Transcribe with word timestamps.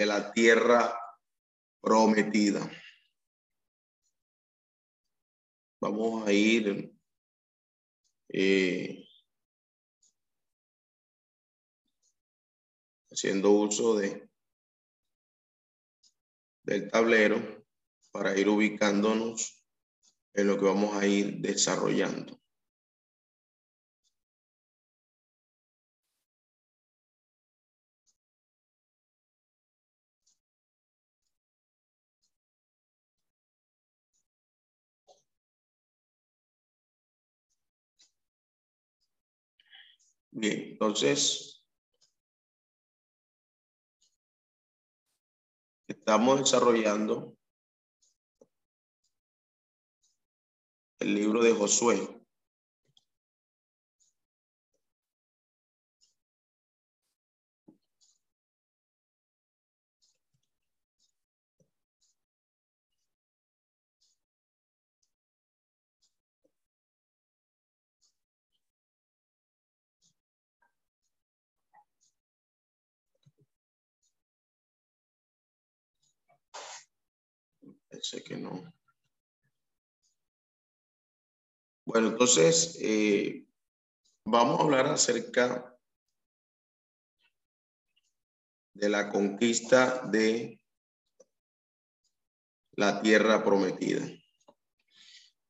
de 0.00 0.06
la 0.06 0.32
tierra 0.32 0.98
prometida. 1.78 2.66
Vamos 5.78 6.26
a 6.26 6.32
ir 6.32 6.90
eh, 8.28 9.06
haciendo 13.10 13.50
uso 13.50 13.98
de 13.98 14.26
del 16.62 16.90
tablero 16.90 17.66
para 18.10 18.34
ir 18.38 18.48
ubicándonos 18.48 19.66
en 20.32 20.46
lo 20.46 20.56
que 20.56 20.64
vamos 20.64 20.96
a 20.96 21.06
ir 21.06 21.40
desarrollando. 21.40 22.39
Bien, 40.32 40.70
entonces 40.72 41.64
estamos 45.88 46.38
desarrollando 46.38 47.36
el 51.00 51.14
libro 51.14 51.42
de 51.42 51.52
Josué. 51.52 52.19
Sé 78.02 78.22
que 78.24 78.36
no. 78.36 78.72
Bueno, 81.84 82.08
entonces 82.08 82.78
eh, 82.80 83.46
vamos 84.24 84.60
a 84.60 84.62
hablar 84.62 84.86
acerca 84.86 85.76
de 88.74 88.88
la 88.88 89.10
conquista 89.10 90.06
de 90.06 90.60
la 92.72 93.02
tierra 93.02 93.44
prometida. 93.44 94.06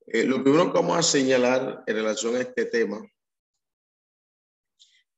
Eh, 0.07 0.25
lo 0.25 0.43
primero 0.43 0.73
que 0.73 0.79
vamos 0.79 0.99
a 0.99 1.03
señalar 1.03 1.85
en 1.87 1.95
relación 1.95 2.35
a 2.37 2.41
este 2.41 2.65
tema 2.67 3.01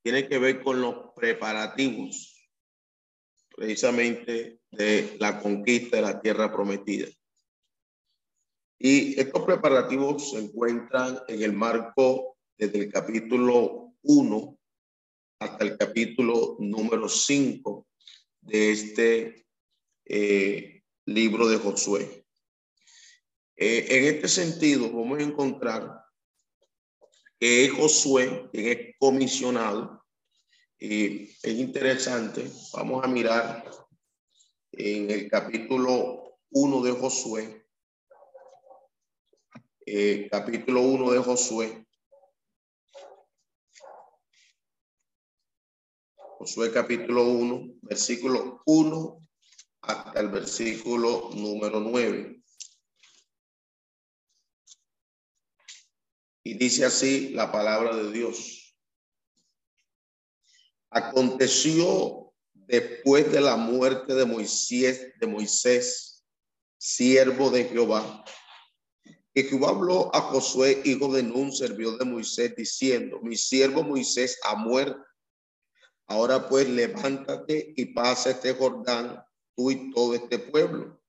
tiene 0.03 0.27
que 0.27 0.37
ver 0.37 0.61
con 0.61 0.81
los 0.81 1.13
preparativos 1.15 2.33
precisamente 3.55 4.59
de 4.71 5.15
la 5.19 5.39
conquista 5.39 5.97
de 5.97 6.01
la 6.01 6.21
tierra 6.21 6.51
prometida. 6.51 7.07
Y 8.85 9.17
estos 9.17 9.45
preparativos 9.45 10.31
se 10.31 10.39
encuentran 10.39 11.17
en 11.29 11.41
el 11.41 11.53
marco 11.53 12.35
desde 12.57 12.79
el 12.79 12.91
capítulo 12.91 13.93
1 14.01 14.59
hasta 15.39 15.63
el 15.63 15.77
capítulo 15.77 16.57
número 16.59 17.07
5 17.07 17.87
de 18.41 18.71
este 18.73 19.47
eh, 20.03 20.83
libro 21.05 21.47
de 21.47 21.59
Josué. 21.59 22.25
Eh, 23.55 23.87
en 23.89 24.15
este 24.15 24.27
sentido, 24.27 24.91
vamos 24.91 25.19
a 25.19 25.23
encontrar 25.23 26.03
que 27.39 27.69
Josué 27.69 28.49
quien 28.51 28.67
es 28.67 28.95
comisionado. 28.99 30.03
Y 30.77 31.29
es 31.41 31.53
interesante, 31.57 32.51
vamos 32.73 33.01
a 33.01 33.07
mirar 33.07 33.63
en 34.73 35.09
el 35.09 35.29
capítulo 35.29 36.37
1 36.49 36.81
de 36.81 36.91
Josué, 36.91 37.62
eh, 39.85 40.27
capítulo 40.29 40.81
1 40.81 41.11
de 41.11 41.19
Josué. 41.19 41.87
Josué 46.37 46.71
capítulo 46.71 47.23
1, 47.23 47.79
versículo 47.81 48.61
1 48.65 49.27
hasta 49.81 50.19
el 50.19 50.29
versículo 50.29 51.29
número 51.33 51.79
9. 51.79 52.41
Y 56.45 56.57
dice 56.57 56.85
así 56.85 57.29
la 57.29 57.51
palabra 57.51 57.95
de 57.95 58.11
Dios. 58.11 58.77
Aconteció 60.89 62.33
después 62.53 63.31
de 63.31 63.41
la 63.41 63.55
muerte 63.55 64.13
de 64.13 64.25
Moisés, 64.25 65.13
de 65.19 65.27
Moisés, 65.27 66.25
siervo 66.77 67.49
de 67.49 67.65
Jehová, 67.65 68.23
que 69.33 69.43
Jehová 69.43 69.69
habló 69.69 70.15
a 70.15 70.21
Josué, 70.21 70.81
hijo 70.85 71.11
de 71.11 71.23
Nun, 71.23 71.51
servidor 71.51 71.97
de 71.97 72.05
Moisés, 72.05 72.55
diciendo, 72.55 73.19
mi 73.23 73.35
siervo 73.35 73.83
Moisés 73.83 74.39
ha 74.43 74.55
muerto. 74.55 75.03
Ahora 76.05 76.47
pues 76.47 76.69
levántate 76.69 77.73
y 77.75 77.85
pasa 77.85 78.31
este 78.31 78.53
Jordán, 78.53 79.23
tú 79.55 79.71
y 79.71 79.91
todo 79.91 80.13
este 80.13 80.37
pueblo, 80.37 81.01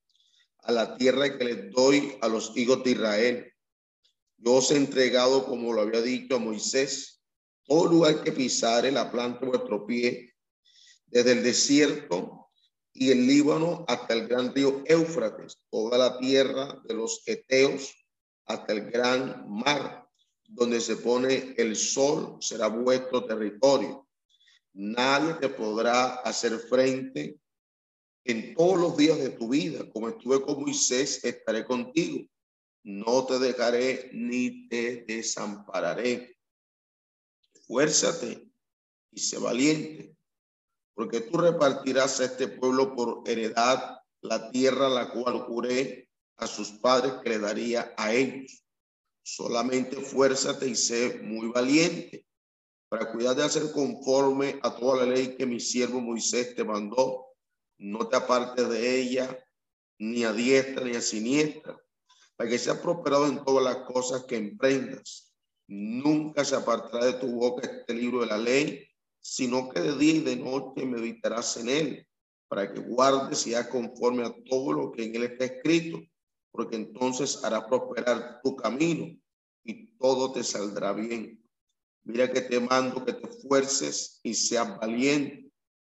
a 0.60 0.72
la 0.72 0.96
tierra 0.96 1.36
que 1.36 1.44
les 1.44 1.70
doy 1.72 2.16
a 2.22 2.28
los 2.28 2.56
hijos 2.56 2.82
de 2.82 2.92
Israel. 2.92 3.52
Yo 4.38 4.54
os 4.54 4.70
he 4.70 4.76
entregado, 4.76 5.44
como 5.44 5.74
lo 5.74 5.82
había 5.82 6.00
dicho 6.00 6.36
a 6.36 6.38
Moisés, 6.38 7.22
todo 7.66 7.90
lugar 7.90 8.22
que 8.22 8.32
pisare 8.32 8.90
la 8.90 9.10
planta 9.10 9.40
de 9.40 9.46
vuestro 9.48 9.86
pie, 9.86 10.34
desde 11.06 11.32
el 11.32 11.42
desierto 11.42 12.48
y 12.94 13.10
el 13.10 13.26
Líbano 13.26 13.84
hasta 13.86 14.14
el 14.14 14.28
gran 14.28 14.54
río 14.54 14.82
Éufrates, 14.86 15.58
toda 15.70 15.98
la 15.98 16.18
tierra 16.18 16.80
de 16.84 16.94
los 16.94 17.22
Eteos, 17.26 17.94
hasta 18.46 18.72
el 18.72 18.90
gran 18.90 19.48
mar, 19.48 20.08
donde 20.46 20.80
se 20.80 20.96
pone 20.96 21.54
el 21.56 21.76
sol, 21.76 22.36
será 22.40 22.68
vuestro 22.68 23.24
territorio. 23.24 24.06
Nadie 24.72 25.34
te 25.34 25.48
podrá 25.48 26.16
hacer 26.16 26.58
frente 26.58 27.38
en 28.24 28.54
todos 28.54 28.78
los 28.78 28.96
días 28.96 29.18
de 29.18 29.30
tu 29.30 29.48
vida. 29.48 29.88
Como 29.90 30.08
estuve 30.08 30.42
con 30.42 30.60
Moisés, 30.62 31.24
estaré 31.24 31.64
contigo. 31.64 32.26
No 32.82 33.24
te 33.24 33.38
dejaré 33.38 34.10
ni 34.12 34.68
te 34.68 35.04
desampararé. 35.06 36.36
Fuérzate 37.66 38.50
y 39.10 39.20
sé 39.20 39.38
valiente, 39.38 40.14
porque 40.94 41.20
tú 41.20 41.38
repartirás 41.38 42.20
a 42.20 42.24
este 42.24 42.48
pueblo 42.48 42.94
por 42.94 43.22
heredad 43.26 43.98
la 44.20 44.50
tierra 44.50 44.88
la 44.88 45.10
cual 45.10 45.40
juré 45.40 46.10
a 46.36 46.46
sus 46.46 46.70
padres 46.72 47.14
que 47.22 47.30
le 47.30 47.38
daría 47.38 47.94
a 47.96 48.12
ellos. 48.12 48.64
Solamente 49.22 49.96
fuérzate 49.96 50.68
y 50.68 50.74
sé 50.74 51.20
muy 51.22 51.48
valiente 51.48 52.26
para 52.88 53.10
cuidar 53.10 53.34
de 53.34 53.44
hacer 53.44 53.72
conforme 53.72 54.60
a 54.62 54.74
toda 54.76 55.04
la 55.04 55.14
ley 55.14 55.36
que 55.36 55.46
mi 55.46 55.58
siervo 55.58 56.00
Moisés 56.00 56.54
te 56.54 56.64
mandó. 56.64 57.26
No 57.78 58.08
te 58.08 58.16
apartes 58.16 58.68
de 58.68 59.00
ella 59.00 59.38
ni 59.98 60.24
a 60.24 60.32
diestra 60.32 60.84
ni 60.84 60.94
a 60.94 61.00
siniestra, 61.00 61.76
para 62.36 62.50
que 62.50 62.58
sea 62.58 62.80
prosperado 62.80 63.26
en 63.26 63.44
todas 63.44 63.64
las 63.64 63.84
cosas 63.86 64.24
que 64.24 64.36
emprendas. 64.36 65.32
Nunca 65.66 66.44
se 66.44 66.56
apartará 66.56 67.06
de 67.06 67.12
tu 67.14 67.32
boca 67.32 67.66
este 67.66 67.94
libro 67.94 68.20
de 68.20 68.26
la 68.26 68.38
ley, 68.38 68.86
sino 69.20 69.70
que 69.70 69.80
de 69.80 69.96
día 69.96 70.14
y 70.14 70.20
de 70.20 70.36
noche 70.36 70.84
meditarás 70.84 71.56
en 71.56 71.68
él, 71.68 72.06
para 72.48 72.72
que 72.72 72.80
guardes 72.80 73.46
y 73.46 73.54
hagas 73.54 73.72
conforme 73.72 74.24
a 74.24 74.34
todo 74.44 74.72
lo 74.72 74.92
que 74.92 75.04
en 75.04 75.16
él 75.16 75.24
está 75.24 75.46
escrito 75.46 76.00
porque 76.54 76.76
entonces 76.76 77.42
hará 77.42 77.66
prosperar 77.66 78.40
tu 78.44 78.54
camino 78.54 79.20
y 79.64 79.88
todo 79.98 80.32
te 80.32 80.44
saldrá 80.44 80.92
bien. 80.92 81.44
Mira 82.04 82.30
que 82.30 82.42
te 82.42 82.60
mando 82.60 83.04
que 83.04 83.12
te 83.12 83.26
fuerces 83.26 84.20
y 84.22 84.34
seas 84.34 84.78
valiente. 84.78 85.50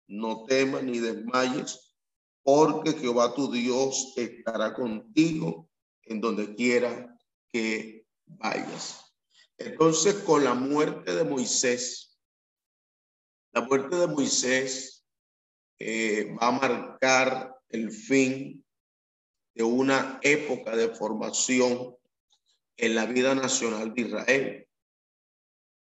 No 0.07 0.45
temas 0.45 0.83
ni 0.83 0.99
desmayes, 0.99 1.95
porque 2.43 2.93
Jehová 2.93 3.33
tu 3.33 3.51
Dios 3.51 4.13
estará 4.15 4.75
contigo 4.75 5.67
en 6.03 6.21
donde 6.21 6.53
quiera 6.53 7.17
que 7.51 8.05
vayas. 8.27 9.15
Entonces, 9.57 10.13
con 10.15 10.43
la 10.43 10.53
muerte 10.53 11.15
de 11.15 11.23
Moisés, 11.23 12.19
la 13.51 13.61
muerte 13.61 13.95
de 13.95 14.07
Moisés 14.07 15.07
eh, 15.79 16.35
va 16.39 16.49
a 16.49 16.51
marcar 16.51 17.55
el 17.69 17.91
fin 17.91 18.60
de 19.53 19.63
una 19.63 20.19
época 20.21 20.75
de 20.75 20.89
formación 20.89 21.95
en 22.77 22.95
la 22.95 23.05
vida 23.05 23.35
nacional 23.35 23.93
de 23.93 24.01
Israel. 24.01 24.67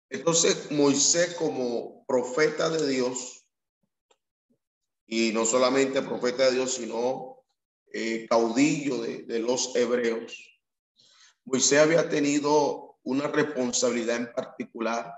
Entonces, 0.08 0.70
Moisés 0.70 1.34
como 1.34 2.04
profeta 2.06 2.70
de 2.70 2.86
Dios, 2.88 3.44
y 5.06 5.32
no 5.32 5.44
solamente 5.44 6.02
profeta 6.02 6.46
de 6.46 6.52
Dios, 6.52 6.74
sino 6.74 7.44
eh, 7.92 8.26
caudillo 8.28 9.02
de, 9.02 9.22
de 9.24 9.38
los 9.40 9.74
hebreos, 9.74 10.60
Moisés 11.44 11.78
había 11.78 12.08
tenido 12.08 12.98
una 13.02 13.28
responsabilidad 13.28 14.16
en 14.16 14.32
particular 14.32 15.12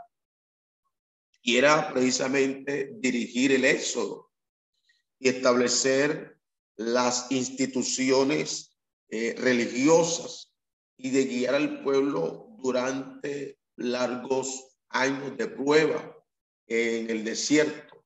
y 1.42 1.56
era 1.56 1.92
precisamente 1.92 2.90
dirigir 2.94 3.52
el 3.52 3.64
éxodo 3.64 4.30
y 5.18 5.28
establecer 5.28 6.37
las 6.78 7.30
instituciones 7.30 8.78
eh, 9.10 9.34
religiosas 9.36 10.54
y 10.96 11.10
de 11.10 11.24
guiar 11.24 11.56
al 11.56 11.82
pueblo 11.82 12.56
durante 12.62 13.58
largos 13.76 14.76
años 14.88 15.36
de 15.36 15.48
prueba 15.48 16.16
en 16.66 17.10
el 17.10 17.24
desierto. 17.24 18.04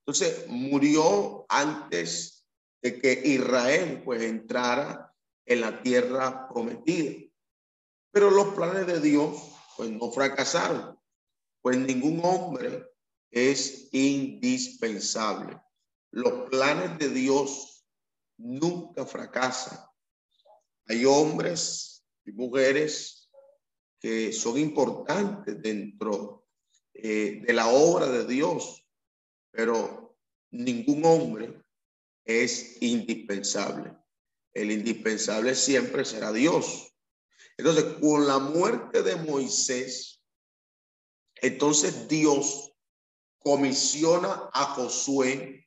Entonces 0.00 0.46
murió 0.48 1.46
antes 1.48 2.46
de 2.82 3.00
que 3.00 3.22
Israel 3.24 4.02
pues 4.04 4.22
entrara 4.22 5.10
en 5.46 5.62
la 5.62 5.82
tierra 5.82 6.46
prometida. 6.48 7.14
Pero 8.10 8.30
los 8.30 8.54
planes 8.54 8.86
de 8.86 9.00
Dios 9.00 9.50
pues 9.76 9.90
no 9.90 10.10
fracasaron, 10.10 10.98
pues 11.62 11.78
ningún 11.78 12.20
hombre 12.22 12.86
es 13.30 13.88
indispensable. 13.92 15.58
Los 16.10 16.50
planes 16.50 16.98
de 16.98 17.08
Dios 17.08 17.73
nunca 18.38 19.06
fracasan. 19.06 19.78
Hay 20.86 21.04
hombres 21.04 22.04
y 22.24 22.32
mujeres 22.32 23.30
que 23.98 24.32
son 24.32 24.58
importantes 24.58 25.60
dentro 25.62 26.46
eh, 26.92 27.42
de 27.46 27.52
la 27.52 27.68
obra 27.68 28.06
de 28.06 28.26
Dios, 28.26 28.86
pero 29.50 30.16
ningún 30.50 31.04
hombre 31.04 31.62
es 32.24 32.80
indispensable. 32.82 33.96
El 34.52 34.70
indispensable 34.70 35.54
siempre 35.54 36.04
será 36.04 36.32
Dios. 36.32 36.94
Entonces, 37.56 37.84
con 38.00 38.26
la 38.26 38.38
muerte 38.38 39.02
de 39.02 39.16
Moisés, 39.16 40.22
entonces 41.36 42.08
Dios 42.08 42.72
comisiona 43.38 44.48
a 44.52 44.64
Josué 44.66 45.63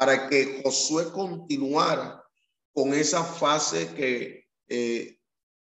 para 0.00 0.30
que 0.30 0.62
Josué 0.64 1.12
continuara 1.12 2.24
con 2.72 2.94
esa 2.94 3.22
fase 3.22 3.94
que 3.94 4.48
eh, 4.66 5.20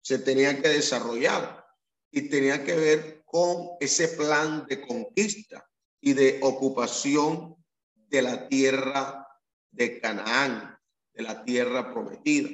se 0.03 0.19
tenía 0.19 0.61
que 0.61 0.69
desarrollar 0.69 1.65
y 2.11 2.23
tenía 2.23 2.65
que 2.65 2.75
ver 2.75 3.23
con 3.25 3.69
ese 3.79 4.09
plan 4.09 4.67
de 4.67 4.85
conquista 4.85 5.71
y 6.01 6.15
de 6.15 6.41
ocupación 6.43 7.55
de 7.95 8.23
la 8.23 8.49
tierra 8.49 9.29
de 9.71 10.01
Canaán, 10.01 10.77
de 11.15 11.23
la 11.23 11.45
tierra 11.45 11.95
prometida. 11.95 12.49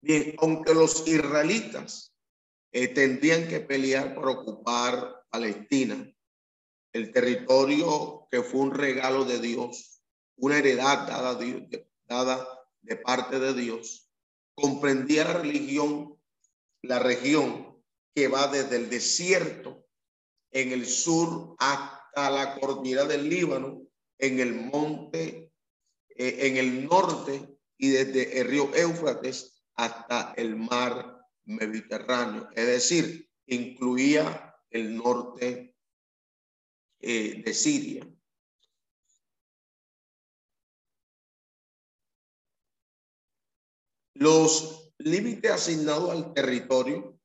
Bien, 0.00 0.36
aunque 0.38 0.72
los 0.72 1.04
israelitas 1.08 2.14
eh, 2.70 2.86
tendrían 2.86 3.48
que 3.48 3.58
pelear 3.58 4.14
por 4.14 4.28
ocupar 4.28 5.24
Palestina, 5.30 6.08
el 6.92 7.10
territorio 7.10 8.28
que 8.30 8.44
fue 8.44 8.60
un 8.60 8.70
regalo 8.72 9.24
de 9.24 9.40
Dios, 9.40 9.97
una 10.38 10.58
heredad 10.58 11.06
dada, 11.06 11.34
de, 11.34 11.86
dada 12.06 12.48
de 12.82 12.96
parte 12.96 13.38
de 13.38 13.54
Dios, 13.54 14.10
comprendía 14.54 15.24
la 15.24 15.34
religión, 15.34 16.18
la 16.82 16.98
región 16.98 17.82
que 18.14 18.28
va 18.28 18.48
desde 18.48 18.76
el 18.76 18.90
desierto 18.90 19.86
en 20.50 20.72
el 20.72 20.86
sur 20.86 21.54
hasta 21.58 22.30
la 22.30 22.58
cordillera 22.58 23.04
del 23.04 23.28
Líbano, 23.28 23.82
en 24.18 24.40
el 24.40 24.54
monte, 24.54 25.52
eh, 26.08 26.46
en 26.48 26.56
el 26.56 26.86
norte 26.86 27.58
y 27.76 27.90
desde 27.90 28.40
el 28.40 28.48
río 28.48 28.74
Éufrates 28.74 29.62
hasta 29.74 30.34
el 30.36 30.56
mar 30.56 31.18
Mediterráneo, 31.44 32.48
es 32.54 32.66
decir, 32.66 33.30
incluía 33.46 34.54
el 34.70 34.96
norte 34.96 35.74
eh, 37.00 37.42
de 37.44 37.54
Siria. 37.54 38.06
Los 44.18 44.92
límites 44.98 45.48
asignados 45.48 46.10
al 46.10 46.34
territorio 46.34 47.16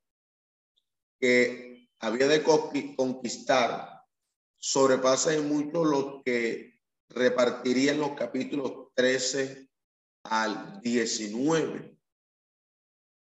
que 1.19 1.89
había 1.99 2.27
de 2.27 2.43
conquistar 2.43 4.03
sobrepasan 4.59 5.49
mucho 5.49 5.83
lo 5.83 6.21
que 6.23 6.79
repartirían 7.09 7.99
los 7.99 8.11
capítulos 8.11 8.89
13 8.93 9.67
al 10.25 10.81
19. 10.81 11.97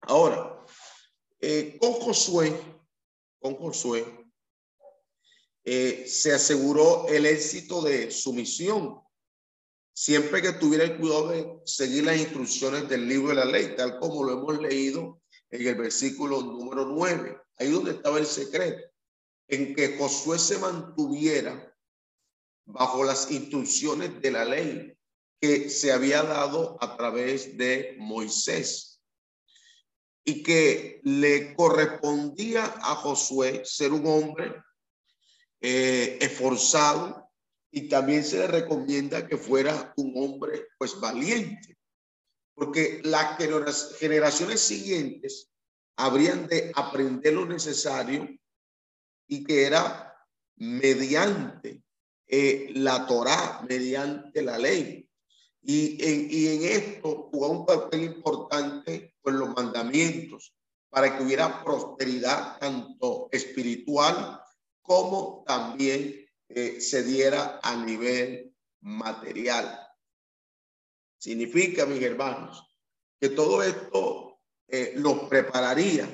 Ahora, 0.02 0.66
eh, 1.40 1.78
con 1.80 1.94
Josué, 1.94 2.54
con 3.40 3.56
Josué, 3.56 4.06
eh, 5.64 6.06
se 6.10 6.34
aseguró 6.34 7.08
el 7.08 7.26
éxito 7.26 7.82
de 7.82 8.12
su 8.12 8.34
misión, 8.34 9.02
siempre 9.96 10.42
que 10.42 10.52
tuviera 10.52 10.84
el 10.84 10.98
cuidado 10.98 11.30
de 11.30 11.48
seguir 11.66 12.04
las 12.04 12.18
instrucciones 12.18 12.90
del 12.90 13.08
libro 13.08 13.30
de 13.30 13.36
la 13.36 13.46
ley, 13.46 13.76
tal 13.78 13.98
como 13.98 14.26
lo 14.26 14.34
hemos 14.34 14.62
leído 14.62 15.22
en 15.50 15.66
el 15.66 15.76
versículo 15.76 16.42
número 16.42 16.86
9. 16.86 17.38
Ahí 17.58 17.72
donde 17.72 17.92
estaba 17.92 18.20
el 18.20 18.26
secreto, 18.26 18.84
en 19.48 19.74
que 19.74 19.98
Josué 19.98 20.38
se 20.38 20.60
mantuviera 20.60 21.74
bajo 22.66 23.06
las 23.06 23.32
instrucciones 23.32 24.22
de 24.22 24.32
la 24.32 24.44
ley 24.44 24.98
que 25.40 25.70
se 25.70 25.94
había 25.94 26.24
dado 26.24 26.78
a 26.82 26.98
través 26.98 27.58
de 27.58 27.96
Moisés 27.98 29.02
y 30.26 30.44
que 30.44 31.00
le 31.04 31.56
correspondía 31.56 32.66
a 32.66 32.96
Josué 32.96 33.62
ser 33.64 33.94
un 33.94 34.06
hombre 34.08 34.56
eh, 35.62 36.18
esforzado 36.20 37.25
y 37.76 37.90
también 37.90 38.24
se 38.24 38.38
le 38.38 38.48
recomienda 38.48 39.28
que 39.28 39.36
fuera 39.36 39.94
un 39.98 40.14
hombre 40.16 40.70
pues 40.78 40.98
valiente, 40.98 41.78
porque 42.54 43.02
las 43.04 43.38
generaciones 44.00 44.62
siguientes 44.62 45.52
habrían 45.98 46.48
de 46.48 46.72
aprender 46.74 47.34
lo 47.34 47.46
necesario 47.46 48.30
y 49.28 49.44
que 49.44 49.66
era 49.66 50.18
mediante 50.56 51.84
eh, 52.28 52.72
la 52.76 53.06
Torá, 53.06 53.62
mediante 53.68 54.42
la 54.42 54.58
ley. 54.58 55.10
Y 55.62 56.02
en, 56.02 56.28
y 56.32 56.48
en 56.48 56.64
esto 56.64 57.28
jugó 57.30 57.50
un 57.50 57.66
papel 57.66 58.04
importante 58.04 59.16
con 59.20 59.38
los 59.38 59.50
mandamientos 59.50 60.56
para 60.90 61.18
que 61.18 61.24
hubiera 61.26 61.62
prosperidad 61.62 62.58
tanto 62.58 63.28
espiritual 63.34 64.42
como 64.82 65.44
también 65.46 66.25
se 66.48 67.04
diera 67.04 67.60
a 67.64 67.76
nivel 67.76 68.56
material. 68.82 69.80
Significa, 71.18 71.86
mis 71.86 72.02
hermanos, 72.02 72.64
que 73.20 73.30
todo 73.30 73.64
esto 73.64 74.40
eh, 74.68 74.94
los 74.96 75.28
prepararía 75.30 76.08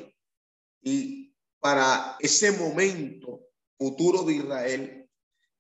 y 0.82 1.34
para 1.60 2.18
ese 2.20 2.52
momento 2.54 3.48
futuro 3.78 4.24
de 4.24 4.34
Israel 4.34 5.10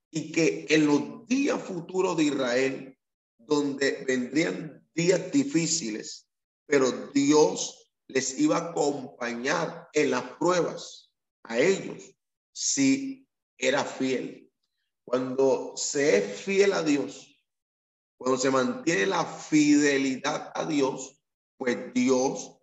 y 0.10 0.32
que 0.32 0.66
en 0.70 0.88
los 0.88 1.28
días 1.28 1.62
futuros 1.62 2.18
de 2.18 2.24
Israel, 2.24 2.98
donde 3.38 4.04
vendrían 4.06 4.88
días 4.94 5.32
difíciles, 5.32 6.28
pero 6.66 6.92
Dios 7.13 7.92
les 8.08 8.40
iba 8.40 8.58
a 8.58 8.70
acompañar 8.70 9.90
en 9.94 10.12
las 10.12 10.24
pruebas 10.38 11.12
a 11.44 11.60
ellos 11.60 12.13
si 12.54 13.28
era 13.58 13.84
fiel. 13.84 14.40
Cuando 15.12 15.74
se 15.75 16.20
es 16.20 16.39
fiel 16.39 16.72
a 16.72 16.84
Dios, 16.84 17.38
cuando 18.15 18.38
se 18.38 18.50
mantiene 18.50 19.08
la 19.08 19.25
fidelidad 19.25 20.53
a 20.56 20.65
Dios, 20.65 21.22
pues 21.58 21.94
Dios 21.94 22.58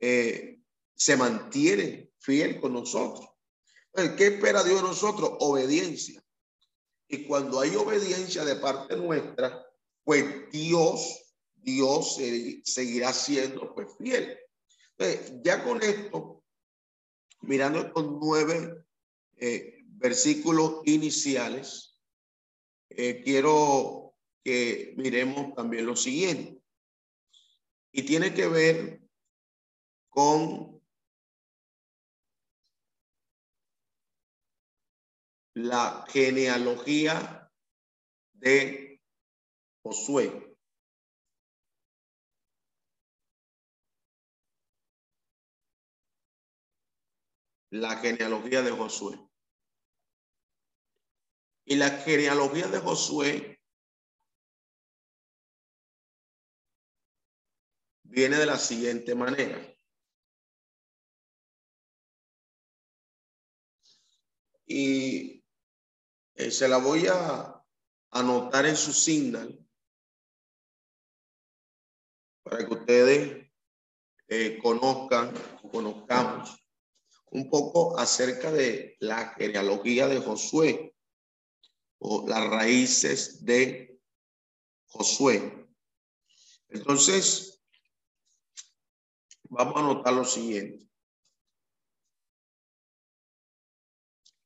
eh, 0.00 0.60
se 0.94 1.16
mantiene 1.16 2.12
fiel 2.18 2.60
con 2.60 2.74
nosotros. 2.74 3.26
¿Qué 3.94 4.26
espera 4.26 4.62
Dios 4.62 4.82
de 4.82 4.88
nosotros? 4.88 5.30
Obediencia. 5.40 6.22
Y 7.08 7.24
cuando 7.24 7.60
hay 7.60 7.74
obediencia 7.74 8.44
de 8.44 8.56
parte 8.56 8.98
nuestra, 8.98 9.64
pues 10.04 10.50
Dios 10.52 11.24
Dios 11.54 12.18
seguirá 12.64 13.14
siendo 13.14 13.74
pues 13.74 13.88
fiel. 13.96 14.38
ya 15.42 15.64
con 15.64 15.82
esto, 15.82 16.44
mirando 17.40 17.78
estos 17.78 18.04
nueve 18.20 18.84
eh, 19.38 19.80
versículos 19.86 20.82
iniciales, 20.84 21.93
eh, 22.96 23.22
quiero 23.22 24.14
que 24.42 24.94
miremos 24.96 25.54
también 25.54 25.86
lo 25.86 25.96
siguiente. 25.96 26.62
Y 27.92 28.02
tiene 28.04 28.34
que 28.34 28.48
ver 28.48 29.00
con 30.08 30.82
la 35.54 36.04
genealogía 36.08 37.50
de 38.32 39.00
Josué. 39.82 40.56
La 47.70 47.96
genealogía 47.96 48.62
de 48.62 48.70
Josué. 48.70 49.18
Y 51.64 51.76
la 51.76 51.90
genealogía 51.90 52.68
de 52.68 52.78
Josué 52.78 53.60
viene 58.02 58.36
de 58.36 58.46
la 58.46 58.58
siguiente 58.58 59.14
manera. 59.14 59.58
Y 64.66 65.44
eh, 66.34 66.50
se 66.50 66.68
la 66.68 66.78
voy 66.78 67.06
a 67.06 67.62
anotar 68.10 68.66
en 68.66 68.76
su 68.76 68.92
signal 68.92 69.58
para 72.42 72.58
que 72.58 72.74
ustedes 72.74 73.50
eh, 74.28 74.58
conozcan 74.62 75.34
o 75.62 75.70
conozcamos 75.70 76.64
un 77.30 77.50
poco 77.50 77.98
acerca 77.98 78.52
de 78.52 78.96
la 79.00 79.34
genealogía 79.34 80.06
de 80.06 80.20
Josué 80.20 80.93
o 82.06 82.28
las 82.28 82.46
raíces 82.50 83.42
de 83.46 83.98
Josué. 84.88 85.66
Entonces, 86.68 87.64
vamos 89.44 89.76
a 89.76 89.78
anotar 89.78 90.12
lo 90.12 90.24
siguiente. 90.24 90.86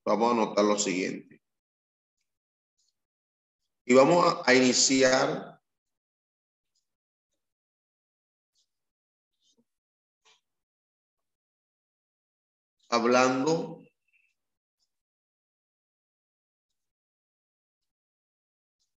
Vamos 0.04 0.28
a 0.28 0.32
anotar 0.34 0.64
lo 0.64 0.78
siguiente. 0.78 1.42
Y 3.84 3.94
vamos 3.94 4.40
a, 4.46 4.54
iniciar 4.54 5.60
hablando 12.88 13.77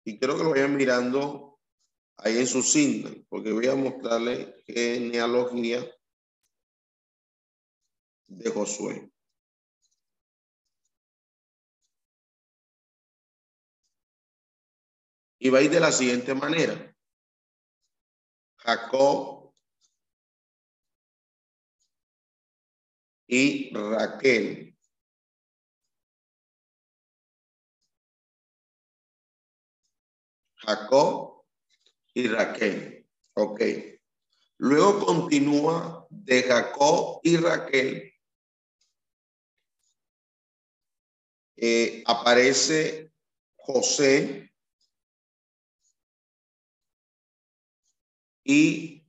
y 0.10 0.18
quiero 0.18 0.36
que 0.36 0.44
lo 0.44 0.50
vayan 0.50 0.76
mirando 0.76 1.60
ahí 2.18 2.40
en 2.40 2.48
su 2.48 2.64
signo, 2.64 3.12
porque 3.30 3.52
voy 3.52 3.68
a 3.68 3.76
mostrarle 3.76 4.64
genealogía 4.66 5.88
de 8.26 8.50
Josué. 8.50 9.12
Y 15.38 15.50
va 15.50 15.60
a 15.60 15.62
ir 15.62 15.70
de 15.70 15.80
la 15.80 15.92
siguiente 15.92 16.34
manera. 16.34 16.96
Jacob 18.58 19.54
y 23.28 23.72
Raquel. 23.76 24.69
Jacob 30.60 31.44
y 32.14 32.28
Raquel. 32.28 33.08
Ok. 33.34 33.62
Luego 34.58 35.06
continúa 35.06 36.06
de 36.10 36.44
Jacob 36.44 37.22
y 37.24 37.38
Raquel. 37.38 38.14
Eh, 41.56 42.04
aparece 42.06 43.12
José 43.56 44.54
y 48.44 49.06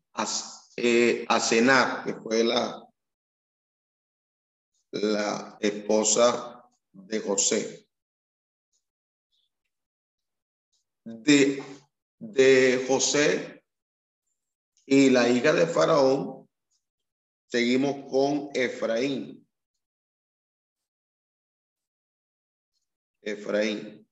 eh, 0.77 1.25
Asenar, 1.29 2.05
que 2.05 2.15
fue 2.15 2.45
la, 2.45 2.83
la 4.93 5.57
esposa 5.61 6.69
de 6.93 7.21
José. 7.21 7.80
De, 11.05 11.63
de 12.19 12.85
José 12.87 13.65
y 14.87 15.11
la 15.11 15.29
hija 15.29 15.53
de 15.53 15.67
Faraón, 15.67 16.49
seguimos 17.47 18.11
con 18.11 18.51
Efraín. 18.55 19.47
Efraín. 23.23 24.07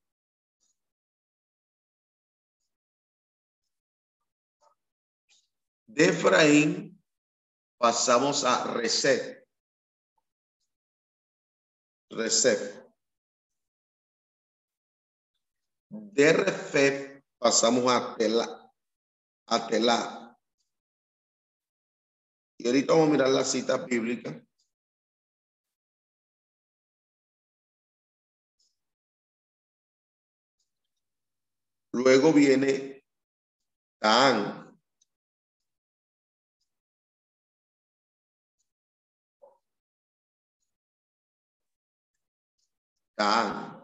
De 5.86 6.04
Efraín 6.04 7.02
pasamos 7.78 8.44
a. 8.44 8.64
Reset. 12.10 12.77
De 16.18 16.32
Refet 16.32 17.22
pasamos 17.38 17.84
a 17.92 18.16
Tela. 18.16 18.72
A 19.46 19.66
Tela. 19.68 20.36
Y 22.58 22.66
ahorita 22.66 22.92
vamos 22.92 23.08
a 23.10 23.12
mirar 23.12 23.28
la 23.28 23.44
cita 23.44 23.76
bíblica. 23.76 24.44
Luego 31.92 32.32
viene 32.32 33.04
Tan. 34.00 34.76
Tan. 43.14 43.77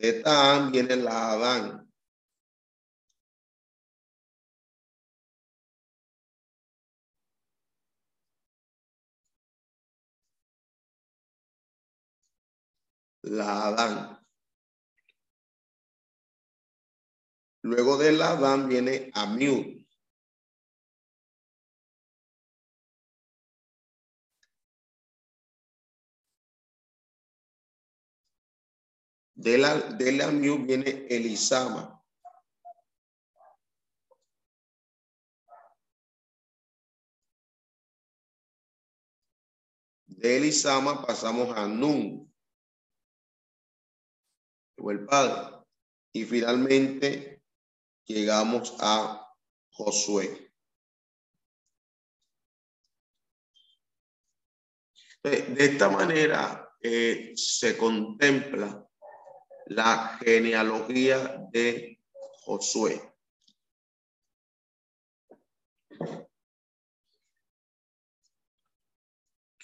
De 0.00 0.14
Tan 0.22 0.72
viene 0.72 0.96
la 0.96 1.32
Adán. 1.32 1.92
La 13.24 13.66
Adán. 13.66 14.18
Luego 17.62 17.98
de 17.98 18.12
la 18.12 18.30
Adán 18.30 18.70
viene 18.70 19.10
Amiud. 19.12 19.79
De 29.40 29.56
la, 29.56 29.74
de 29.74 30.12
la 30.12 30.26
viene 30.26 31.06
Elisama. 31.08 31.98
De 40.08 40.36
Elisama 40.36 41.06
pasamos 41.06 41.56
a 41.56 41.66
Nun, 41.66 42.30
el 44.76 45.06
padre. 45.06 45.64
Y 46.12 46.26
finalmente 46.26 47.42
llegamos 48.04 48.76
a 48.78 49.26
Josué. 49.70 50.52
De 55.22 55.64
esta 55.64 55.88
manera 55.88 56.76
eh, 56.82 57.32
se 57.34 57.78
contempla 57.78 58.89
la 59.70 60.18
genealogía 60.18 61.46
de 61.52 62.00
Josué. 62.42 63.00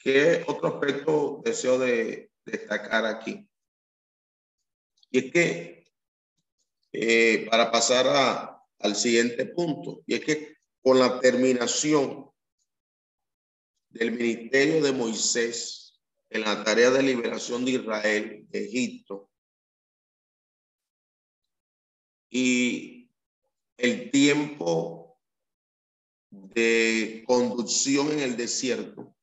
¿Qué 0.00 0.44
otro 0.46 0.68
aspecto 0.68 1.42
deseo 1.44 1.80
de 1.80 2.30
destacar 2.44 3.04
aquí? 3.04 3.50
Y 5.10 5.26
es 5.26 5.32
que 5.32 5.92
eh, 6.92 7.48
para 7.50 7.72
pasar 7.72 8.06
al 8.78 8.94
siguiente 8.94 9.46
punto, 9.46 10.04
y 10.06 10.14
es 10.14 10.24
que 10.24 10.56
con 10.82 11.00
la 11.00 11.18
terminación 11.18 12.30
del 13.88 14.12
ministerio 14.12 14.84
de 14.84 14.92
Moisés 14.92 16.00
en 16.30 16.42
la 16.42 16.62
tarea 16.62 16.90
de 16.90 17.02
liberación 17.02 17.64
de 17.64 17.72
Israel 17.72 18.46
de 18.48 18.64
Egipto 18.66 19.30
y 22.30 23.10
el 23.76 24.10
tiempo 24.10 25.18
de 26.30 27.24
conducción 27.26 28.10
en 28.12 28.20
el 28.20 28.36
desierto, 28.36 29.14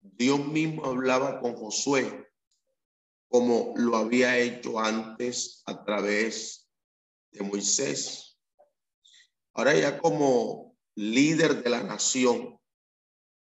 Dios 0.00 0.46
mismo 0.46 0.84
hablaba 0.84 1.40
con 1.40 1.54
Josué 1.54 2.28
como 3.28 3.74
lo 3.76 3.96
había 3.96 4.38
hecho 4.38 4.78
antes 4.78 5.62
a 5.66 5.84
través 5.84 6.66
de 7.30 7.44
Moisés. 7.44 8.38
Ahora 9.52 9.74
ya 9.74 9.98
como 9.98 10.76
líder 10.94 11.62
de 11.62 11.70
la 11.70 11.82
nación 11.82 12.58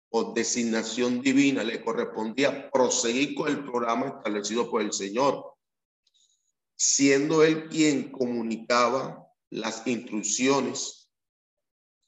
o 0.09 0.33
designación 0.33 1.21
divina 1.21 1.63
le 1.63 1.83
correspondía 1.83 2.69
proseguir 2.69 3.33
con 3.33 3.49
el 3.49 3.63
programa 3.63 4.07
establecido 4.09 4.69
por 4.69 4.81
el 4.81 4.93
Señor, 4.93 5.55
siendo 6.75 7.43
él 7.43 7.69
quien 7.69 8.11
comunicaba 8.11 9.27
las 9.49 9.85
instrucciones 9.85 11.11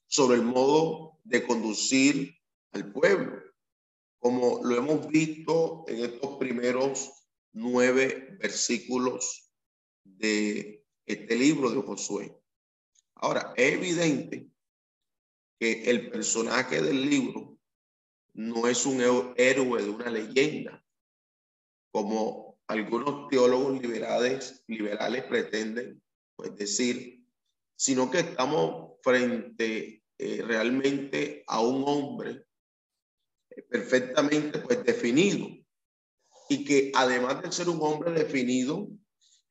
sobre 0.08 0.38
el 0.38 0.44
modo 0.44 1.20
de 1.24 1.46
conducir 1.46 2.36
al 2.72 2.92
pueblo, 2.92 3.42
como 4.20 4.62
lo 4.64 4.76
hemos 4.76 5.08
visto 5.08 5.86
en 5.88 6.06
estos 6.06 6.38
primeros 6.38 7.12
nueve 7.54 8.38
versículos 8.40 9.52
de 10.04 10.86
este 11.06 11.36
libro 11.36 11.70
de 11.70 11.82
Josué. 11.82 12.38
Ahora, 13.16 13.54
es 13.56 13.74
evidente 13.74 14.50
que 15.60 15.84
el 15.90 16.10
personaje 16.10 16.82
del 16.82 17.10
libro 17.10 17.58
no 18.34 18.68
es 18.68 18.86
un 18.86 19.02
héroe 19.38 19.82
de 19.82 19.90
una 19.90 20.10
leyenda, 20.10 20.86
como 21.92 22.45
algunos 22.68 23.28
teólogos 23.30 23.82
liberales, 23.82 24.64
liberales 24.68 25.24
pretenden 25.24 26.02
pues, 26.36 26.56
decir, 26.56 27.24
sino 27.76 28.10
que 28.10 28.20
estamos 28.20 28.94
frente 29.04 30.04
eh, 30.18 30.42
realmente 30.42 31.44
a 31.48 31.62
un 31.62 31.84
hombre 31.86 32.46
eh, 33.50 33.62
perfectamente 33.64 34.60
pues 34.60 34.84
definido. 34.84 35.48
Y 36.48 36.64
que 36.64 36.92
además 36.94 37.42
de 37.42 37.52
ser 37.52 37.70
un 37.70 37.80
hombre 37.82 38.12
definido, 38.12 38.88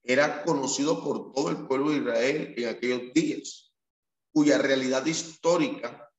era 0.04 0.42
conocido 0.42 1.02
por 1.02 1.32
todo 1.32 1.50
el 1.50 1.66
pueblo 1.66 1.90
de 1.90 1.98
Israel 1.98 2.54
en 2.56 2.68
aquellos 2.68 3.12
días, 3.14 3.74
cuya 4.32 4.58
realidad 4.58 5.04
histórica 5.06 6.12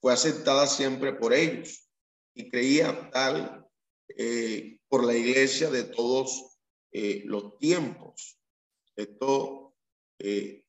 fue 0.00 0.12
aceptada 0.12 0.66
siempre 0.66 1.12
por 1.12 1.32
ellos. 1.32 1.88
Y 2.34 2.50
creía 2.50 3.10
tal 3.10 3.66
eh, 4.16 4.75
por 4.96 5.04
la 5.04 5.14
iglesia 5.14 5.68
de 5.68 5.84
todos 5.84 6.58
eh, 6.90 7.20
los 7.26 7.58
tiempos. 7.58 8.40
Esto 8.96 9.76
eh, 10.18 10.64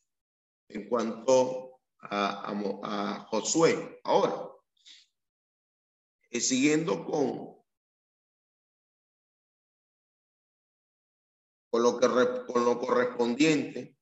en 0.67 0.89
cuanto 0.89 1.79
a, 2.01 3.25
Josué. 3.29 4.01
Ahora, 4.03 4.51
siguiendo 6.29 7.05
con 7.05 7.55
con 11.71 11.83
lo, 11.83 11.97
que, 11.97 12.07
con 12.51 12.65
lo 12.65 12.79
correspondiente 12.79 13.95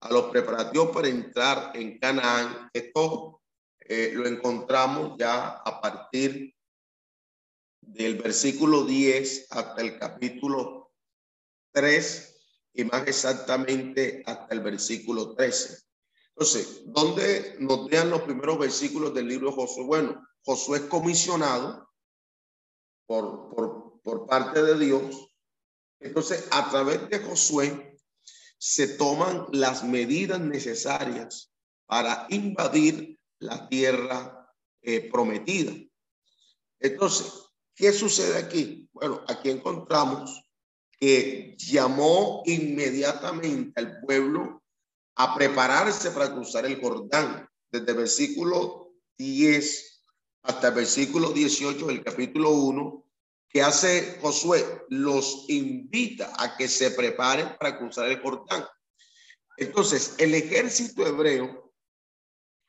a 0.00 0.12
los 0.12 0.30
preparativos 0.30 0.92
para 0.94 1.08
entrar 1.08 1.76
en 1.76 1.98
Canaán. 1.98 2.70
Esto 2.72 3.42
eh, 3.80 4.12
lo 4.14 4.26
encontramos 4.26 5.18
ya 5.18 5.58
a 5.58 5.78
partir 5.82 6.55
del 7.86 8.16
versículo 8.16 8.84
10 8.84 9.46
hasta 9.50 9.80
el 9.80 9.98
capítulo 9.98 10.92
3 11.72 12.34
y 12.74 12.84
más 12.84 13.06
exactamente 13.06 14.22
hasta 14.26 14.54
el 14.54 14.60
versículo 14.60 15.34
13. 15.34 15.78
Entonces, 16.30 16.82
¿dónde 16.86 17.56
nos 17.60 17.88
dan 17.88 18.10
los 18.10 18.22
primeros 18.22 18.58
versículos 18.58 19.14
del 19.14 19.28
libro 19.28 19.50
de 19.50 19.56
Josué? 19.56 19.84
Bueno, 19.84 20.26
Josué 20.44 20.78
es 20.78 20.84
comisionado 20.84 21.90
por, 23.06 23.48
por, 23.54 24.00
por 24.02 24.26
parte 24.26 24.62
de 24.62 24.78
Dios 24.78 25.26
entonces, 26.00 26.46
a 26.50 26.68
través 26.70 27.08
de 27.08 27.20
Josué 27.20 27.98
se 28.58 28.88
toman 28.88 29.46
las 29.52 29.84
medidas 29.84 30.40
necesarias 30.40 31.52
para 31.86 32.26
invadir 32.30 33.18
la 33.38 33.68
tierra 33.68 34.54
eh, 34.82 35.10
prometida. 35.10 35.72
Entonces, 36.80 37.32
¿qué 37.76 37.92
sucede 37.92 38.38
aquí? 38.38 38.88
Bueno, 38.92 39.22
aquí 39.28 39.50
encontramos 39.50 40.42
que 40.98 41.54
llamó 41.58 42.42
inmediatamente 42.46 43.78
al 43.80 44.00
pueblo 44.00 44.62
a 45.16 45.34
prepararse 45.34 46.10
para 46.10 46.32
cruzar 46.32 46.64
el 46.66 46.80
Jordán, 46.80 47.48
desde 47.70 47.90
el 47.90 47.96
versículo 47.96 48.94
10 49.18 50.02
hasta 50.42 50.68
el 50.68 50.74
versículo 50.74 51.32
18 51.32 51.86
del 51.86 52.02
capítulo 52.02 52.50
1, 52.50 53.04
que 53.48 53.62
hace 53.62 54.18
Josué, 54.20 54.64
los 54.88 55.44
invita 55.48 56.32
a 56.38 56.56
que 56.56 56.68
se 56.68 56.90
preparen 56.90 57.56
para 57.58 57.78
cruzar 57.78 58.08
el 58.08 58.20
Jordán. 58.20 58.64
Entonces, 59.56 60.14
el 60.18 60.34
ejército 60.34 61.06
hebreo 61.06 61.72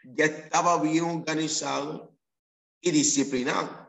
ya 0.04 0.26
estaba 0.26 0.82
bien 0.82 1.04
organizado 1.04 2.16
y 2.82 2.92
disciplinado. 2.92 3.87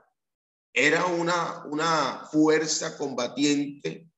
Era 0.80 1.06
una, 1.06 1.64
una 1.64 2.28
fuerza 2.30 2.96
combatiente 2.96 4.08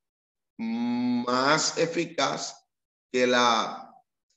más 0.59 1.75
eficaz 1.79 2.55
que 3.11 3.25
la, 3.25 3.91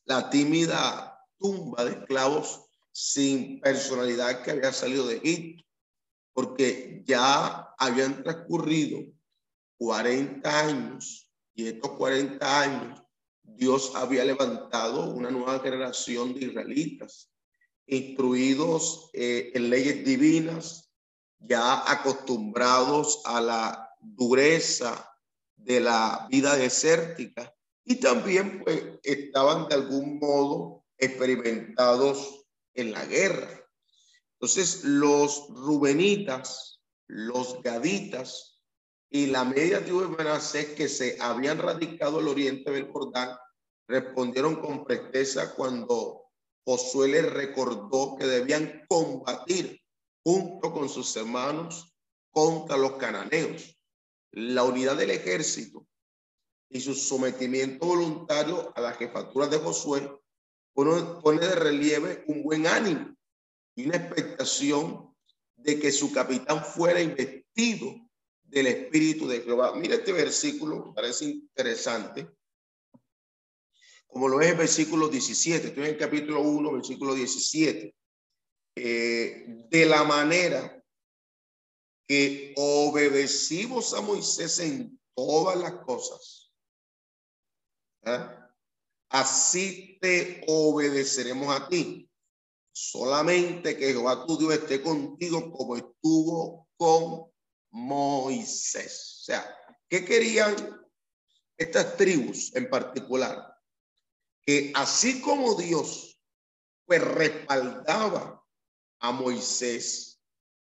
la 0.07 0.31
tímida 0.31 1.21
tumba 1.39 1.85
de 1.85 1.91
esclavos 1.91 2.65
sin 2.91 3.61
personalidad 3.61 4.43
que 4.43 4.53
había 4.53 4.73
salido 4.73 5.07
de 5.07 5.17
Egipto 5.17 5.65
porque 6.33 7.03
ya 7.05 7.75
habían 7.77 8.23
transcurrido 8.23 9.05
40 9.77 10.61
años 10.67 11.31
y 11.55 11.67
estos 11.67 11.91
40 11.91 12.61
años 12.63 13.03
Dios 13.43 13.93
había 13.97 14.25
levantado 14.25 15.11
una 15.11 15.31
nueva 15.31 15.61
generación 15.61 16.33
de 16.33 16.47
israelitas, 16.47 17.31
instruidos 17.87 19.11
eh, 19.13 19.53
en 19.55 19.69
leyes 19.69 20.03
divinas, 20.07 20.91
ya 21.47 21.91
acostumbrados 21.91 23.21
a 23.25 23.41
la 23.41 23.91
dureza 24.01 25.11
de 25.57 25.81
la 25.81 26.27
vida 26.31 26.57
desértica 26.57 27.55
y 27.85 27.97
también 27.97 28.63
pues 28.63 28.83
estaban 29.03 29.69
de 29.69 29.75
algún 29.75 30.19
modo 30.19 30.85
experimentados 30.99 32.47
en 32.75 32.93
la 32.93 33.05
guerra. 33.05 33.65
Entonces, 34.35 34.85
los 34.85 35.49
rubenitas, 35.51 36.81
los 37.07 37.63
gaditas 37.63 38.61
y 39.11 39.27
la 39.27 39.45
media 39.45 39.83
tribu 39.83 40.01
de 40.01 40.09
Manasés 40.09 40.69
que 40.71 40.89
se 40.89 41.17
habían 41.21 41.59
radicado 41.59 42.19
al 42.19 42.29
oriente 42.29 42.71
del 42.71 42.91
Jordán 42.91 43.37
respondieron 43.87 44.57
con 44.57 44.85
presteza 44.85 45.55
cuando 45.55 46.25
Josué 46.65 47.09
les 47.09 47.33
recordó 47.33 48.17
que 48.17 48.27
debían 48.27 48.85
combatir 48.89 49.84
junto 50.25 50.73
con 50.73 50.89
sus 50.89 51.15
hermanos 51.17 51.95
contra 52.31 52.77
los 52.77 52.93
cananeos. 52.93 53.79
La 54.33 54.65
unidad 54.65 54.97
del 54.97 55.11
ejército 55.11 55.87
y 56.69 56.81
su 56.81 56.95
sometimiento 56.95 57.87
voluntario 57.87 58.73
a 58.75 58.81
la 58.81 58.93
jefatura 58.95 59.47
de 59.47 59.59
Josué 59.59 60.11
pone 60.73 61.47
de 61.47 61.55
relieve 61.55 62.25
un 62.27 62.43
buen 62.43 62.67
ánimo 62.67 63.15
y 63.77 63.87
una 63.87 63.97
expectación 63.97 65.15
de 65.57 65.79
que 65.79 65.93
su 65.93 66.13
capitán 66.13 66.65
fuera 66.65 67.01
investido 67.01 67.95
del 68.43 68.67
Espíritu 68.67 69.29
de 69.29 69.43
Jehová. 69.43 69.75
Mira 69.77 69.95
este 69.97 70.13
versículo, 70.13 70.93
parece 70.95 71.27
interesante, 71.27 72.29
como 74.07 74.29
lo 74.29 74.41
es 74.41 74.51
el 74.51 74.57
versículo 74.57 75.09
17. 75.09 75.69
Estoy 75.69 75.85
en 75.85 75.91
el 75.91 75.97
capítulo 75.97 76.41
1, 76.41 76.73
versículo 76.73 77.15
17. 77.15 77.95
Eh, 78.77 79.45
de 79.71 79.87
la 79.87 80.05
manera 80.05 80.85
que 82.07 82.53
obedecimos 82.57 83.95
a 83.95 84.01
Moisés 84.01 84.59
en 84.59 85.01
todas 85.15 85.57
las 85.57 85.73
cosas, 85.85 86.53
así 89.09 89.99
te 90.01 90.45
obedeceremos 90.49 91.55
a 91.55 91.69
ti. 91.69 92.11
Solamente 92.73 93.77
que 93.77 93.93
Jehová 93.93 94.27
tu 94.27 94.37
Dios 94.37 94.55
esté 94.55 94.83
contigo 94.83 95.53
como 95.53 95.77
estuvo 95.77 96.69
con 96.77 97.33
Moisés. 97.71 99.19
O 99.21 99.25
sea, 99.25 99.59
¿qué 99.89 100.05
querían 100.05 100.57
estas 101.57 101.97
tribus 101.97 102.55
en 102.57 102.69
particular? 102.69 103.55
que 104.47 104.73
así 104.75 105.21
como 105.21 105.55
Dios 105.55 106.21
pues 106.87 107.03
respaldaba 107.03 108.44
a 109.05 109.13
Moisés, 109.13 110.19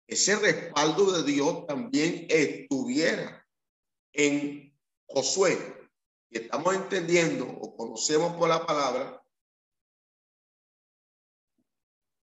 ese 0.08 0.36
respaldo 0.38 1.12
de 1.12 1.32
Dios 1.32 1.68
también 1.68 2.26
estuviera 2.28 3.46
en 4.14 4.76
Josué. 5.06 5.90
Y 6.32 6.40
estamos 6.40 6.74
entendiendo 6.74 7.46
o 7.48 7.78
conocemos 7.78 8.36
por 8.36 8.50
la 8.50 8.66
palabra 8.66 9.24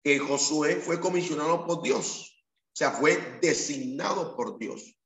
que 0.02 0.20
Josué 0.20 0.78
fue 0.78 1.02
comisionado 1.02 1.68
por 1.68 1.82
Dios, 1.82 2.46
o 2.74 2.76
sea, 2.76 2.92
fue 2.92 3.18
designado 3.42 4.38
por 4.38 4.58
Dios. 4.58 4.98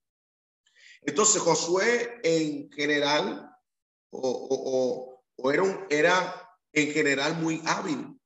Entonces 1.02 1.42
Josué 1.42 2.20
en 2.22 2.72
general 2.72 3.50
o, 4.12 5.24
era, 5.52 5.88
era 5.90 6.58
en 6.72 6.94
general 6.94 7.42
muy 7.42 7.64
hábil. 7.66 8.20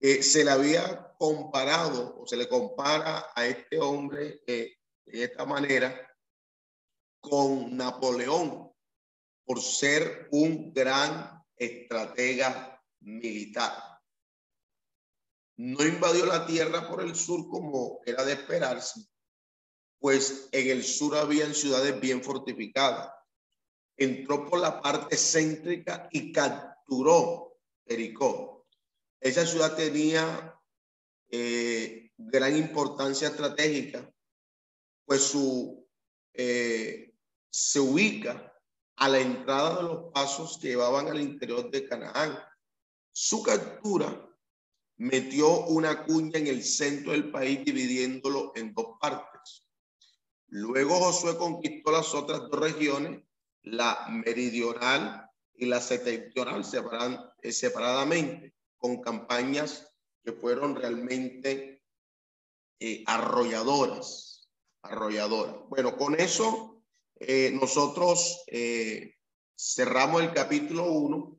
Eh, 0.00 0.22
se 0.22 0.44
le 0.44 0.50
había 0.50 1.13
comparado 1.24 2.20
o 2.20 2.26
se 2.26 2.36
le 2.36 2.46
compara 2.46 3.32
a 3.34 3.46
este 3.46 3.80
hombre 3.80 4.42
eh, 4.46 4.76
de 5.06 5.24
esta 5.24 5.46
manera 5.46 5.90
con 7.18 7.74
Napoleón 7.74 8.70
por 9.46 9.62
ser 9.62 10.28
un 10.32 10.70
gran 10.74 11.42
estratega 11.56 12.78
militar. 13.00 13.72
No 15.56 15.82
invadió 15.86 16.26
la 16.26 16.44
tierra 16.44 16.90
por 16.90 17.00
el 17.00 17.16
sur 17.16 17.48
como 17.48 18.00
era 18.04 18.22
de 18.22 18.34
esperarse, 18.34 19.00
pues 19.98 20.50
en 20.52 20.68
el 20.68 20.84
sur 20.84 21.16
habían 21.16 21.54
ciudades 21.54 21.98
bien 21.98 22.22
fortificadas. 22.22 23.10
Entró 23.96 24.44
por 24.44 24.60
la 24.60 24.82
parte 24.82 25.16
céntrica 25.16 26.06
y 26.12 26.32
capturó 26.32 27.56
Jericó. 27.86 28.66
Esa 29.20 29.46
ciudad 29.46 29.74
tenía 29.74 30.54
eh, 31.36 32.12
gran 32.16 32.56
importancia 32.56 33.26
estratégica, 33.26 34.08
pues 35.04 35.20
su, 35.22 35.84
eh, 36.32 37.12
se 37.50 37.80
ubica 37.80 38.56
a 38.94 39.08
la 39.08 39.18
entrada 39.18 39.76
de 39.76 39.82
los 39.82 40.12
pasos 40.12 40.58
que 40.58 40.68
llevaban 40.68 41.08
al 41.08 41.20
interior 41.20 41.68
de 41.72 41.88
Canaán. 41.88 42.38
Su 43.12 43.42
captura 43.42 44.30
metió 44.96 45.64
una 45.66 46.04
cuña 46.04 46.38
en 46.38 46.46
el 46.46 46.62
centro 46.62 47.10
del 47.10 47.32
país 47.32 47.64
dividiéndolo 47.64 48.52
en 48.54 48.72
dos 48.72 48.96
partes. 49.00 49.66
Luego 50.46 51.00
Josué 51.00 51.36
conquistó 51.36 51.90
las 51.90 52.14
otras 52.14 52.42
dos 52.42 52.60
regiones, 52.60 53.24
la 53.62 54.06
meridional 54.08 55.28
y 55.56 55.66
la 55.66 55.80
septentrional 55.80 56.64
eh, 57.42 57.50
separadamente, 57.50 58.54
con 58.78 59.00
campañas 59.02 59.93
que 60.24 60.32
fueron 60.32 60.74
realmente 60.74 61.82
eh, 62.80 63.04
arrolladoras, 63.06 64.48
arrolladoras. 64.82 65.56
Bueno, 65.68 65.96
con 65.96 66.18
eso 66.18 66.82
eh, 67.16 67.50
nosotros 67.52 68.44
cerramos 69.56 70.22
el 70.22 70.32
capítulo 70.32 70.84
1 70.90 71.34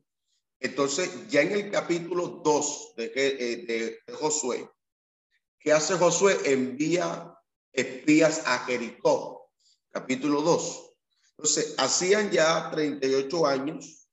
entonces, 0.60 1.28
ya 1.28 1.42
en 1.42 1.52
el 1.52 1.70
capítulo 1.70 2.40
2 2.42 2.94
de, 2.96 3.12
eh, 3.14 3.56
de, 3.66 4.14
Josué, 4.14 4.68
¿qué 5.58 5.72
hace 5.72 5.94
Josué? 5.94 6.38
Envía 6.44 7.34
espías 7.72 8.42
a 8.46 8.60
Jericó, 8.60 9.50
capítulo 9.90 10.40
2. 10.40 10.92
Entonces, 11.36 11.74
hacían 11.76 12.30
ya 12.30 12.70
38 12.70 13.46
años 13.46 14.08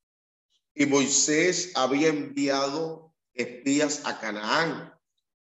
y 0.75 0.85
Moisés 0.85 1.71
había 1.75 2.09
enviado 2.09 3.02
espías 3.33 4.05
a 4.05 4.19
Canaán, 4.19 4.93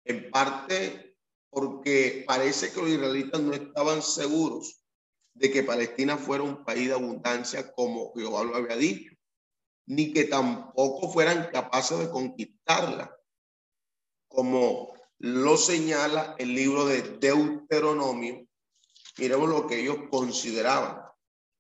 en 0.04 0.30
parte 0.30 1.16
porque 1.50 2.24
parece 2.26 2.72
que 2.72 2.80
los 2.80 2.90
israelitas 2.90 3.40
no 3.40 3.52
estaban 3.52 4.02
seguros 4.02 4.84
de 5.34 5.50
que 5.50 5.62
Palestina 5.62 6.16
fuera 6.16 6.44
un 6.44 6.64
país 6.64 6.88
de 6.88 6.94
abundancia 6.94 7.72
como 7.72 8.12
Jehová 8.14 8.44
lo 8.44 8.56
había 8.56 8.76
dicho 8.76 9.14
ni 9.90 10.12
que 10.12 10.24
tampoco 10.24 11.10
fueran 11.10 11.50
capaces 11.50 11.98
de 11.98 12.10
conquistarla, 12.10 13.12
como 14.28 14.94
lo 15.18 15.56
señala 15.56 16.36
el 16.38 16.54
libro 16.54 16.86
de 16.86 17.02
Deuteronomio. 17.18 18.46
Miremos 19.18 19.48
lo 19.48 19.66
que 19.66 19.80
ellos 19.80 19.98
consideraban 20.08 21.02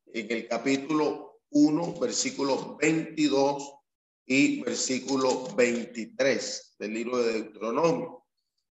en 0.06 0.30
el 0.30 0.46
capítulo 0.46 1.40
1, 1.50 1.98
versículo 1.98 2.76
22 2.76 3.79
y 4.32 4.62
versículo 4.62 5.48
23 5.56 6.76
del 6.78 6.94
libro 6.94 7.18
de 7.18 7.32
Deuteronomio. 7.32 8.28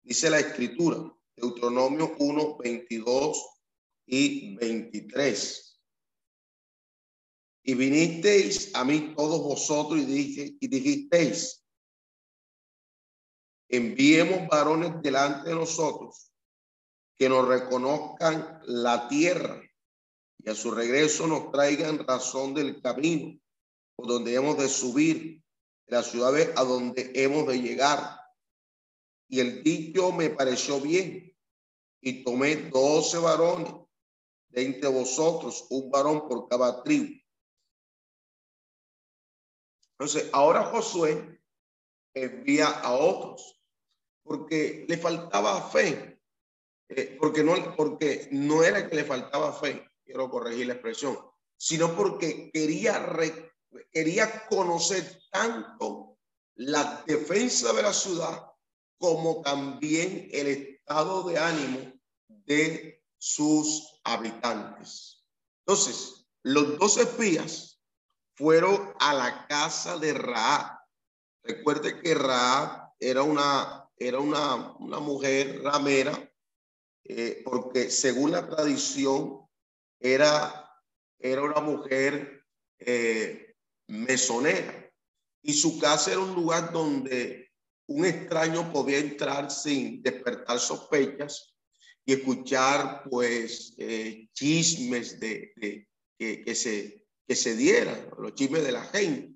Dice 0.01 0.29
la 0.29 0.39
escritura, 0.39 1.13
Deuteronomio 1.35 2.15
1, 2.17 2.57
22 2.57 3.49
y 4.05 4.55
23. 4.55 5.81
Y 7.63 7.73
vinisteis 7.73 8.73
a 8.73 8.85
mí 8.85 9.13
todos 9.13 9.43
vosotros 9.43 9.99
y, 9.99 10.05
dije, 10.05 10.55
y 10.57 10.67
dijisteis, 10.69 11.65
enviemos 13.67 14.47
varones 14.47 15.01
delante 15.01 15.49
de 15.49 15.55
nosotros 15.55 16.31
que 17.17 17.27
nos 17.27 17.45
reconozcan 17.45 18.61
la 18.67 19.09
tierra 19.09 19.61
y 20.37 20.49
a 20.49 20.55
su 20.55 20.71
regreso 20.71 21.27
nos 21.27 21.51
traigan 21.51 22.07
razón 22.07 22.53
del 22.53 22.81
camino 22.81 23.37
por 24.01 24.07
donde 24.07 24.33
hemos 24.33 24.57
de 24.57 24.67
subir, 24.67 25.40
las 25.91 26.07
ciudades 26.07 26.49
a 26.55 26.63
donde 26.63 27.11
hemos 27.15 27.45
de 27.47 27.61
llegar. 27.61 28.17
Y 29.27 29.41
el 29.41 29.61
dicho 29.61 30.13
me 30.13 30.29
pareció 30.29 30.79
bien. 30.79 31.37
Y 32.01 32.23
tomé 32.23 32.55
doce 32.55 33.17
varones 33.17 33.73
de 34.49 34.63
entre 34.63 34.89
vosotros, 34.89 35.67
un 35.69 35.91
varón 35.91 36.27
por 36.29 36.47
cada 36.47 36.81
tribu. 36.81 37.19
Entonces, 39.91 40.29
ahora 40.31 40.63
Josué 40.63 41.41
envía 42.13 42.67
a 42.67 42.93
otros 42.93 43.61
porque 44.23 44.85
le 44.87 44.97
faltaba 44.97 45.69
fe, 45.69 46.21
eh, 46.87 47.17
porque, 47.19 47.43
no, 47.43 47.75
porque 47.75 48.29
no 48.31 48.63
era 48.63 48.89
que 48.89 48.95
le 48.95 49.03
faltaba 49.03 49.53
fe, 49.53 49.91
quiero 50.03 50.29
corregir 50.29 50.67
la 50.67 50.73
expresión, 50.73 51.17
sino 51.57 51.95
porque 51.95 52.49
quería, 52.51 52.97
quería 53.91 54.47
conocer 54.47 55.21
tanto 55.31 56.17
la 56.55 57.03
defensa 57.07 57.73
de 57.73 57.83
la 57.83 57.93
ciudad 57.93 58.51
como 58.97 59.41
también 59.41 60.29
el 60.31 60.47
estado 60.47 61.23
de 61.23 61.39
ánimo 61.39 61.93
de 62.27 63.03
sus 63.17 63.99
habitantes. 64.03 65.25
Entonces, 65.65 66.27
los 66.43 66.77
dos 66.77 66.97
espías 66.97 67.81
fueron 68.35 68.93
a 68.99 69.13
la 69.13 69.47
casa 69.47 69.97
de 69.97 70.13
Raab. 70.13 70.79
Recuerde 71.43 71.99
que 72.01 72.13
Raab 72.13 72.93
era 72.99 73.23
una, 73.23 73.89
era 73.97 74.19
una, 74.19 74.73
una 74.77 74.99
mujer 74.99 75.61
ramera, 75.63 76.31
eh, 77.03 77.41
porque 77.43 77.89
según 77.89 78.31
la 78.31 78.47
tradición 78.47 79.47
era, 79.99 80.71
era 81.19 81.41
una 81.41 81.59
mujer 81.59 82.45
eh, 82.79 83.50
mesonera. 83.91 84.89
Y 85.43 85.53
su 85.53 85.79
casa 85.79 86.11
era 86.11 86.21
un 86.21 86.33
lugar 86.33 86.71
donde 86.71 87.51
un 87.87 88.05
extraño 88.05 88.71
podía 88.71 88.99
entrar 88.99 89.51
sin 89.51 90.01
despertar 90.01 90.59
sospechas 90.59 91.53
y 92.05 92.13
escuchar 92.13 93.03
pues 93.09 93.75
eh, 93.77 94.29
chismes 94.33 95.19
de, 95.19 95.53
que, 96.17 96.55
se 96.55 97.05
que 97.27 97.35
se 97.35 97.55
dieran, 97.55 98.09
los 98.17 98.33
chismes 98.33 98.63
de 98.63 98.71
la 98.71 98.83
gente. 98.85 99.33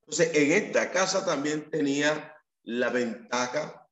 Entonces, 0.00 0.30
en 0.34 0.52
esta 0.52 0.90
casa 0.90 1.24
también 1.24 1.70
tenía 1.70 2.34
la 2.62 2.88
ventaja 2.88 3.86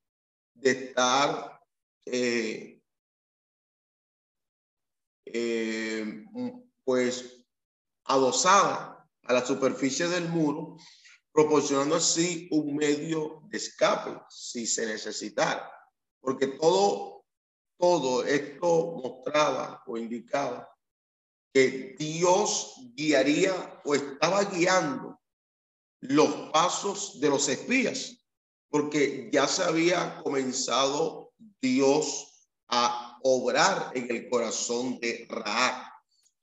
de 0.55 0.71
estar 0.71 1.61
eh, 2.07 2.81
eh, 5.27 6.25
pues 6.85 7.45
adosada 8.05 8.96
a 9.29 9.33
la 9.33 9.45
superficie 9.45 10.09
del 10.09 10.29
muro, 10.29 10.77
proporcionando 11.33 11.97
así 11.97 12.49
un 12.51 12.77
medio 12.77 13.43
de 13.49 13.59
escape 13.59 14.23
si 14.31 14.67
se 14.67 14.87
necesitara, 14.87 15.71
porque 16.21 16.47
todo, 16.47 17.25
todo 17.79 18.25
esto 18.25 19.01
mostraba 19.03 19.83
o 19.87 19.99
indicaba 19.99 20.69
que 21.53 21.97
Dios 21.99 22.75
guiaría 22.95 23.81
o 23.85 23.95
estaba 23.95 24.45
guiando 24.45 25.19
los 26.01 26.51
pasos 26.51 27.21
de 27.21 27.31
los 27.31 27.49
espías, 27.49 28.17
porque 28.69 29.31
ya 29.33 29.47
se 29.49 29.63
había 29.63 30.19
comenzado 30.23 31.33
Dios 31.61 32.49
a 32.69 33.19
obrar 33.23 33.93
en 33.95 34.11
el 34.11 34.29
corazón 34.29 34.99
de 35.01 35.27
Raab. 35.29 35.96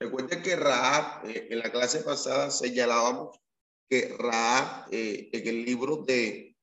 Recuerde 0.04 0.42
que 0.42 0.58
Raab, 0.58 1.26
eh, 1.30 1.48
en 1.50 1.60
la 1.60 1.72
clase 1.72 2.00
pasada 2.00 2.52
señalábamos 2.52 3.40
que 3.88 4.14
Ra 4.20 4.86
eh, 4.92 5.30
en 5.32 5.48
el 5.48 5.64
libro 5.64 6.04
de 6.04 6.58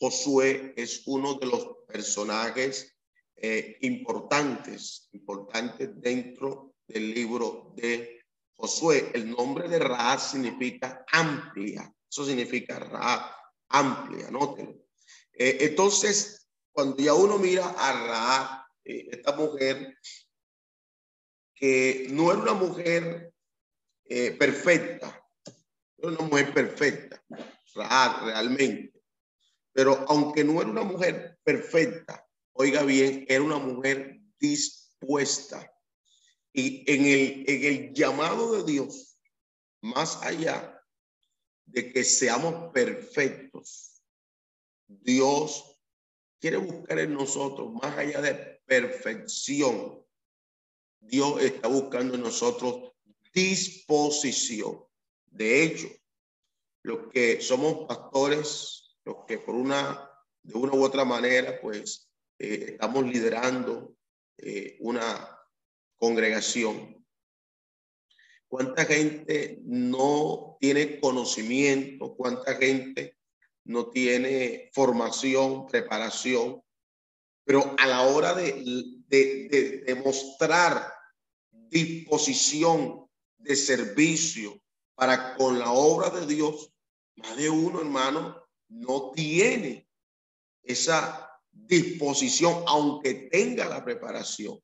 Josué 0.00 0.72
es 0.74 1.02
uno 1.04 1.34
de 1.34 1.44
los 1.44 1.76
personajes 1.86 2.96
eh, 3.36 3.76
importantes, 3.82 5.10
importantes 5.12 5.90
dentro 6.00 6.74
del 6.86 7.12
libro 7.12 7.74
de 7.76 8.22
Josué. 8.56 9.10
El 9.12 9.30
nombre 9.30 9.68
de 9.68 9.80
Ra 9.80 10.18
significa 10.18 11.04
amplia. 11.12 11.94
Eso 12.10 12.24
significa 12.24 12.78
Ra 12.78 13.30
amplia, 13.68 14.30
nótelo. 14.30 14.86
Eh, 15.34 15.58
entonces, 15.60 16.48
cuando 16.72 16.96
ya 16.96 17.12
uno 17.12 17.36
mira 17.36 17.68
a 17.76 17.92
Ra, 17.92 18.66
eh, 18.86 19.08
esta 19.12 19.36
mujer, 19.36 19.98
que 21.58 22.06
no 22.10 22.30
era 22.30 22.42
una 22.42 22.54
mujer 22.54 23.32
perfecta, 24.38 25.22
era 25.98 26.08
una 26.12 26.22
mujer 26.22 26.54
perfecta, 26.54 27.22
realmente, 27.74 29.02
pero 29.72 30.04
aunque 30.08 30.44
no 30.44 30.60
era 30.60 30.70
una 30.70 30.82
mujer 30.82 31.38
perfecta, 31.44 32.26
oiga 32.52 32.82
bien, 32.82 33.24
era 33.28 33.42
una 33.42 33.58
mujer 33.58 34.20
dispuesta. 34.38 35.72
Y 36.52 36.90
en 36.90 37.04
el, 37.04 37.44
en 37.46 37.64
el 37.64 37.94
llamado 37.94 38.56
de 38.56 38.72
Dios, 38.72 39.18
más 39.80 40.20
allá 40.22 40.82
de 41.66 41.92
que 41.92 42.02
seamos 42.02 42.72
perfectos, 42.72 44.02
Dios 44.86 45.78
quiere 46.40 46.56
buscar 46.56 46.98
en 46.98 47.14
nosotros, 47.14 47.72
más 47.74 47.96
allá 47.96 48.20
de 48.22 48.60
perfección, 48.64 50.04
Dios 51.00 51.42
está 51.42 51.68
buscando 51.68 52.14
en 52.14 52.22
nosotros 52.22 52.92
disposición. 53.32 54.84
De 55.26 55.62
hecho, 55.62 55.88
los 56.82 57.08
que 57.08 57.40
somos 57.40 57.86
pastores, 57.86 58.96
los 59.04 59.24
que 59.26 59.38
por 59.38 59.54
una, 59.54 60.10
de 60.42 60.54
una 60.54 60.72
u 60.72 60.82
otra 60.82 61.04
manera, 61.04 61.60
pues 61.60 62.10
eh, 62.38 62.70
estamos 62.72 63.04
liderando 63.06 63.96
eh, 64.38 64.76
una 64.80 65.38
congregación. 65.96 67.04
¿Cuánta 68.48 68.84
gente 68.86 69.60
no 69.64 70.56
tiene 70.58 70.98
conocimiento? 71.00 72.16
¿Cuánta 72.16 72.54
gente 72.54 73.18
no 73.64 73.90
tiene 73.90 74.70
formación, 74.72 75.66
preparación? 75.66 76.62
Pero 77.44 77.74
a 77.78 77.86
la 77.86 78.02
hora 78.02 78.34
de, 78.34 78.97
de, 79.08 79.82
demostrar 79.86 80.92
disposición 81.50 83.08
de 83.38 83.56
servicio 83.56 84.60
para 84.94 85.36
con 85.36 85.58
la 85.58 85.72
obra 85.72 86.10
de 86.10 86.26
Dios, 86.26 86.72
más 87.16 87.36
de 87.36 87.50
uno, 87.50 87.80
hermano, 87.80 88.44
no 88.68 89.12
tiene 89.12 89.88
esa 90.62 91.30
disposición, 91.50 92.64
aunque 92.66 93.14
tenga 93.30 93.66
la 93.66 93.84
preparación. 93.84 94.60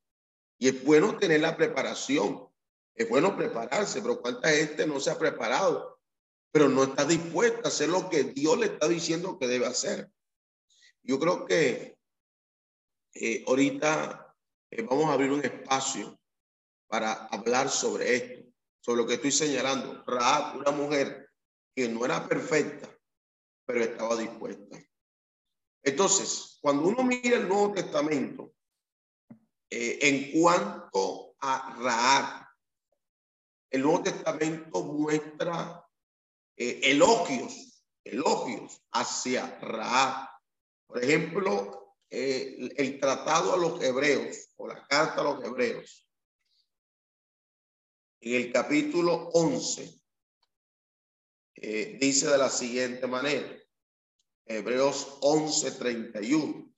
Y 0.59 0.69
es 0.69 0.85
bueno 0.85 1.19
tener 1.19 1.41
la 1.41 1.57
preparación, 1.57 2.49
es 2.95 3.09
bueno 3.09 3.37
prepararse, 3.37 4.01
pero 4.01 4.21
¿cuánta 4.21 4.51
gente 4.51 4.87
no 4.87 5.01
se 5.01 5.11
ha 5.11 5.19
preparado? 5.19 6.01
Pero 6.53 6.69
no 6.69 6.85
está 6.85 7.05
dispuesta 7.05 7.63
a 7.65 7.69
hacer 7.69 7.89
lo 7.89 8.09
que 8.09 8.25
Dios 8.25 8.59
le 8.59 8.67
está 8.67 8.89
diciendo 8.89 9.39
que 9.39 9.49
debe 9.49 9.67
hacer. 9.67 10.11
Yo 11.03 11.19
creo 11.19 11.45
que 11.45 11.97
eh, 13.15 13.45
ahorita 13.47 14.24
eh, 14.77 14.83
vamos 14.83 15.07
a 15.07 15.13
abrir 15.13 15.31
un 15.31 15.45
espacio 15.45 16.19
para 16.89 17.27
hablar 17.27 17.69
sobre 17.69 18.17
esto, 18.17 18.53
sobre 18.81 19.03
lo 19.03 19.07
que 19.07 19.15
estoy 19.15 19.31
señalando. 19.31 20.03
Raab, 20.05 20.57
una 20.57 20.73
mujer 20.73 21.31
que 21.75 21.89
no 21.89 22.05
era 22.05 22.29
perfecta, 22.29 22.89
pero 23.65 23.85
estaba 23.85 24.17
dispuesta. 24.17 24.79
Entonces, 25.83 26.59
cuando 26.61 26.89
uno 26.89 27.05
mira 27.05 27.37
el 27.37 27.49
Nuevo 27.49 27.73
Testamento, 27.73 28.53
eh, 29.71 29.99
en 30.03 30.41
cuanto 30.41 31.37
a 31.39 31.77
Raab, 31.79 32.49
el 33.71 33.83
Nuevo 33.83 34.03
Testamento 34.03 34.83
muestra 34.83 35.87
eh, 36.57 36.81
elogios, 36.83 37.85
elogios 38.03 38.83
hacia 38.93 39.57
Raab. 39.61 40.31
Por 40.87 41.05
ejemplo, 41.05 41.84
eh, 42.15 42.73
el 42.77 43.01
tratado 43.01 43.55
a 43.55 43.57
los 43.57 43.83
hebreos 43.83 44.51
o 44.57 44.69
la 44.69 44.87
carta 44.87 45.21
a 45.21 45.25
los 45.25 45.45
hebreos. 45.45 46.09
En 48.21 48.35
el 48.35 48.53
capítulo 48.53 49.31
11 49.33 50.01
dice 52.01 52.29
de 52.29 52.39
la 52.39 52.49
siguiente 52.49 53.07
manera. 53.07 53.59
Hebreos 54.47 55.19
11:31. 55.21 56.73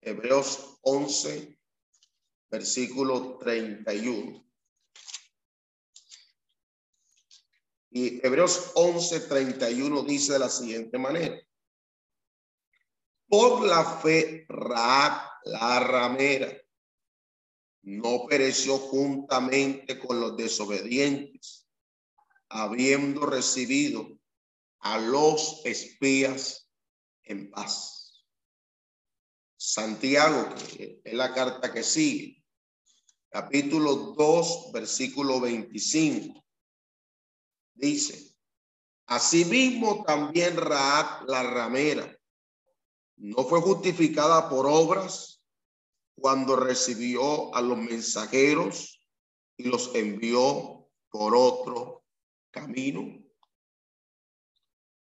Hebreos 0.00 0.78
11, 0.82 1.58
versículo 2.50 3.38
31. 3.38 4.51
Y 7.94 8.26
Hebreos 8.26 8.72
11, 8.74 9.20
31 9.20 10.02
dice 10.02 10.32
de 10.32 10.38
la 10.38 10.48
siguiente 10.48 10.98
manera. 10.98 11.38
Por 13.28 13.66
la 13.66 13.84
fe, 13.84 14.46
Raab, 14.48 15.30
la 15.44 15.80
ramera, 15.80 16.56
no 17.82 18.26
pereció 18.28 18.78
juntamente 18.78 19.98
con 19.98 20.20
los 20.20 20.36
desobedientes 20.36 21.66
habiendo 22.48 23.24
recibido 23.26 24.18
a 24.80 24.98
los 24.98 25.62
espías 25.64 26.68
en 27.24 27.50
paz. 27.50 28.24
Santiago, 29.56 30.54
que 30.76 31.00
es 31.02 31.14
la 31.14 31.32
carta 31.32 31.72
que 31.72 31.82
sigue, 31.82 32.44
capítulo 33.30 34.14
2, 34.16 34.72
versículo 34.72 35.40
25, 35.40 36.44
dice, 37.74 38.36
asimismo 39.06 40.04
también 40.04 40.56
Raab 40.56 41.28
la 41.28 41.42
ramera 41.42 42.18
no 43.22 43.44
fue 43.44 43.60
justificada 43.60 44.48
por 44.48 44.66
obras 44.66 45.44
cuando 46.16 46.56
recibió 46.56 47.54
a 47.54 47.60
los 47.60 47.78
mensajeros 47.78 49.00
y 49.56 49.64
los 49.64 49.94
envió 49.94 50.88
por 51.08 51.36
otro 51.36 52.04
camino. 52.50 53.22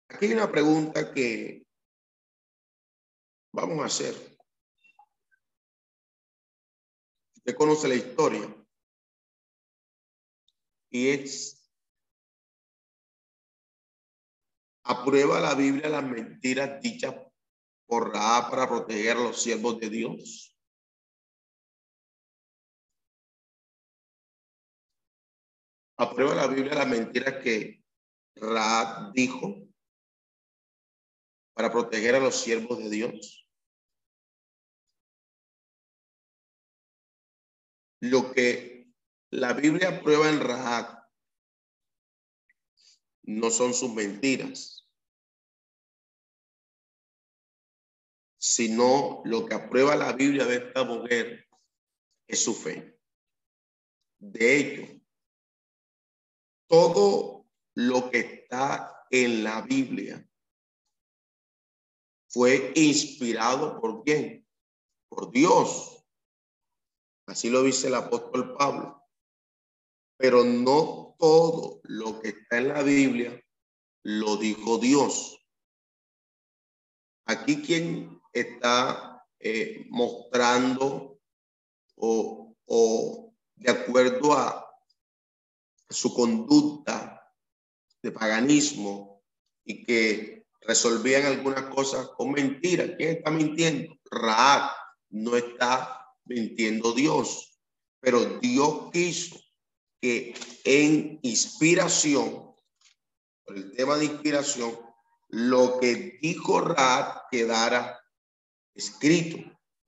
Aquí 0.09 0.27
hay 0.27 0.33
una 0.33 0.51
pregunta 0.51 1.13
que 1.13 1.67
vamos 3.53 3.81
a 3.81 3.87
hacer. 3.87 4.15
Usted 7.37 7.57
conoce 7.57 7.89
la 7.89 7.95
historia. 7.97 8.57
Y 10.91 11.09
es, 11.09 11.64
¿aprueba 14.85 15.41
la 15.41 15.55
Biblia 15.55 15.89
las 15.89 16.05
mentiras 16.05 16.81
dichas 16.81 17.15
por 17.87 18.13
Ra 18.13 18.49
para 18.51 18.69
proteger 18.69 19.17
a 19.17 19.21
los 19.21 19.43
siervos 19.43 19.81
de 19.81 19.91
Dios? 19.91 20.55
aprueba 25.97 26.35
la 26.35 26.47
Biblia 26.47 26.75
la 26.75 26.87
mentira 26.87 27.41
que 27.41 27.83
Raab 28.37 29.13
dijo 29.13 29.69
para 31.55 31.71
proteger 31.71 32.17
a 32.17 32.21
los 32.21 32.35
siervos 32.35 32.79
de 32.79 32.91
Dios. 32.91 33.49
Lo 38.01 38.33
que 38.33 38.93
la 39.31 39.53
Biblia 39.53 39.99
aprueba 39.99 40.29
en 40.29 40.41
Raab 40.41 41.09
no 43.23 43.51
son 43.51 43.73
sus 43.73 43.95
mentiras, 43.95 44.74
sino 48.47 49.23
lo 49.25 49.47
que 49.47 49.55
aprueba 49.55 49.97
la 49.97 50.13
Biblia 50.13 50.45
de 50.45 50.57
esta 50.57 50.85
mujer 50.85 51.49
es 52.29 52.45
su 52.45 52.55
fe. 52.55 53.01
De 54.19 54.59
hecho, 54.59 55.01
todo 56.69 57.47
lo 57.75 58.11
que 58.11 58.19
está 58.19 59.07
en 59.09 59.45
la 59.45 59.63
Biblia 59.63 60.29
fue 62.29 62.71
inspirado 62.77 63.81
por 63.81 64.05
quién? 64.05 64.47
Por 65.09 65.31
Dios. 65.31 66.05
Así 67.27 67.49
lo 67.49 67.63
dice 67.63 67.87
el 67.87 67.95
apóstol 67.95 68.55
Pablo. 68.59 69.03
Pero 70.19 70.45
no 70.45 71.17
todo 71.19 71.81
lo 71.85 72.21
que 72.21 72.29
está 72.29 72.59
en 72.59 72.69
la 72.69 72.83
Biblia 72.83 73.43
lo 74.03 74.37
dijo 74.37 74.77
Dios. 74.77 75.41
Aquí 77.27 77.63
quien 77.63 78.21
está 78.35 79.25
eh, 79.39 79.87
mostrando 79.91 81.21
o, 81.97 82.57
o 82.67 83.35
de 83.55 83.71
acuerdo 83.71 84.33
a 84.33 84.67
su 85.89 86.13
conducta 86.13 87.33
de 88.03 88.11
paganismo 88.11 89.23
y 89.65 89.85
que 89.85 90.47
resolvían 90.63 91.27
algunas 91.27 91.65
cosas 91.67 92.09
con 92.17 92.33
mentiras. 92.33 92.91
¿Quién 92.97 93.17
está 93.17 93.31
mintiendo? 93.31 93.97
Raab 94.11 94.71
no 95.11 95.37
está 95.37 96.07
mintiendo 96.25 96.93
Dios, 96.93 97.61
pero 98.01 98.25
Dios 98.41 98.91
quiso 98.93 99.37
que 100.01 100.35
en 100.65 101.19
inspiración, 101.23 102.55
por 103.45 103.57
el 103.57 103.73
tema 103.77 103.97
de 103.97 104.07
inspiración, 104.07 104.79
lo 105.29 105.79
que 105.79 106.19
dijo 106.21 106.61
Raab 106.61 107.29
quedara 107.31 108.04
escrito. 108.75 109.39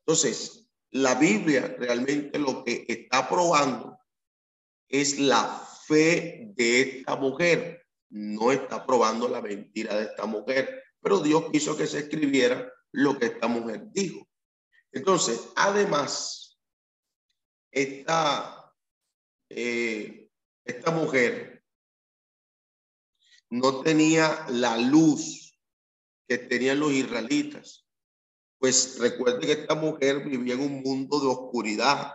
Entonces, 0.07 0.69
la 0.91 1.15
Biblia 1.15 1.75
realmente 1.79 2.39
lo 2.39 2.65
que 2.65 2.85
está 2.89 3.29
probando 3.29 3.99
es 4.89 5.19
la 5.19 5.45
fe 5.87 6.53
de 6.55 6.81
esta 6.81 7.17
mujer. 7.17 7.87
No 8.09 8.53
está 8.53 8.87
probando 8.87 9.29
la 9.29 9.43
mentira 9.43 9.97
de 9.97 10.05
esta 10.05 10.27
mujer, 10.27 10.85
pero 11.01 11.21
Dios 11.21 11.51
quiso 11.51 11.77
que 11.77 11.87
se 11.87 12.01
escribiera 12.01 12.73
lo 12.93 13.19
que 13.19 13.27
esta 13.27 13.49
mujer 13.49 13.83
dijo. 13.91 14.27
Entonces, 14.93 15.49
además, 15.57 16.59
esta, 17.71 18.73
eh, 19.51 20.31
esta 20.65 20.91
mujer 20.93 21.65
no 23.51 23.83
tenía 23.83 24.47
la 24.49 24.77
luz 24.79 25.59
que 26.27 26.39
tenían 26.39 26.81
los 26.81 26.93
israelitas. 26.93 27.86
Pues 28.59 28.99
recuerde 28.99 29.47
que 29.47 29.53
esta 29.53 29.75
mujer 29.75 30.25
vivía 30.25 30.55
en 30.55 30.61
un 30.61 30.83
mundo 30.83 31.21
de 31.21 31.27
oscuridad, 31.27 32.13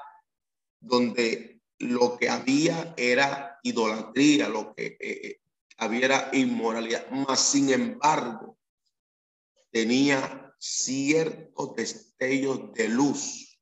donde 0.79 1.61
lo 1.77 2.17
que 2.17 2.29
había 2.29 2.93
era 2.97 3.59
idolatría, 3.63 4.49
lo 4.49 4.73
que 4.73 4.85
eh, 4.85 4.97
eh, 4.99 5.41
había 5.77 6.05
era 6.05 6.29
inmoralidad, 6.33 7.09
mas 7.11 7.39
sin 7.39 7.69
embargo 7.69 8.57
tenía 9.71 10.53
ciertos 10.59 11.75
destellos 11.75 12.71
de 12.73 12.87
luz 12.89 13.59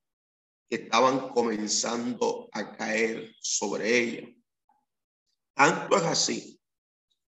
que 0.69 0.75
estaban 0.75 1.29
comenzando 1.29 2.49
a 2.51 2.75
caer 2.75 3.33
sobre 3.41 3.97
ella. 3.97 4.27
Tanto 5.55 5.97
es 5.97 6.03
así 6.03 6.61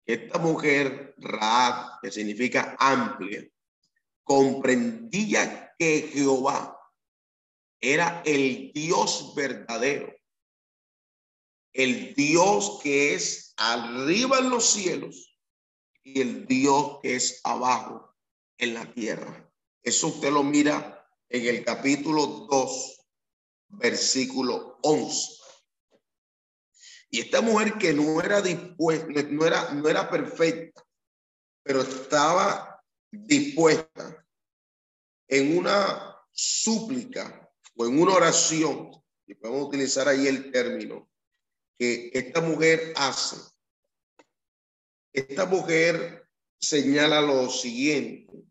que 0.05 0.13
esta 0.13 0.39
mujer, 0.39 1.13
Raab, 1.17 2.01
que 2.01 2.11
significa 2.11 2.75
amplia, 2.79 3.47
comprendía 4.23 5.73
que 5.77 6.09
Jehová 6.13 6.77
era 7.81 8.21
el 8.25 8.71
Dios 8.73 9.33
verdadero, 9.35 10.13
el 11.73 12.13
Dios 12.13 12.79
que 12.83 13.15
es 13.15 13.53
arriba 13.57 14.39
en 14.39 14.49
los 14.49 14.65
cielos 14.65 15.37
y 16.03 16.21
el 16.21 16.45
Dios 16.45 16.99
que 17.01 17.15
es 17.15 17.41
abajo 17.43 18.15
en 18.57 18.75
la 18.75 18.91
tierra. 18.93 19.51
Eso 19.83 20.07
usted 20.07 20.31
lo 20.31 20.43
mira 20.43 21.07
en 21.29 21.47
el 21.47 21.65
capítulo 21.65 22.47
2, 22.49 23.07
versículo 23.69 24.77
11. 24.83 25.41
Y 27.09 27.21
esta 27.21 27.41
mujer 27.41 27.77
que 27.77 27.93
no 27.93 28.21
era 28.21 28.41
dispuesta, 28.41 29.07
no 29.29 29.45
era, 29.45 29.73
no 29.73 29.89
era 29.89 30.09
perfecta, 30.09 30.83
pero 31.63 31.81
estaba 31.81 32.81
dispuesta 33.11 34.10
en 35.31 35.57
una 35.57 36.17
súplica 36.33 37.49
o 37.75 37.85
en 37.85 37.99
una 37.99 38.15
oración, 38.15 38.91
y 39.25 39.33
podemos 39.33 39.69
utilizar 39.69 40.07
ahí 40.07 40.27
el 40.27 40.51
término, 40.51 41.09
que 41.79 42.11
esta 42.13 42.41
mujer 42.41 42.93
hace. 42.97 43.37
Esta 45.13 45.45
mujer 45.45 46.29
señala 46.59 47.21
lo 47.21 47.49
siguiente 47.49 48.43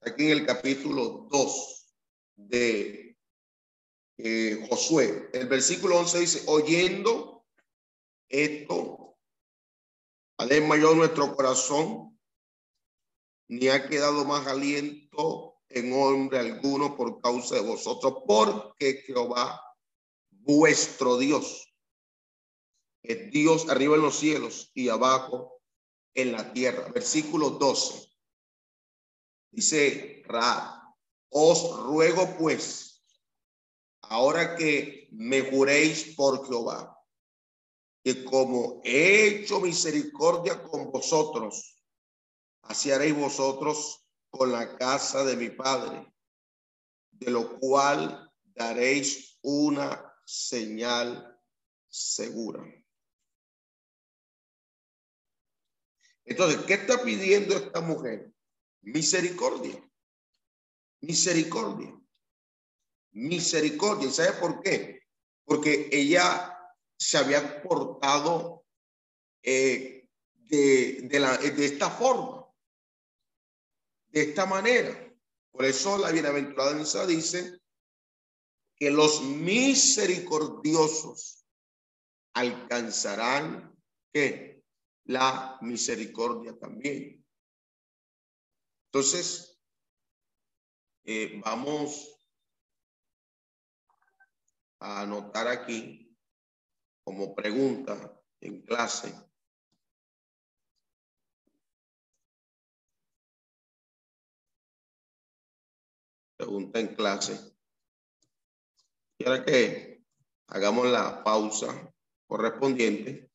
aquí 0.00 0.24
en 0.26 0.30
el 0.30 0.46
capítulo 0.46 1.26
2 1.28 1.94
de 2.36 3.18
eh, 4.18 4.66
Josué. 4.70 5.28
El 5.32 5.48
versículo 5.48 5.98
11 5.98 6.20
dice, 6.20 6.42
oyendo 6.46 7.44
esto, 8.28 9.18
ha 10.38 10.46
desmayado 10.46 10.94
nuestro 10.94 11.34
corazón, 11.34 12.16
ni 13.48 13.68
ha 13.68 13.88
quedado 13.88 14.24
más 14.24 14.46
aliento 14.46 15.51
en 15.74 15.92
hombre 15.92 16.38
alguno 16.38 16.96
por 16.96 17.20
causa 17.20 17.56
de 17.56 17.62
vosotros, 17.62 18.22
porque 18.26 19.02
Jehová, 19.06 19.60
vuestro 20.30 21.18
Dios, 21.18 21.72
es 23.02 23.30
Dios 23.30 23.68
arriba 23.68 23.96
en 23.96 24.02
los 24.02 24.16
cielos 24.16 24.70
y 24.74 24.88
abajo 24.88 25.60
en 26.14 26.32
la 26.32 26.52
tierra. 26.52 26.88
Versículo 26.92 27.50
12. 27.50 28.08
Dice 29.50 30.22
Ra, 30.26 30.82
os 31.30 31.76
ruego 31.84 32.36
pues, 32.38 33.04
ahora 34.02 34.56
que 34.56 35.08
me 35.12 35.42
juréis 35.42 36.14
por 36.14 36.46
Jehová, 36.46 36.98
que 38.04 38.24
como 38.24 38.80
he 38.84 39.26
hecho 39.26 39.60
misericordia 39.60 40.62
con 40.62 40.90
vosotros, 40.90 41.82
así 42.62 42.90
haréis 42.90 43.16
vosotros 43.16 44.01
con 44.32 44.50
la 44.50 44.76
casa 44.78 45.24
de 45.24 45.36
mi 45.36 45.50
padre, 45.50 46.10
de 47.10 47.30
lo 47.30 47.60
cual 47.60 48.32
daréis 48.42 49.38
una 49.42 50.10
señal 50.24 51.38
segura. 51.86 52.64
Entonces, 56.24 56.62
¿qué 56.62 56.74
está 56.74 57.02
pidiendo 57.02 57.54
esta 57.54 57.82
mujer? 57.82 58.32
Misericordia. 58.80 59.86
Misericordia. 61.02 61.94
Misericordia. 63.10 64.08
¿Y 64.08 64.12
sabe 64.12 64.32
por 64.40 64.62
qué? 64.62 65.02
Porque 65.44 65.90
ella 65.92 66.58
se 66.96 67.18
había 67.18 67.62
portado 67.62 68.64
eh, 69.42 70.08
de, 70.32 71.18
la, 71.20 71.36
de 71.36 71.66
esta 71.66 71.90
forma, 71.90 72.41
de 74.12 74.22
esta 74.22 74.46
manera. 74.46 75.12
Por 75.50 75.64
eso 75.64 75.98
la 75.98 76.12
bienaventuranza 76.12 77.04
dice 77.06 77.58
que 78.76 78.90
los 78.90 79.22
misericordiosos 79.22 81.44
alcanzarán 82.34 83.76
¿qué? 84.12 84.62
la 85.04 85.58
misericordia 85.62 86.58
también. 86.58 87.24
Entonces, 88.86 89.58
eh, 91.04 91.40
vamos 91.44 92.08
a 94.80 95.02
anotar 95.02 95.46
aquí 95.48 96.16
como 97.04 97.34
pregunta 97.34 98.18
en 98.40 98.62
clase. 98.62 99.12
Pregunta 106.42 106.80
en 106.80 106.96
clase. 106.96 107.38
Ahora 109.24 109.44
que 109.44 110.02
hagamos 110.48 110.88
la 110.88 111.22
pausa 111.22 111.94
correspondiente. 112.26 113.30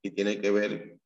y 0.00 0.12
tiene 0.12 0.40
que 0.40 0.50
ver 0.52 1.00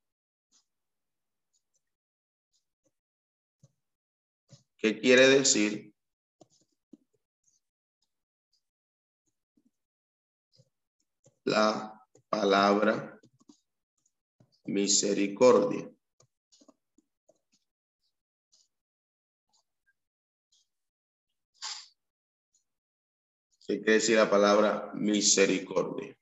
qué 4.76 5.00
quiere 5.00 5.26
decir 5.28 5.94
la 11.44 11.98
palabra 12.28 13.19
misericordia. 14.70 15.90
¿Qué 23.66 23.78
quiere 23.78 23.92
decir 23.94 24.16
la 24.16 24.30
palabra 24.30 24.92
misericordia? 24.94 26.16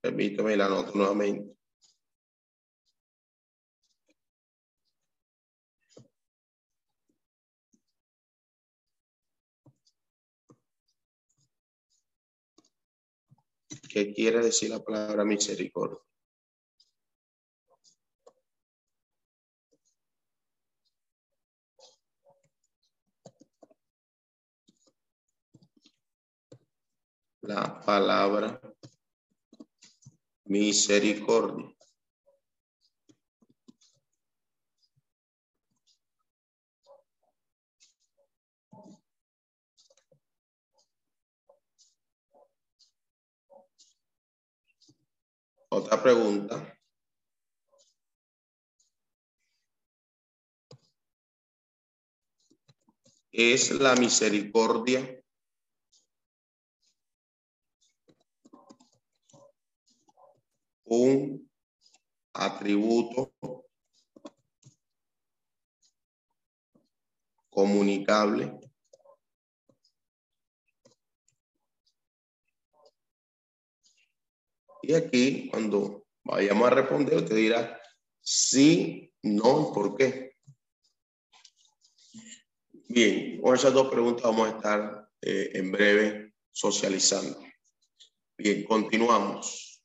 Permítame 0.00 0.56
la 0.56 0.68
nota 0.68 0.92
nuevamente. 0.94 1.57
¿Qué 13.98 14.14
quiere 14.14 14.38
decir 14.38 14.70
la 14.70 14.78
palabra 14.78 15.24
misericordia? 15.24 15.98
La 27.40 27.80
palabra 27.80 28.60
misericordia. 30.44 31.77
Otra 45.78 46.02
pregunta. 46.02 46.76
¿Es 53.30 53.70
la 53.70 53.94
misericordia 53.94 55.22
un 60.82 61.48
atributo 62.32 63.32
comunicable 67.50 68.67
Y 74.88 74.94
aquí, 74.94 75.50
cuando 75.50 76.06
vayamos 76.24 76.66
a 76.66 76.70
responder, 76.70 77.18
usted 77.18 77.36
dirá 77.36 77.78
sí, 78.22 79.12
no, 79.20 79.70
¿por 79.74 79.94
qué? 79.98 80.32
Bien, 82.88 83.38
con 83.42 83.54
esas 83.54 83.74
dos 83.74 83.90
preguntas 83.90 84.22
vamos 84.22 84.48
a 84.48 84.56
estar 84.56 85.10
eh, 85.20 85.50
en 85.52 85.70
breve 85.70 86.32
socializando. 86.50 87.38
Bien, 88.38 88.64
continuamos. 88.64 89.84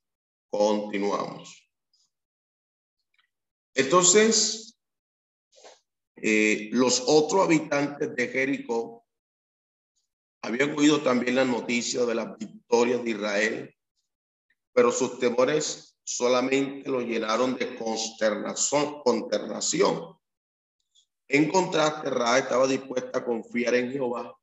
Continuamos. 0.49 1.70
Entonces, 3.74 4.80
eh, 6.16 6.70
los 6.72 7.04
otros 7.08 7.43
habitantes 7.43 8.16
de 8.16 8.28
Jericó 8.30 9.06
habían 10.41 10.72
oído 10.78 11.04
también 11.04 11.36
la 11.36 11.43
noticia 11.43 12.06
de 12.06 12.16
las 12.16 12.38
victorias 12.38 13.04
de 13.04 13.10
Israel 13.10 13.76
pero 14.74 14.91
sus 14.91 15.19
temores 15.19 15.95
solamente 16.03 16.89
lo 16.89 17.01
llenaron 17.01 17.55
de 17.55 17.76
consternación. 17.76 19.01
consternación. 19.03 20.17
En 21.28 21.49
contraste, 21.49 22.09
Ra 22.09 22.39
estaba 22.39 22.67
dispuesta 22.67 23.19
a 23.19 23.26
confiar 23.26 23.76
en 23.76 23.91
Jehová 23.91 24.38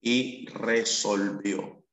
y 0.00 0.46
resolvió. 0.48 1.84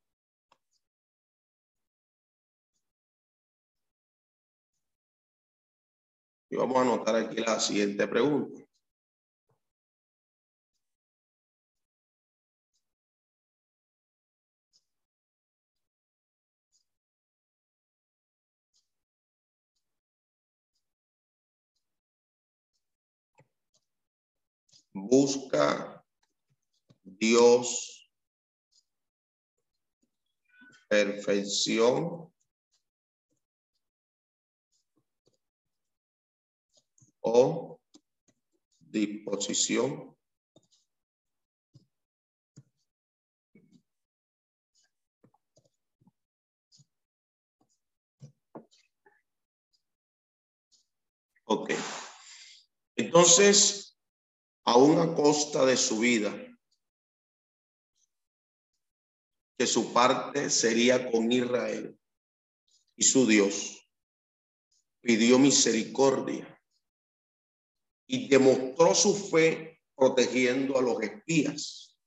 Y 6.52 6.56
vamos 6.56 6.78
a 6.78 6.82
anotar 6.82 7.16
aquí 7.16 7.36
la 7.38 7.60
siguiente 7.60 8.08
pregunta. 8.08 8.69
Busca 25.08 26.04
Dios. 27.04 28.12
Perfección. 30.88 32.34
O 37.22 37.80
disposición. 38.80 40.16
Ok. 51.46 51.72
Entonces, 52.96 53.89
aún 54.70 55.00
a 55.00 55.16
costa 55.16 55.66
de 55.66 55.76
su 55.76 56.00
vida, 56.00 56.32
que 59.58 59.66
su 59.66 59.92
parte 59.92 60.50
sería 60.52 61.12
con 61.12 61.32
Israel 61.32 62.00
y 62.96 63.04
su 63.04 63.26
Dios, 63.26 63.84
pidió 65.02 65.40
misericordia 65.40 66.48
y 68.08 68.28
demostró 68.28 68.94
su 68.94 69.16
fe 69.16 69.82
protegiendo 69.96 70.78
a 70.78 70.82
los 70.82 71.02
espías, 71.02 71.98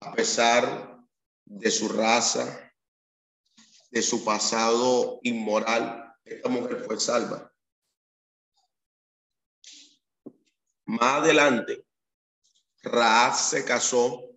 a 0.00 0.12
pesar 0.12 1.00
de 1.46 1.70
su 1.70 1.88
raza, 1.88 2.70
de 3.90 4.02
su 4.02 4.24
pasado 4.24 5.20
inmoral, 5.22 6.14
esta 6.24 6.48
mujer 6.48 6.84
fue 6.84 7.00
salva. 7.00 7.51
Más 10.92 11.22
adelante, 11.22 11.86
Raaz 12.82 13.48
se 13.48 13.64
casó 13.64 14.28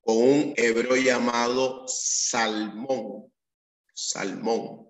con 0.00 0.16
un 0.16 0.54
hebreo 0.56 0.96
llamado 0.96 1.84
Salmón. 1.86 3.30
Salmón. 3.92 4.88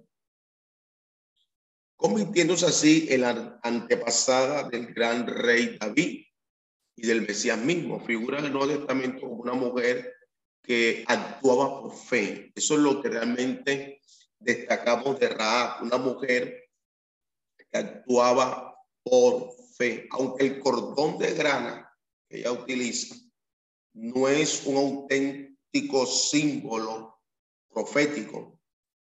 Convirtiéndose 1.97 2.67
así 2.67 3.09
en 3.11 3.23
la 3.23 3.59
antepasada 3.65 4.69
del 4.69 4.95
gran 4.95 5.27
rey 5.27 5.77
David 5.77 6.25
y 6.95 7.07
del 7.09 7.23
Mesías 7.23 7.59
mismo. 7.59 7.99
Figura 8.07 8.39
en 8.39 8.45
el 8.45 8.53
Nuevo 8.53 8.73
Testamento 8.73 9.23
como 9.23 9.43
una 9.43 9.55
mujer 9.55 10.15
que 10.63 11.05
actuaba 11.09 11.81
por 11.81 11.97
fe. 11.97 12.53
Eso 12.55 12.75
es 12.75 12.81
lo 12.81 13.03
que 13.03 13.09
realmente 13.09 14.01
destacamos 14.39 15.19
de 15.19 15.31
Raab, 15.31 15.83
una 15.83 15.97
mujer 15.97 16.71
que 17.57 17.77
actuaba 17.77 18.77
por 19.03 19.60
aunque 20.11 20.47
el 20.47 20.61
cordón 20.61 21.19
de 21.19 21.33
grana 21.35 21.91
que 22.29 22.39
ella 22.39 22.53
utiliza 22.53 23.15
no 23.95 24.29
es 24.29 24.67
un 24.67 24.77
auténtico 24.77 26.07
símbolo 26.07 27.19
profético. 27.69 28.59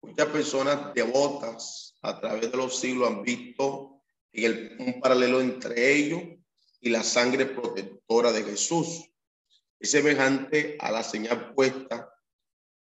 Muchas 0.02 0.28
personas 0.28 0.94
devotas 0.94 1.94
a 2.02 2.20
través 2.20 2.50
de 2.50 2.56
los 2.56 2.78
siglos 2.78 3.08
han 3.08 3.22
visto 3.22 4.02
un 4.78 5.00
paralelo 5.00 5.40
entre 5.40 5.92
ellos 5.92 6.22
y 6.80 6.88
la 6.88 7.02
sangre 7.02 7.46
protectora 7.46 8.32
de 8.32 8.44
Jesús. 8.44 9.10
Es 9.78 9.90
semejante 9.90 10.76
a 10.78 10.90
la 10.90 11.02
señal 11.02 11.52
puesta 11.54 12.14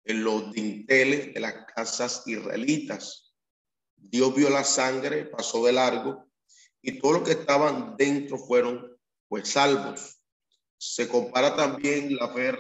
en 0.04 0.24
los 0.24 0.54
dinteles 0.54 1.34
de 1.34 1.40
las 1.40 1.66
casas 1.74 2.24
israelitas. 2.26 3.34
Dios 3.96 4.34
vio 4.34 4.50
la 4.50 4.64
sangre, 4.64 5.26
pasó 5.26 5.66
de 5.66 5.74
largo 5.74 6.29
y 6.82 7.00
todos 7.00 7.20
los 7.20 7.24
que 7.24 7.34
estaban 7.34 7.96
dentro 7.98 8.38
fueron 8.38 8.98
pues 9.28 9.50
salvos. 9.50 10.20
Se 10.78 11.08
compara 11.08 11.56
también 11.56 12.16
la 12.16 12.30
fe 12.34 12.54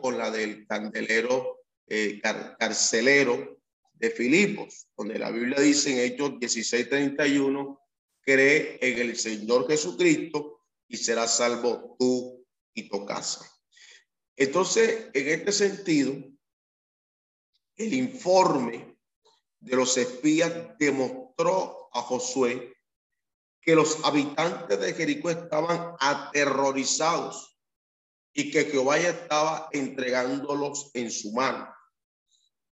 con 0.00 0.16
la 0.16 0.30
del 0.30 0.66
candelero 0.66 1.60
eh, 1.86 2.20
carcelero 2.58 3.60
de 3.92 4.10
Filipos, 4.10 4.88
donde 4.96 5.18
la 5.18 5.30
Biblia 5.30 5.60
dice 5.60 5.92
en 5.92 6.12
Hechos 6.12 6.32
16:31, 6.32 7.78
cree 8.20 8.78
en 8.80 8.98
el 8.98 9.16
Señor 9.16 9.66
Jesucristo 9.68 10.64
y 10.88 10.96
serás 10.96 11.36
salvo 11.36 11.96
tú 11.98 12.44
y 12.74 12.88
tu 12.88 13.04
casa. 13.04 13.50
Entonces, 14.36 15.06
en 15.14 15.28
este 15.28 15.52
sentido, 15.52 16.14
el 17.76 17.94
informe 17.94 18.98
de 19.60 19.76
los 19.76 19.96
espías 19.96 20.78
demostró 20.78 21.88
a 21.92 22.02
Josué 22.02 22.75
que 23.66 23.74
los 23.74 24.04
habitantes 24.04 24.78
de 24.78 24.94
Jericó 24.94 25.28
estaban 25.28 25.96
aterrorizados 25.98 27.58
y 28.32 28.52
que 28.52 28.66
Jehová 28.66 28.96
ya 28.96 29.10
estaba 29.10 29.68
entregándolos 29.72 30.92
en 30.94 31.10
su 31.10 31.32
mano. 31.32 31.68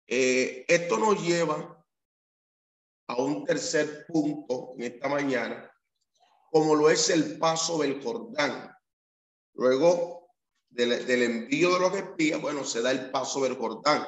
Eh, 0.05 0.63
esto 0.67 0.99
nos 0.99 1.19
lleva 1.19 1.83
a 3.07 3.15
un 3.15 3.43
tercer 3.43 4.05
punto 4.05 4.73
en 4.77 4.83
esta 4.83 5.09
mañana, 5.09 5.71
como 6.51 6.75
lo 6.75 6.91
es 6.91 7.09
el 7.09 7.39
paso 7.39 7.79
del 7.79 7.99
Jordán. 8.03 8.71
Luego 9.55 10.29
del, 10.69 11.23
envío 11.23 11.73
de 11.73 11.79
los 11.79 11.95
espías, 11.95 12.39
bueno, 12.39 12.63
se 12.63 12.83
da 12.83 12.91
el 12.91 13.09
paso 13.09 13.41
del 13.41 13.57
Jordán 13.57 14.05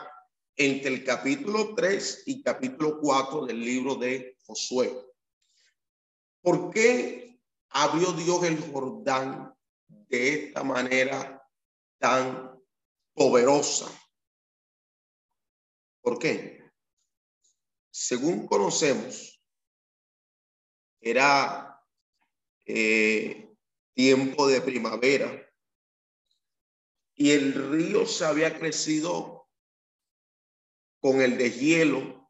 entre 0.56 0.94
el 0.94 1.04
capítulo 1.04 1.74
3 1.74 2.24
y 2.28 2.44
capítulo 2.44 3.00
4 3.02 3.48
del 3.48 3.60
libro 3.60 3.96
de 3.96 4.38
Josué. 4.46 5.15
¿Por 6.46 6.70
qué 6.70 7.40
abrió 7.70 8.12
Dios 8.12 8.44
el 8.44 8.72
Jordán 8.72 9.58
de 9.88 10.46
esta 10.46 10.64
manera 10.64 11.44
tan 11.98 12.62
poderosa? 13.16 13.90
¿Por 16.02 16.20
qué? 16.20 16.72
Según 17.90 18.46
conocemos, 18.46 19.42
era 21.02 21.84
eh, 22.64 23.52
tiempo 23.96 24.48
de 24.48 24.62
primavera 24.62 25.52
y 27.16 27.32
el 27.32 27.72
río 27.72 28.06
se 28.06 28.24
había 28.24 28.56
crecido 28.56 29.50
con 31.00 31.22
el 31.22 31.40
deshielo 31.40 32.30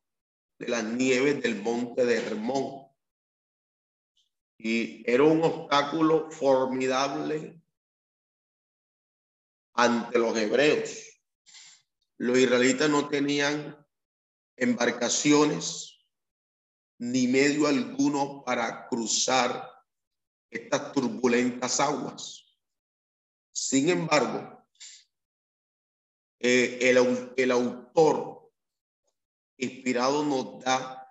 de 0.57 0.69
las 0.69 0.85
nieves 0.85 1.41
del 1.41 1.61
monte 1.61 2.05
de 2.05 2.15
Hermón. 2.15 2.84
Y 4.57 5.03
era 5.09 5.23
un 5.23 5.43
obstáculo 5.43 6.31
formidable 6.31 7.61
ante 9.73 10.17
los 10.17 10.37
hebreos. 10.37 11.21
Los 12.17 12.37
israelitas 12.37 12.89
no 12.89 13.09
tenían 13.09 13.85
embarcaciones 14.55 15.99
ni 16.97 17.27
medio 17.27 17.67
alguno 17.67 18.43
para 18.45 18.87
cruzar 18.87 19.69
estas 20.49 20.93
turbulentas 20.93 21.79
aguas. 21.81 22.45
Sin 23.51 23.89
embargo, 23.89 24.65
eh, 26.39 26.79
el, 26.81 27.33
el 27.35 27.51
autor 27.51 28.51
inspirado 29.57 30.23
nos 30.23 30.63
da 30.63 31.05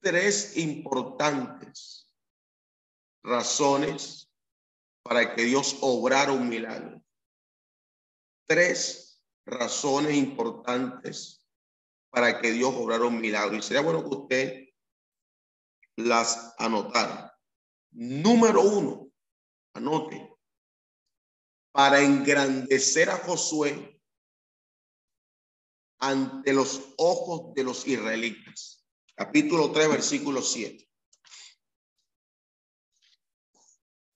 tres 0.00 0.56
importantes 0.56 2.01
razones 3.22 4.30
para 5.02 5.34
que 5.34 5.44
Dios 5.44 5.78
obrara 5.80 6.32
un 6.32 6.48
milagro. 6.48 7.02
Tres 8.46 9.22
razones 9.46 10.14
importantes 10.14 11.46
para 12.10 12.40
que 12.40 12.52
Dios 12.52 12.74
obrara 12.74 13.04
un 13.04 13.20
milagro. 13.20 13.56
Y 13.56 13.62
sería 13.62 13.82
bueno 13.82 14.02
que 14.02 14.16
usted 14.16 14.68
las 15.96 16.54
anotara. 16.58 17.38
Número 17.90 18.62
uno, 18.62 19.10
anote, 19.74 20.30
para 21.72 22.00
engrandecer 22.00 23.10
a 23.10 23.16
Josué 23.16 24.00
ante 25.98 26.52
los 26.52 26.94
ojos 26.98 27.54
de 27.54 27.64
los 27.64 27.86
israelitas. 27.86 28.84
Capítulo 29.14 29.70
3, 29.72 29.88
versículo 29.88 30.42
7. 30.42 30.91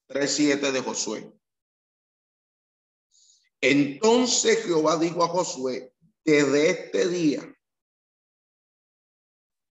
3.7 0.09 0.73
de 0.73 0.81
Josué. 0.81 1.33
Entonces 3.61 4.65
Jehová 4.65 4.97
dijo 4.97 5.25
a 5.25 5.29
Josué, 5.29 5.93
desde 6.25 6.71
este 6.71 7.09
día 7.09 7.57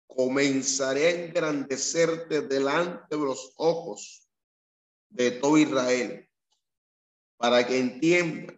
comenzaré 0.06 1.06
a 1.06 1.24
engrandecerte 1.24 2.42
delante 2.42 3.16
de 3.16 3.22
los 3.22 3.52
ojos 3.56 4.28
de 5.08 5.30
todo 5.32 5.58
Israel, 5.58 6.28
para 7.36 7.66
que 7.66 7.78
entienda 7.78 8.54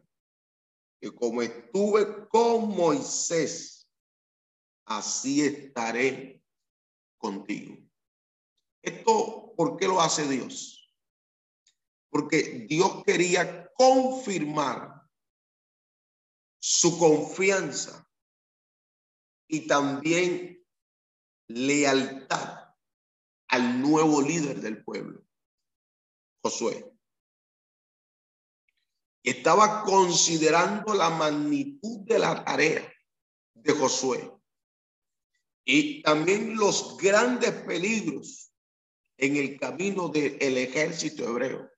que 1.00 1.12
como 1.12 1.42
estuve 1.42 2.28
con 2.28 2.68
Moisés, 2.68 3.88
así 4.84 5.42
estaré 5.42 6.42
contigo. 7.18 7.76
Esto, 8.82 9.54
¿por 9.56 9.76
qué 9.76 9.86
lo 9.86 10.00
hace 10.00 10.28
Dios? 10.28 10.83
Porque 12.14 12.64
Dios 12.68 13.02
quería 13.04 13.68
confirmar 13.74 15.02
su 16.60 16.96
confianza 16.96 18.08
y 19.48 19.66
también 19.66 20.64
lealtad 21.48 22.72
al 23.48 23.80
nuevo 23.82 24.22
líder 24.22 24.60
del 24.60 24.84
pueblo, 24.84 25.26
Josué 26.40 26.88
estaba 29.24 29.82
considerando 29.82 30.94
la 30.94 31.10
magnitud 31.10 32.06
de 32.06 32.20
la 32.20 32.44
tarea 32.44 32.94
de 33.54 33.72
Josué 33.72 34.30
y 35.64 36.00
también 36.02 36.54
los 36.54 36.96
grandes 36.96 37.50
peligros 37.64 38.52
en 39.16 39.34
el 39.34 39.58
camino 39.58 40.10
del 40.10 40.58
ejército 40.58 41.24
hebreo. 41.24 41.73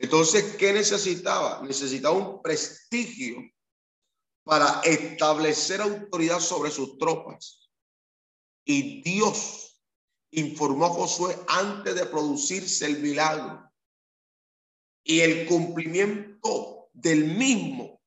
Entonces, 0.00 0.56
¿qué 0.56 0.72
necesitaba? 0.72 1.60
Necesitaba 1.62 2.16
un 2.16 2.40
prestigio 2.40 3.36
para 4.44 4.80
establecer 4.80 5.82
autoridad 5.82 6.40
sobre 6.40 6.70
sus 6.70 6.96
tropas. 6.96 7.70
Y 8.64 9.02
Dios 9.02 9.78
informó 10.30 10.86
a 10.86 10.90
Josué 10.90 11.36
antes 11.46 11.94
de 11.94 12.06
producirse 12.06 12.86
el 12.86 13.00
milagro 13.00 13.70
y 15.04 15.20
el 15.20 15.46
cumplimiento 15.46 16.88
del 16.94 17.36
mismo 17.36 18.00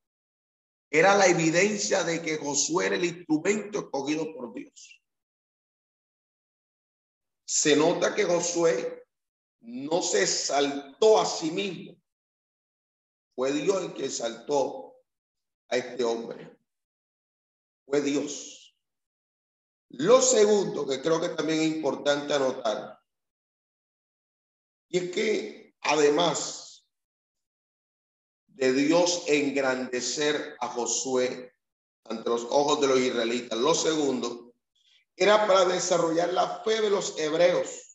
era 0.89 1.15
la 1.15 1.27
evidencia 1.27 2.03
de 2.03 2.23
que 2.23 2.37
Josué 2.37 2.87
era 2.87 2.95
el 2.95 3.05
instrumento 3.05 3.79
escogido 3.79 4.33
por 4.33 4.51
Dios. 4.53 5.01
Se 7.45 7.75
nota 7.75 8.15
que 8.15 8.23
Josué 8.25 9.02
no 9.63 10.01
se 10.01 10.27
saltó 10.27 11.19
a 11.19 11.25
sí 11.25 11.51
mismo. 11.51 11.95
Fue 13.35 13.51
Dios 13.51 13.83
el 13.83 13.93
que 13.93 14.09
saltó 14.09 14.95
a 15.69 15.77
este 15.77 16.03
hombre. 16.03 16.57
Fue 17.85 18.01
Dios. 18.01 18.75
Lo 19.89 20.21
segundo 20.21 20.87
que 20.87 21.01
creo 21.01 21.19
que 21.21 21.29
también 21.29 21.61
es 21.61 21.67
importante 21.67 22.33
anotar, 22.33 22.99
y 24.89 24.97
es 24.97 25.11
que 25.11 25.75
además 25.81 26.85
de 28.47 28.73
Dios 28.73 29.23
engrandecer 29.27 30.55
a 30.59 30.67
Josué 30.67 31.53
ante 32.05 32.29
los 32.29 32.43
ojos 32.49 32.81
de 32.81 32.87
los 32.87 32.99
israelitas. 32.99 33.57
Lo 33.57 33.73
segundo 33.73 34.53
era 35.15 35.47
para 35.47 35.65
desarrollar 35.65 36.33
la 36.33 36.63
fe 36.63 36.81
de 36.81 36.89
los 36.89 37.17
hebreos 37.17 37.92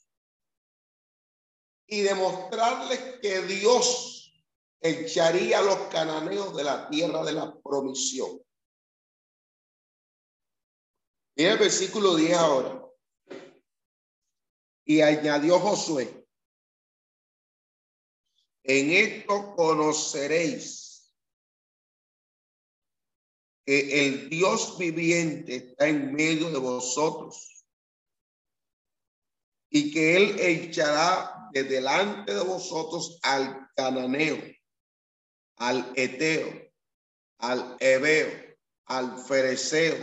y 1.88 2.02
demostrarles 2.02 3.18
que 3.20 3.40
Dios 3.42 4.30
echaría 4.80 5.58
a 5.58 5.62
los 5.62 5.78
cananeos 5.88 6.54
de 6.54 6.62
la 6.62 6.88
tierra 6.88 7.24
de 7.24 7.32
la 7.32 7.58
promisión. 7.60 8.40
Mira 11.34 11.52
el 11.52 11.58
versículo 11.58 12.14
10 12.14 12.36
ahora. 12.36 12.84
Y 14.84 15.00
añadió 15.00 15.58
Josué, 15.58 16.26
en 18.62 18.90
esto 18.90 19.54
conoceréis 19.56 21.14
que 23.64 24.06
el 24.06 24.28
Dios 24.30 24.76
viviente 24.78 25.56
está 25.56 25.88
en 25.88 26.12
medio 26.12 26.50
de 26.50 26.58
vosotros 26.58 27.64
y 29.70 29.92
que 29.92 30.16
él 30.16 30.40
echará 30.40 31.37
de 31.52 31.64
delante 31.64 32.34
de 32.34 32.42
vosotros 32.42 33.18
al 33.22 33.68
cananeo, 33.74 34.42
al 35.56 35.92
eteo, 35.96 36.70
al 37.38 37.76
ebeo, 37.80 38.56
al 38.86 39.18
fereceo, 39.24 39.96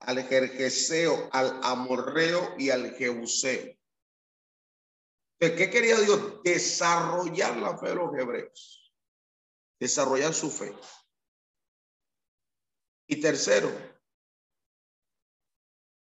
al 0.00 0.22
jerjeseo, 0.24 1.28
al 1.32 1.60
amorreo 1.62 2.54
y 2.58 2.70
al 2.70 2.94
jebuseo 2.94 3.76
¿Qué 5.50 5.70
quería 5.70 5.98
Dios? 6.00 6.40
Desarrollar 6.44 7.56
la 7.56 7.76
fe 7.76 7.88
de 7.88 7.94
los 7.96 8.14
hebreos. 8.16 8.94
Desarrollar 9.80 10.32
su 10.32 10.48
fe. 10.48 10.72
Y 13.08 13.16
tercero, 13.20 13.68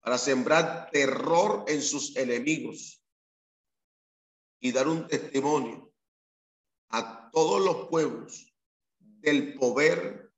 para 0.01 0.19
sembrar 0.19 0.91
terror 0.91 1.64
en 1.69 1.81
sus 1.83 2.16
enemigos 2.16 2.97
y 4.61 4.72
dar 4.72 4.88
un 4.88 5.06
testimonio 5.06 5.92
a 6.90 7.30
todos 7.30 7.64
los 7.64 7.88
pueblos 7.88 8.52
del 8.98 9.54
poder 9.54 10.32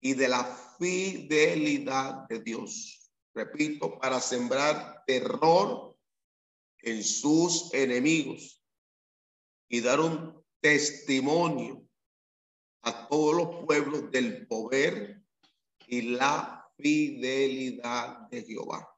y 0.00 0.14
de 0.14 0.28
la 0.28 0.44
fidelidad 0.78 2.26
de 2.28 2.40
Dios. 2.40 3.10
Repito, 3.34 3.98
para 3.98 4.20
sembrar 4.20 5.04
terror 5.06 5.96
en 6.80 7.02
sus 7.02 7.72
enemigos 7.72 8.62
y 9.68 9.80
dar 9.80 10.00
un 10.00 10.44
testimonio 10.60 11.86
a 12.82 13.08
todos 13.08 13.34
los 13.34 13.64
pueblos 13.64 14.10
del 14.10 14.46
poder 14.46 15.22
y 15.86 16.02
la 16.02 16.68
fidelidad 16.76 18.28
de 18.28 18.42
Jehová. 18.42 18.91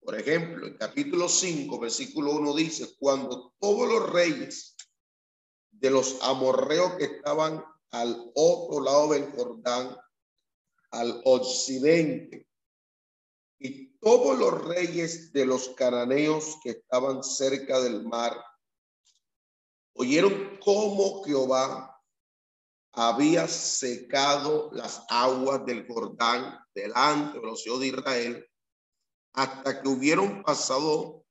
Por 0.00 0.18
ejemplo, 0.18 0.66
en 0.66 0.76
capítulo 0.76 1.28
5, 1.28 1.78
versículo 1.78 2.32
1 2.32 2.54
dice, 2.54 2.96
cuando 2.98 3.54
todos 3.58 3.88
los 3.88 4.10
reyes 4.10 4.76
de 5.70 5.90
los 5.90 6.18
amorreos 6.22 6.94
que 6.94 7.04
estaban 7.04 7.62
al 7.90 8.30
otro 8.34 8.82
lado 8.82 9.12
del 9.12 9.30
Jordán, 9.32 9.96
al 10.90 11.20
occidente, 11.24 12.46
todos 14.00 14.38
los 14.38 14.64
reyes 14.64 15.32
de 15.32 15.44
los 15.44 15.70
cananeos 15.70 16.58
que 16.62 16.70
estaban 16.70 17.22
cerca 17.22 17.80
del 17.80 18.04
mar 18.04 18.40
oyeron 19.94 20.58
cómo 20.64 21.24
Jehová 21.24 22.00
había 22.92 23.48
secado 23.48 24.70
las 24.72 25.04
aguas 25.08 25.64
del 25.66 25.86
Jordán 25.86 26.58
delante 26.74 27.38
de 27.38 27.46
los 27.46 27.66
hijos 27.66 27.80
de 27.80 27.86
Israel, 27.88 28.46
hasta 29.38 29.80
que 29.80 29.88
hubieron 29.88 30.42
pasado, 30.42 31.24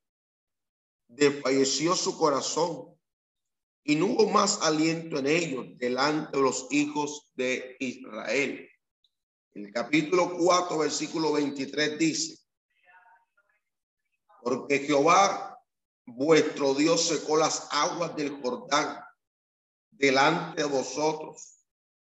desfalleció 1.09 1.93
su 1.93 2.17
corazón 2.17 2.97
y 3.83 3.97
no 3.97 4.05
hubo 4.05 4.29
más 4.29 4.61
aliento 4.61 5.19
en 5.19 5.27
ellos 5.27 5.65
delante 5.75 6.37
de 6.37 6.41
los 6.41 6.67
hijos 6.71 7.29
de 7.35 7.75
Israel. 7.81 8.69
El 9.51 9.73
capítulo 9.73 10.37
4, 10.37 10.77
versículo 10.77 11.33
23 11.33 11.99
dice, 11.99 12.39
porque 14.41 14.79
Jehová 14.79 15.59
vuestro 16.05 16.73
Dios 16.75 17.01
secó 17.01 17.35
las 17.35 17.67
aguas 17.71 18.15
del 18.15 18.41
Jordán 18.41 19.03
delante 19.91 20.61
de 20.61 20.69
vosotros 20.69 21.57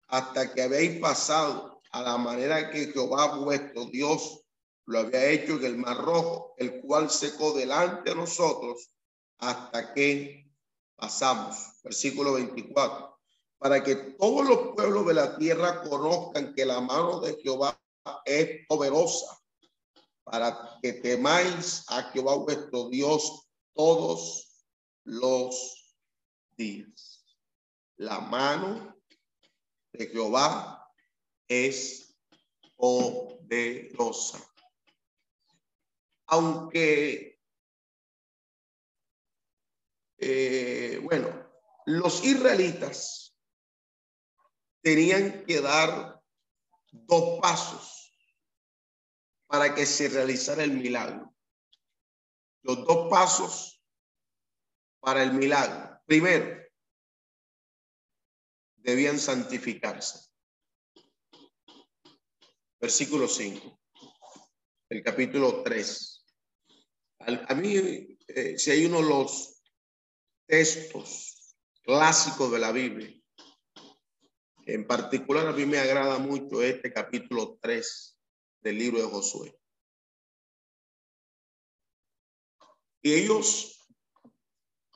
hasta 0.08 0.54
que 0.54 0.62
habéis 0.62 1.02
pasado 1.02 1.82
a 1.92 2.02
la 2.02 2.18
manera 2.18 2.72
que 2.72 2.94
Jehová 2.94 3.36
vuestro 3.36 3.88
Dios 3.88 4.41
lo 4.92 5.00
había 5.00 5.30
hecho 5.30 5.54
en 5.54 5.64
el 5.64 5.78
mar 5.78 5.98
rojo, 5.98 6.54
el 6.58 6.82
cual 6.82 7.10
secó 7.10 7.54
delante 7.54 8.10
de 8.10 8.16
nosotros 8.16 8.92
hasta 9.38 9.94
que 9.94 10.52
pasamos. 10.98 11.82
Versículo 11.82 12.34
24. 12.34 13.18
Para 13.58 13.82
que 13.82 13.96
todos 13.96 14.46
los 14.46 14.76
pueblos 14.76 15.06
de 15.06 15.14
la 15.14 15.38
tierra 15.38 15.82
conozcan 15.84 16.54
que 16.54 16.66
la 16.66 16.82
mano 16.82 17.22
de 17.22 17.38
Jehová 17.42 17.82
es 18.26 18.68
poderosa, 18.68 19.40
para 20.26 20.78
que 20.82 20.92
temáis 20.94 21.86
a 21.88 22.12
Jehová 22.12 22.36
vuestro 22.36 22.90
Dios 22.90 23.48
todos 23.74 24.66
los 25.06 25.96
días. 26.58 27.26
La 27.96 28.20
mano 28.20 28.94
de 29.94 30.08
Jehová 30.08 30.86
es 31.48 32.18
poderosa. 32.76 34.51
Aunque, 36.32 37.42
eh, 40.18 40.98
bueno, 41.04 41.52
los 41.86 42.24
israelitas 42.24 43.36
tenían 44.82 45.44
que 45.44 45.60
dar 45.60 46.24
dos 46.92 47.42
pasos 47.42 48.16
para 49.46 49.76
que 49.76 49.86
se 49.86 50.08
realizara 50.08 50.64
el 50.64 50.72
milagro. 50.72 51.36
Los 52.64 52.86
dos 52.86 53.10
pasos 53.10 53.84
para 55.02 55.24
el 55.24 55.34
milagro. 55.34 56.00
Primero, 56.06 56.66
debían 58.78 59.20
santificarse. 59.20 60.30
Versículo 62.80 63.28
5, 63.28 63.80
el 64.90 65.04
capítulo 65.04 65.62
3. 65.62 66.21
A, 67.26 67.56
mí, 67.56 68.18
eh, 68.28 68.58
si 68.58 68.72
hay 68.72 68.86
uno 68.86 69.02
de 69.02 69.10
los 69.10 69.62
textos 70.48 71.56
clásicos 71.84 72.52
de 72.52 72.60
la 72.60 72.72
Biblia, 72.72 73.14
en 74.66 74.88
particular 74.88 75.48
a 75.48 75.52
mí 75.52 75.66
me 75.66 75.80
agrada 75.80 76.18
mucho 76.18 76.62
este 76.62 76.92
capítulo 76.92 77.58
3 77.62 78.18
del 78.62 78.78
libro 78.78 79.00
de 79.00 79.08
Josué. 79.08 79.58
Y 83.02 83.14
ellos 83.14 83.80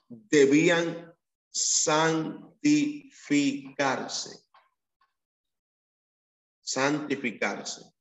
debían 0.08 1.14
santificarse. 1.52 4.46
Santificarse. 6.62 7.95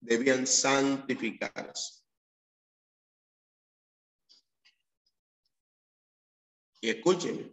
Debían 0.00 0.46
santificarse. 0.46 2.00
Y 6.80 6.90
escúchenme. 6.90 7.52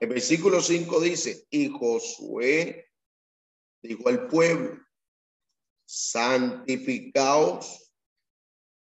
El 0.00 0.08
versículo 0.08 0.60
5 0.60 1.00
dice, 1.00 1.46
y 1.50 1.68
Josué 1.68 2.90
dijo 3.82 4.08
al 4.08 4.26
pueblo, 4.28 4.82
santificaos 5.84 7.92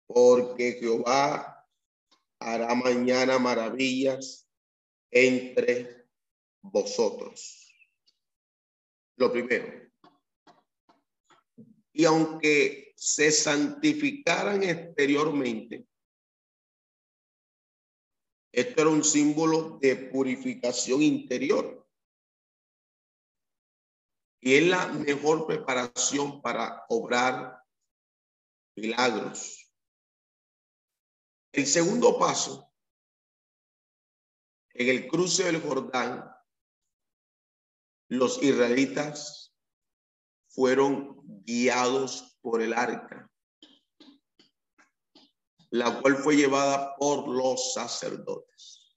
porque 0.08 0.78
Jehová 0.80 1.68
hará 2.39 2.76
mañana 2.76 3.39
maravillas 3.39 4.47
entre 5.12 6.08
vosotros. 6.62 7.74
Lo 9.18 9.32
primero. 9.32 9.85
Y 11.98 12.04
aunque 12.04 12.93
se 12.98 13.32
santificaran 13.32 14.62
exteriormente, 14.64 15.88
esto 18.52 18.82
era 18.82 18.89
un 18.89 19.02
símbolo 19.02 19.80
de 19.82 19.96
purificación 19.96 21.02
interior. 21.02 21.88
Y 24.41 24.56
es 24.56 24.68
la 24.68 24.88
mejor 24.89 25.48
preparación 25.48 26.41
para 26.41 26.84
obrar 26.89 27.64
milagros. 28.76 29.74
El 31.54 31.66
segundo 31.66 32.20
paso, 32.20 32.74
en 34.74 34.89
el 34.89 35.08
cruce 35.08 35.46
del 35.46 35.62
Jordán, 35.62 36.30
los 38.10 38.43
israelitas 38.43 39.45
fueron 40.56 41.22
guiados 41.43 42.38
por 42.41 42.62
el 42.62 42.74
arca, 42.74 43.30
la 45.70 46.01
cual 46.01 46.16
fue 46.16 46.38
llevada 46.38 46.95
por 46.95 47.28
los 47.28 47.74
sacerdotes. 47.74 48.95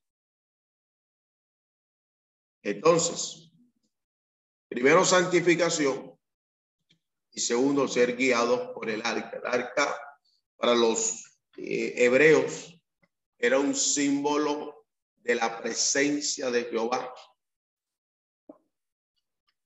Entonces, 2.63 3.51
primero 4.69 5.05
santificación 5.05 6.17
y 7.33 7.41
segundo 7.41 7.89
ser 7.89 8.17
guiados 8.17 8.71
por 8.75 8.89
el 8.89 9.05
arca. 9.05 9.39
El 9.39 9.47
arca 9.47 9.99
para 10.57 10.75
los 10.75 11.41
eh, 11.57 11.95
hebreos 11.97 12.81
era 13.37 13.59
un 13.59 13.75
símbolo 13.75 14.87
de 15.17 15.35
la 15.35 15.61
presencia 15.61 16.51
de 16.51 16.65
Jehová. 16.65 17.13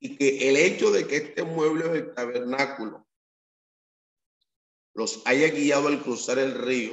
Y 0.05 0.16
que 0.16 0.48
el 0.48 0.57
hecho 0.57 0.90
de 0.90 1.07
que 1.07 1.16
este 1.16 1.44
mueble 1.44 1.88
del 1.88 2.12
tabernáculo 2.12 3.07
los 4.94 5.22
haya 5.26 5.46
guiado 5.48 5.86
al 5.86 6.03
cruzar 6.03 6.40
el 6.40 6.61
río 6.61 6.92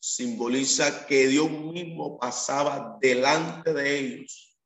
simboliza 0.00 1.06
que 1.06 1.28
Dios 1.28 1.48
mismo 1.48 2.18
pasaba 2.18 2.98
delante 3.00 3.72
de 3.72 3.98
ellos 3.98 4.58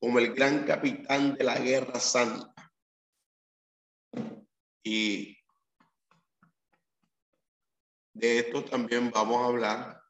como 0.00 0.18
el 0.18 0.34
gran 0.34 0.64
capitán 0.64 1.34
de 1.34 1.44
la 1.44 1.58
guerra 1.58 2.00
santa. 2.00 2.54
Y 4.82 5.36
de 8.14 8.38
esto 8.38 8.64
también 8.64 9.10
vamos 9.10 9.42
a 9.42 9.46
hablar 9.46 10.02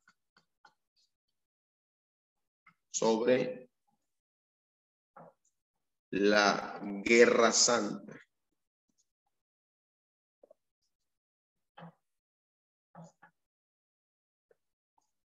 sobre 2.93 3.66
la 6.11 6.81
guerra 7.05 7.53
santa. 7.53 8.15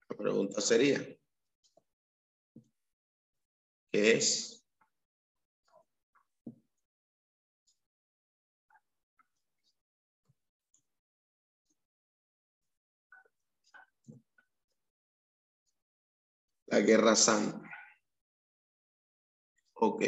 La 0.09 0.17
pregunta 0.17 0.61
sería, 0.61 0.99
¿qué 3.91 4.11
es 4.17 4.59
La 16.67 16.81
guerra 16.81 17.15
santa. 17.15 17.67
Ok. 19.73 20.03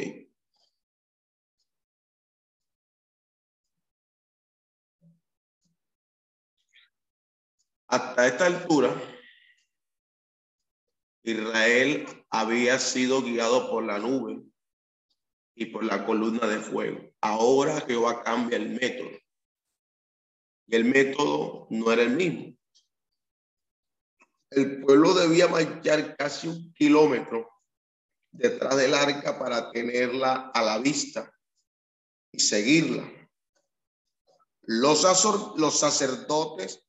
Hasta 7.92 8.26
esta 8.26 8.46
altura, 8.46 8.90
Israel 11.24 12.08
había 12.30 12.80
sido 12.80 13.22
guiado 13.22 13.70
por 13.70 13.84
la 13.84 14.00
nube 14.00 14.42
y 15.56 15.66
por 15.66 15.84
la 15.84 16.06
columna 16.06 16.48
de 16.48 16.62
fuego. 16.62 17.14
Ahora 17.20 17.82
Jehová 17.82 18.24
cambia 18.24 18.58
el 18.58 18.70
método. 18.70 19.10
y 20.68 20.76
el 20.78 20.86
método 20.86 21.68
no 21.70 21.92
era 21.92 22.04
el 22.04 22.12
mismo. 22.12 22.58
El 24.52 24.80
pueblo 24.84 25.14
debía 25.14 25.50
marchar 25.50 26.16
casi 26.16 26.48
un 26.48 26.74
kilómetro 26.74 27.52
detrás 28.32 28.78
del 28.78 28.94
arca 28.94 29.38
para 29.38 29.70
tenerla 29.70 30.50
a 30.54 30.62
la 30.62 30.78
vista 30.78 31.30
y 32.32 32.40
seguirla. 32.40 33.12
Los, 34.62 35.04
los 35.58 35.78
sacerdotes 35.78 36.86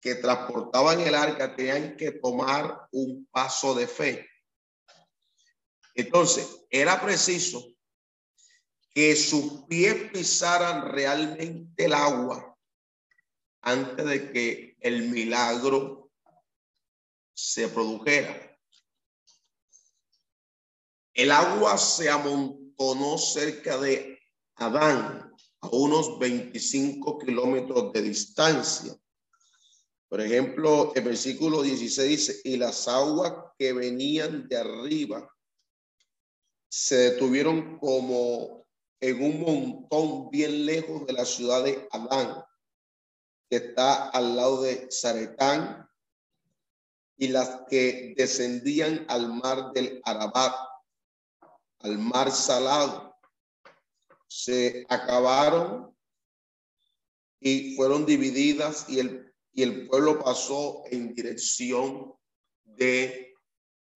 que 0.00 0.14
transportaban 0.14 1.00
el 1.00 1.14
arca 1.14 1.54
tenían 1.54 1.96
que 1.96 2.12
tomar 2.12 2.88
un 2.90 3.26
paso 3.30 3.74
de 3.74 3.86
fe. 3.86 4.28
Entonces, 5.94 6.64
era 6.70 7.00
preciso 7.00 7.62
que 8.94 9.14
sus 9.14 9.64
pies 9.66 10.10
pisaran 10.10 10.90
realmente 10.90 11.84
el 11.84 11.92
agua 11.92 12.56
antes 13.62 14.06
de 14.06 14.32
que 14.32 14.76
el 14.80 15.08
milagro 15.10 16.10
se 17.34 17.68
produjera. 17.68 18.58
El 21.12 21.30
agua 21.30 21.76
se 21.76 22.08
amontonó 22.08 23.18
cerca 23.18 23.76
de 23.78 24.18
Adán 24.56 25.30
a 25.60 25.68
unos 25.68 26.18
25 26.18 27.18
kilómetros 27.18 27.92
de 27.92 28.02
distancia. 28.02 28.94
Por 30.10 30.20
ejemplo, 30.20 30.92
el 30.96 31.04
versículo 31.04 31.62
16 31.62 32.08
dice, 32.08 32.40
y 32.42 32.56
las 32.56 32.88
aguas 32.88 33.32
que 33.56 33.72
venían 33.72 34.48
de 34.48 34.56
arriba 34.56 35.32
se 36.68 37.12
detuvieron 37.12 37.78
como 37.78 38.66
en 38.98 39.22
un 39.22 39.40
montón 39.40 40.28
bien 40.30 40.66
lejos 40.66 41.06
de 41.06 41.12
la 41.12 41.24
ciudad 41.24 41.62
de 41.62 41.86
Adán, 41.92 42.42
que 43.48 43.56
está 43.58 44.08
al 44.08 44.34
lado 44.34 44.62
de 44.62 44.88
Zaretán, 44.90 45.88
y 47.16 47.28
las 47.28 47.62
que 47.68 48.12
descendían 48.16 49.06
al 49.08 49.32
mar 49.32 49.70
del 49.72 50.00
Arabat, 50.04 50.56
al 51.82 51.98
mar 51.98 52.32
salado, 52.32 53.16
se 54.26 54.84
acabaron 54.88 55.96
y 57.38 57.76
fueron 57.76 58.04
divididas 58.04 58.88
y 58.88 58.98
el 58.98 59.29
y 59.52 59.62
el 59.62 59.88
pueblo 59.88 60.18
pasó 60.18 60.84
en 60.90 61.14
dirección 61.14 62.14
de 62.64 63.34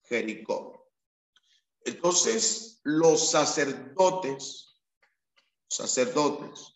Jericó. 0.03 0.91
Entonces, 1.83 2.79
los 2.83 3.29
sacerdotes, 3.29 4.79
sacerdotes 5.69 6.73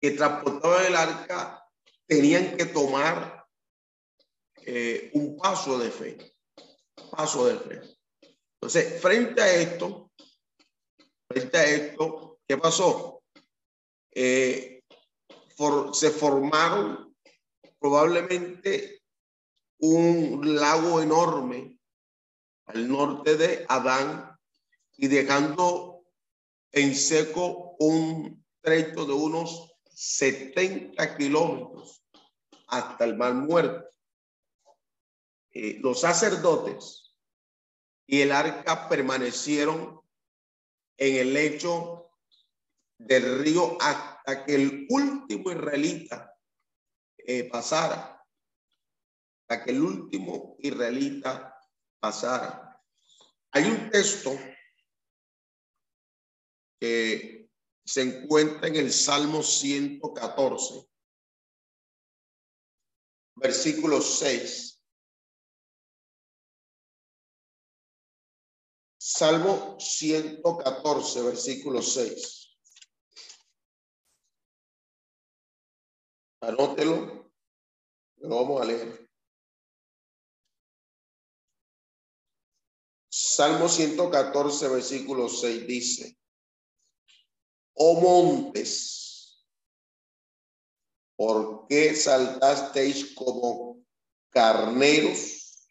que 0.00 0.10
transportaban 0.12 0.86
el 0.86 0.96
arca 0.96 1.66
tenían 2.06 2.56
que 2.56 2.66
tomar 2.66 3.46
eh, 4.66 5.10
un 5.14 5.36
paso 5.36 5.78
de 5.78 5.90
fe, 5.90 6.36
paso 7.10 7.46
de 7.46 7.58
fe. 7.58 7.80
Entonces, 8.54 9.00
frente 9.00 9.42
a 9.42 9.54
esto, 9.54 10.10
frente 11.28 11.58
a 11.58 11.64
esto, 11.64 12.40
¿qué 12.46 12.56
pasó? 12.56 13.22
Eh, 14.10 14.73
se 15.92 16.10
formaron 16.10 17.14
probablemente 17.78 19.02
un 19.78 20.56
lago 20.56 21.00
enorme 21.00 21.78
al 22.66 22.88
norte 22.88 23.36
de 23.36 23.66
Adán 23.68 24.38
y 24.96 25.08
dejando 25.08 26.04
en 26.72 26.94
seco 26.94 27.76
un 27.78 28.44
trecho 28.60 29.04
de 29.04 29.12
unos 29.12 29.74
70 29.90 31.16
kilómetros 31.16 32.02
hasta 32.68 33.04
el 33.04 33.16
mar 33.16 33.34
muerto. 33.34 33.88
Eh, 35.52 35.78
los 35.80 36.00
sacerdotes 36.00 37.14
y 38.06 38.22
el 38.22 38.32
arca 38.32 38.88
permanecieron 38.88 40.00
en 40.96 41.16
el 41.16 41.34
lecho 41.34 42.10
del 42.98 43.40
río 43.40 43.76
que 44.24 44.54
el 44.54 44.86
último 44.88 45.50
israelita 45.50 46.34
eh, 47.18 47.48
pasara, 47.50 48.26
hasta 49.42 49.64
que 49.64 49.70
el 49.70 49.82
último 49.82 50.56
israelita 50.60 51.58
pasara. 52.00 52.82
Hay 53.52 53.64
un 53.64 53.90
texto 53.90 54.30
que 56.80 57.50
se 57.84 58.02
encuentra 58.02 58.68
en 58.68 58.76
el 58.76 58.92
Salmo 58.92 59.42
114, 59.42 60.88
versículo 63.36 64.00
6. 64.00 64.82
Salmo 68.98 69.78
114, 69.78 71.22
versículo 71.22 71.82
6. 71.82 72.43
Anótelo, 76.46 77.32
lo 78.16 78.36
vamos 78.36 78.60
a 78.60 78.64
leer. 78.66 79.08
Salmo 83.08 83.66
114, 83.66 84.68
versículo 84.68 85.28
6 85.30 85.66
dice, 85.66 86.18
oh 87.74 87.98
montes, 87.98 89.42
¿por 91.16 91.66
qué 91.66 91.96
saltasteis 91.96 93.14
como 93.14 93.82
carneros? 94.28 95.66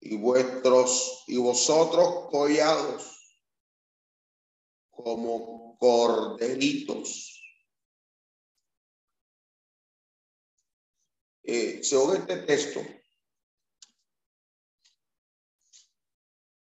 Y 0.00 0.16
vuestros 0.16 1.24
y 1.26 1.36
vosotros 1.36 2.30
collados 2.30 3.36
como 4.90 5.76
corderitos. 5.78 7.33
Eh, 11.44 11.84
según 11.84 12.16
este 12.16 12.38
texto, 12.38 12.80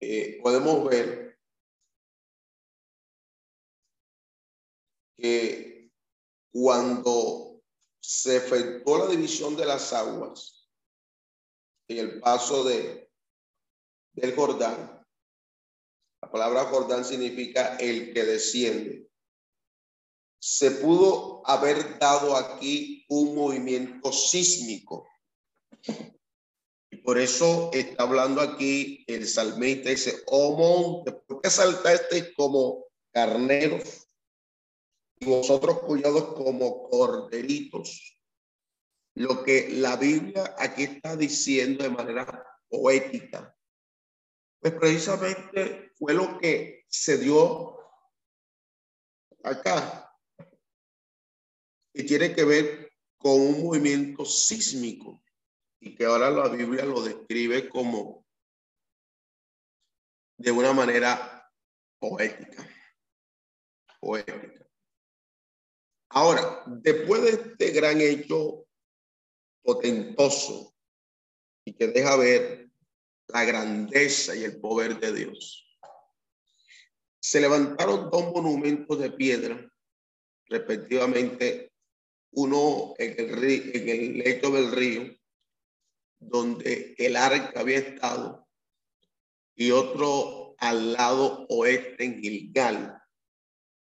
eh, 0.01 0.41
podemos 0.43 0.85
ver 0.89 1.39
que 5.17 5.91
cuando 6.53 7.63
se 8.01 8.37
efectuó 8.37 8.99
la 8.99 9.07
división 9.07 9.57
de 9.57 9.67
las 9.67 9.93
aguas 9.93 10.69
en 11.89 11.99
el 11.99 12.21
paso 12.21 12.65
de, 12.65 13.09
del 14.15 14.35
Jordán, 14.35 15.07
la 16.21 16.31
palabra 16.31 16.65
Jordán 16.65 17.05
significa 17.05 17.77
el 17.77 18.13
que 18.13 18.25
desciende 18.25 19.07
se 20.39 20.71
pudo 20.71 21.36
haber 21.47 21.99
dado 21.99 22.37
aquí 22.37 23.05
un 23.09 23.35
movimiento 23.35 24.13
sísmico. 24.13 25.09
Y 26.91 26.97
por 26.97 27.19
eso 27.19 27.71
está 27.73 28.03
hablando 28.03 28.41
aquí 28.41 29.05
el 29.07 29.27
salmista, 29.27 29.91
dice, 29.91 30.23
oh 30.27 30.57
monte, 30.57 31.13
¿por 31.13 31.41
qué 31.41 31.51
saltaste 31.51 32.35
como 32.35 32.87
carneros 33.13 34.09
y 35.19 35.27
vosotros 35.27 35.81
cuidados 35.81 36.35
como 36.35 36.89
corderitos? 36.89 38.21
Lo 39.15 39.45
que 39.45 39.69
la 39.71 39.97
Biblia 39.97 40.55
aquí 40.59 40.83
está 40.83 41.17
diciendo 41.17 41.85
de 41.85 41.91
manera 41.91 42.45
poética, 42.69 43.57
pues 44.61 44.75
precisamente 44.75 45.93
fue 45.97 46.13
lo 46.13 46.39
que 46.39 46.85
se 46.89 47.19
dio 47.19 47.79
acá 49.43 50.06
y 51.99 52.05
tiene 52.05 52.35
que 52.35 52.45
ver 52.45 52.93
con 53.17 53.41
un 53.41 53.63
movimiento 53.63 54.27
sísmico 54.27 55.23
y 55.81 55.95
que 55.95 56.05
ahora 56.05 56.29
la 56.29 56.49
Biblia 56.49 56.85
lo 56.85 57.01
describe 57.03 57.71
como 57.71 58.27
de 60.37 60.51
una 60.51 60.75
manera 60.75 61.51
poética. 61.99 62.69
Poética. 63.99 64.69
Ahora, 66.11 66.65
después 66.67 67.23
de 67.23 67.31
este 67.31 67.71
gran 67.71 67.99
hecho 68.03 68.67
potentoso 69.63 70.75
y 71.65 71.73
que 71.73 71.89
deja 71.89 72.15
ver 72.17 72.71
la 73.29 73.45
grandeza 73.45 74.37
y 74.37 74.45
el 74.45 74.61
poder 74.61 75.01
de 75.01 75.15
Dios, 75.15 75.67
se 77.19 77.41
levantaron 77.41 78.11
dos 78.11 78.33
monumentos 78.35 78.99
de 78.99 79.11
piedra, 79.11 79.73
respectivamente 80.45 81.73
uno 82.33 82.95
en 82.99 83.19
el, 83.19 83.45
en 83.75 83.89
el 83.89 84.19
lecho 84.19 84.51
del 84.51 84.73
río, 84.73 85.17
donde 86.19 86.95
el 86.99 87.17
arca 87.17 87.61
había 87.61 87.79
estado, 87.79 88.47
y 89.55 89.71
otro 89.71 90.55
al 90.59 90.93
lado 90.93 91.47
oeste 91.49 92.05
en 92.05 92.21
Gilgal, 92.21 93.03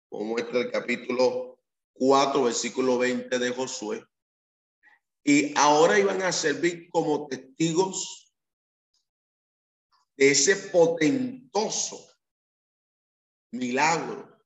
como 0.08 0.24
muestra 0.24 0.60
el 0.60 0.70
capítulo 0.70 1.60
4, 1.94 2.42
versículo 2.42 2.98
20 2.98 3.38
de 3.38 3.50
Josué. 3.50 4.04
Y 5.24 5.56
ahora 5.58 5.98
iban 5.98 6.22
a 6.22 6.32
servir 6.32 6.88
como 6.90 7.26
testigos 7.26 8.32
de 10.16 10.30
ese 10.30 10.56
potentoso 10.56 12.08
milagro 13.50 14.36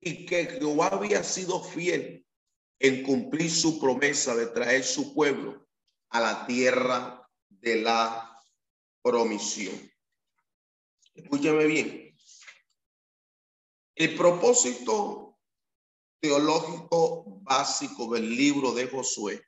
y 0.00 0.26
que 0.26 0.46
Jehová 0.46 0.88
había 0.88 1.22
sido 1.22 1.62
fiel 1.62 2.21
en 2.82 3.04
cumplir 3.04 3.48
su 3.48 3.78
promesa 3.78 4.34
de 4.34 4.48
traer 4.48 4.82
su 4.82 5.14
pueblo 5.14 5.68
a 6.10 6.20
la 6.20 6.46
tierra 6.46 7.30
de 7.48 7.80
la 7.80 8.36
promisión. 9.00 9.88
Escúchame 11.14 11.64
bien. 11.66 12.16
El 13.94 14.16
propósito 14.16 15.38
teológico 16.20 17.24
básico 17.42 18.12
del 18.12 18.28
libro 18.34 18.72
de 18.72 18.88
Josué. 18.88 19.44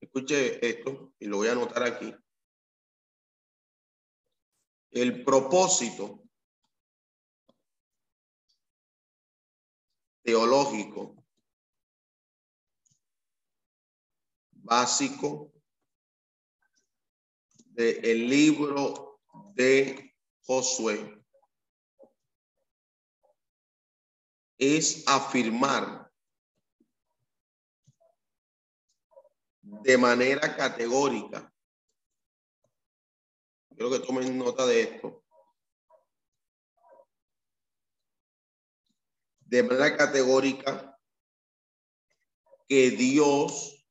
Escuche 0.00 0.66
esto 0.66 1.12
y 1.18 1.26
lo 1.26 1.36
voy 1.36 1.48
a 1.48 1.52
anotar 1.52 1.82
aquí. 1.82 2.14
El 4.90 5.22
propósito 5.22 6.23
teológico 10.24 11.22
básico 14.50 15.52
del 17.66 18.28
libro 18.28 19.20
de 19.52 20.16
Josué 20.46 21.22
es 24.56 25.06
afirmar 25.06 26.10
de 29.60 29.98
manera 29.98 30.56
categórica. 30.56 31.52
Quiero 33.70 33.90
que 33.90 33.98
tomen 33.98 34.38
nota 34.38 34.64
de 34.64 34.80
esto. 34.82 35.23
De 39.54 39.62
manera 39.62 39.96
categórica 39.96 40.98
que 42.66 42.90
Dios 42.90 43.86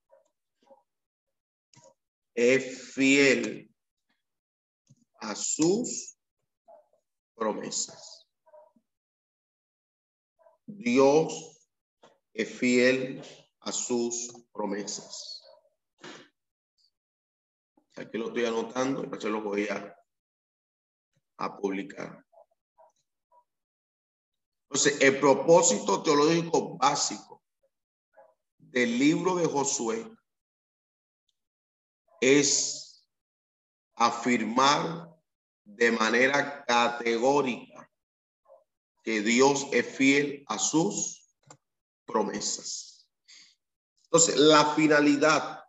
es 2.36 2.91
fiel 2.93 3.74
a 5.22 5.34
sus 5.36 6.18
promesas. 7.34 8.28
Dios 10.66 11.66
es 12.34 12.59
fiel 12.59 13.24
a 13.61 13.72
sus 13.72 14.34
promesas. 14.51 15.45
Aquí 17.95 18.18
lo 18.18 18.28
estoy 18.28 18.43
anotando 18.43 18.99
después 19.03 19.24
lo 19.24 19.41
voy 19.41 19.70
a 21.38 21.57
publicar. 21.57 22.22
Entonces, 24.74 25.01
el 25.01 25.19
propósito 25.19 26.01
teológico 26.01 26.80
básico 26.80 27.43
del 28.57 28.97
libro 28.97 29.36
de 29.36 29.45
Josué 29.45 30.11
es 32.19 33.07
afirmar 33.93 35.15
de 35.63 35.91
manera 35.91 36.65
categórica 36.65 37.88
que 39.03 39.21
Dios 39.21 39.67
es 39.71 39.86
fiel 39.86 40.43
a 40.47 40.57
sus 40.57 41.24
promesas. 42.03 43.07
Entonces, 44.05 44.38
la 44.38 44.74
finalidad 44.74 45.65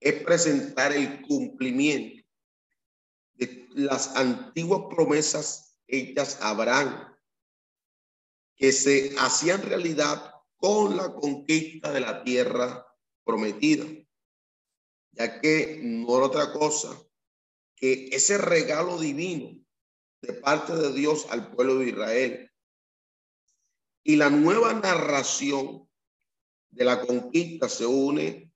es 0.00 0.14
presentar 0.24 0.94
el 0.94 1.20
cumplimiento 1.26 2.26
de 3.34 3.68
las 3.74 4.16
antiguas 4.16 4.84
promesas 4.88 5.78
hechas 5.86 6.40
a 6.40 6.48
Abraham 6.48 7.10
que 8.60 8.72
se 8.72 9.14
hacían 9.18 9.62
realidad 9.62 10.34
con 10.58 10.94
la 10.94 11.14
conquista 11.14 11.90
de 11.92 12.00
la 12.00 12.22
tierra 12.22 12.86
prometida, 13.24 13.86
ya 15.12 15.40
que 15.40 15.80
no 15.82 16.18
era 16.18 16.26
otra 16.26 16.52
cosa 16.52 16.94
que 17.74 18.10
ese 18.12 18.36
regalo 18.36 18.98
divino 19.00 19.58
de 20.20 20.34
parte 20.34 20.76
de 20.76 20.92
Dios 20.92 21.26
al 21.30 21.50
pueblo 21.50 21.76
de 21.76 21.88
Israel. 21.88 22.52
Y 24.02 24.16
la 24.16 24.28
nueva 24.28 24.74
narración 24.74 25.88
de 26.68 26.84
la 26.84 27.00
conquista 27.00 27.66
se 27.66 27.86
une 27.86 28.52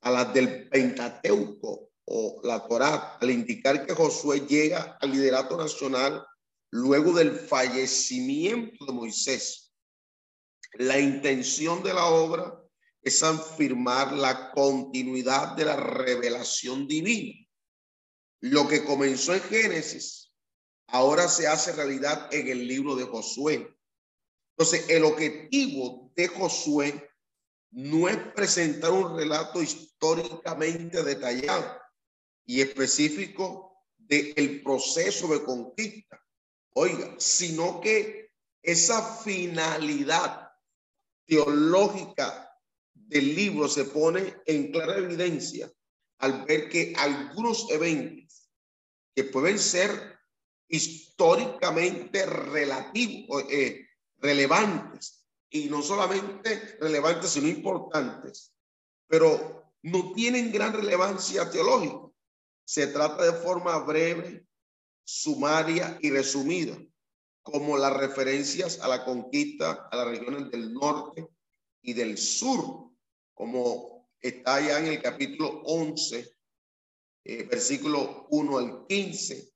a 0.00 0.10
la 0.10 0.24
del 0.24 0.68
Pentateuco 0.68 1.92
o 2.04 2.40
la 2.42 2.66
Torá, 2.66 3.16
al 3.20 3.30
indicar 3.30 3.86
que 3.86 3.94
Josué 3.94 4.40
llega 4.40 4.98
al 5.00 5.12
liderato 5.12 5.56
nacional 5.56 6.26
luego 6.70 7.12
del 7.12 7.32
fallecimiento 7.32 8.84
de 8.86 8.92
Moisés. 8.92 9.72
La 10.74 10.98
intención 10.98 11.82
de 11.82 11.92
la 11.92 12.06
obra 12.06 12.60
es 13.02 13.22
afirmar 13.22 14.12
la 14.12 14.52
continuidad 14.52 15.56
de 15.56 15.64
la 15.64 15.76
revelación 15.76 16.86
divina. 16.86 17.46
Lo 18.40 18.68
que 18.68 18.84
comenzó 18.84 19.34
en 19.34 19.42
Génesis 19.42 20.32
ahora 20.86 21.28
se 21.28 21.46
hace 21.46 21.72
realidad 21.72 22.32
en 22.32 22.48
el 22.48 22.66
libro 22.66 22.94
de 22.94 23.04
Josué. 23.04 23.76
Entonces, 24.56 24.88
el 24.88 25.04
objetivo 25.04 26.12
de 26.14 26.28
Josué 26.28 27.10
no 27.70 28.08
es 28.08 28.16
presentar 28.34 28.90
un 28.90 29.16
relato 29.16 29.62
históricamente 29.62 31.02
detallado 31.02 31.80
y 32.44 32.60
específico 32.60 33.70
del 33.96 34.62
proceso 34.62 35.28
de 35.28 35.44
conquista, 35.44 36.19
Oiga, 36.74 37.14
sino 37.18 37.80
que 37.80 38.30
esa 38.62 39.16
finalidad 39.16 40.50
teológica 41.26 42.50
del 42.94 43.34
libro 43.34 43.68
se 43.68 43.84
pone 43.84 44.36
en 44.46 44.70
clara 44.70 44.98
evidencia 44.98 45.70
al 46.18 46.44
ver 46.44 46.68
que 46.68 46.92
algunos 46.96 47.70
eventos 47.70 48.50
que 49.14 49.24
pueden 49.24 49.58
ser 49.58 50.18
históricamente 50.68 52.24
relativos, 52.26 53.44
eh, 53.50 53.86
relevantes, 54.18 55.20
y 55.50 55.68
no 55.68 55.82
solamente 55.82 56.78
relevantes, 56.80 57.30
sino 57.30 57.48
importantes, 57.48 58.54
pero 59.08 59.74
no 59.82 60.12
tienen 60.12 60.52
gran 60.52 60.72
relevancia 60.72 61.50
teológica. 61.50 62.08
Se 62.64 62.86
trata 62.86 63.24
de 63.24 63.32
forma 63.32 63.76
breve, 63.80 64.46
sumaria 65.04 65.98
y 66.00 66.10
resumida, 66.10 66.78
como 67.42 67.76
las 67.76 67.96
referencias 67.96 68.80
a 68.80 68.88
la 68.88 69.04
conquista 69.04 69.88
a 69.90 69.96
las 69.96 70.06
regiones 70.06 70.50
del 70.50 70.72
norte 70.72 71.26
y 71.82 71.92
del 71.92 72.18
sur, 72.18 72.90
como 73.34 74.08
está 74.20 74.60
ya 74.60 74.78
en 74.78 74.86
el 74.86 75.02
capítulo 75.02 75.62
11, 75.64 76.36
eh, 77.24 77.42
versículo 77.44 78.26
1 78.30 78.58
al 78.58 78.86
15, 78.86 79.52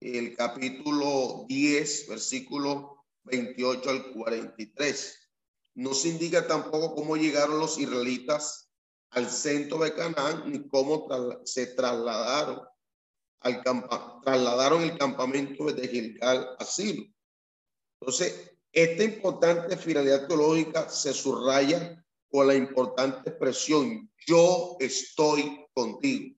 el 0.00 0.36
capítulo 0.36 1.44
10, 1.48 2.08
versículo 2.08 3.04
28 3.24 3.90
al 3.90 4.12
43. 4.12 5.30
No 5.74 5.94
se 5.94 6.08
indica 6.08 6.46
tampoco 6.46 6.94
cómo 6.94 7.16
llegaron 7.16 7.58
los 7.58 7.78
israelitas 7.78 8.70
al 9.10 9.30
centro 9.30 9.78
de 9.78 9.94
Canaán 9.94 10.50
ni 10.50 10.68
cómo 10.68 11.06
se 11.44 11.66
trasladaron 11.66 12.60
al 13.40 13.62
trasladaron 14.28 14.82
el 14.82 14.98
campamento 14.98 15.72
de 15.72 15.88
Gilgal 15.88 16.54
a 16.58 16.64
Silo. 16.64 17.06
Entonces, 17.98 18.52
esta 18.70 19.02
importante 19.02 19.74
finalidad 19.78 20.28
teológica 20.28 20.86
se 20.90 21.14
subraya 21.14 22.04
con 22.30 22.46
la 22.46 22.54
importante 22.54 23.30
expresión, 23.30 24.12
yo 24.26 24.76
estoy 24.80 25.64
contigo, 25.72 26.36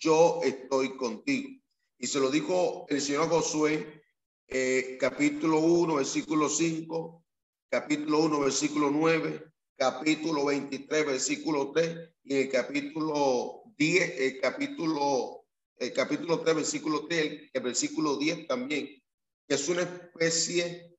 yo 0.00 0.40
estoy 0.42 0.96
contigo. 0.96 1.60
Y 1.98 2.06
se 2.06 2.20
lo 2.20 2.30
dijo 2.30 2.86
el 2.88 3.02
Señor 3.02 3.28
Josué, 3.28 4.02
eh, 4.48 4.96
capítulo 4.98 5.58
1, 5.58 5.96
versículo 5.96 6.48
5, 6.48 7.22
capítulo 7.68 8.20
1, 8.20 8.40
versículo 8.40 8.90
9, 8.90 9.44
capítulo 9.76 10.46
23, 10.46 11.04
versículo 11.04 11.70
3, 11.72 11.98
y 12.24 12.36
el 12.36 12.48
capítulo 12.48 13.64
10, 13.76 14.20
el 14.20 14.40
capítulo 14.40 15.39
el 15.80 15.92
capítulo 15.94 16.40
3, 16.40 16.56
versículo 16.56 17.06
3, 17.08 17.50
el 17.54 17.62
versículo 17.62 18.18
10 18.18 18.46
también, 18.46 19.02
que 19.48 19.54
es 19.54 19.66
una 19.68 19.82
especie 19.82 20.94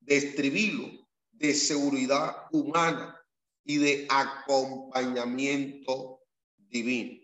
de 0.00 0.16
estribilo, 0.16 1.06
de 1.30 1.54
seguridad 1.54 2.46
humana 2.52 3.20
y 3.64 3.76
de 3.76 4.06
acompañamiento 4.08 6.22
divino. 6.56 7.20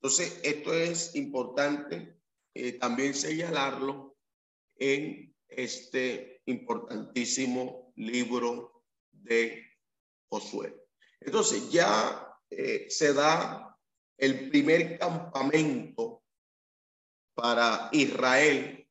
Entonces, 0.00 0.40
esto 0.42 0.74
es 0.74 1.14
importante 1.14 2.18
eh, 2.54 2.72
también 2.72 3.14
señalarlo 3.14 4.16
en 4.76 5.36
este 5.48 6.40
importantísimo 6.46 7.92
libro 7.96 8.82
de 9.12 9.62
Josué. 10.28 10.74
Entonces 11.20 11.70
ya 11.70 12.26
eh, 12.50 12.86
se 12.88 13.12
da 13.12 13.65
el 14.18 14.48
primer 14.48 14.98
campamento 14.98 16.22
para 17.34 17.90
Israel 17.92 18.86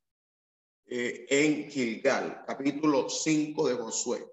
eh, 0.88 1.26
en 1.30 1.70
Gilgal, 1.70 2.44
capítulo 2.46 3.10
5 3.10 3.68
de 3.70 3.76
Josué. 3.76 4.26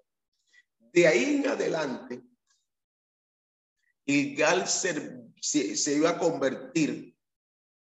De 0.78 1.06
ahí 1.06 1.36
en 1.36 1.48
adelante, 1.48 2.22
Gilgal 4.04 4.68
se, 4.68 5.32
se, 5.40 5.94
iba 5.94 6.10
a 6.10 6.18
convertir 6.18 7.16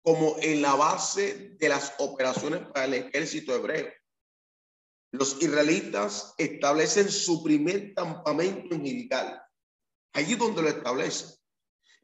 como 0.01 0.37
en 0.39 0.61
la 0.61 0.75
base 0.75 1.55
de 1.59 1.69
las 1.69 1.93
operaciones 1.97 2.65
para 2.67 2.85
el 2.85 2.93
ejército 2.93 3.53
hebreo. 3.53 3.91
Los 5.11 5.41
israelitas 5.41 6.33
establecen 6.37 7.11
su 7.11 7.43
primer 7.43 7.93
campamento 7.93 8.73
en 8.73 8.85
Gilgal, 8.85 9.41
allí 10.13 10.35
donde 10.35 10.61
lo 10.61 10.69
establecen, 10.69 11.37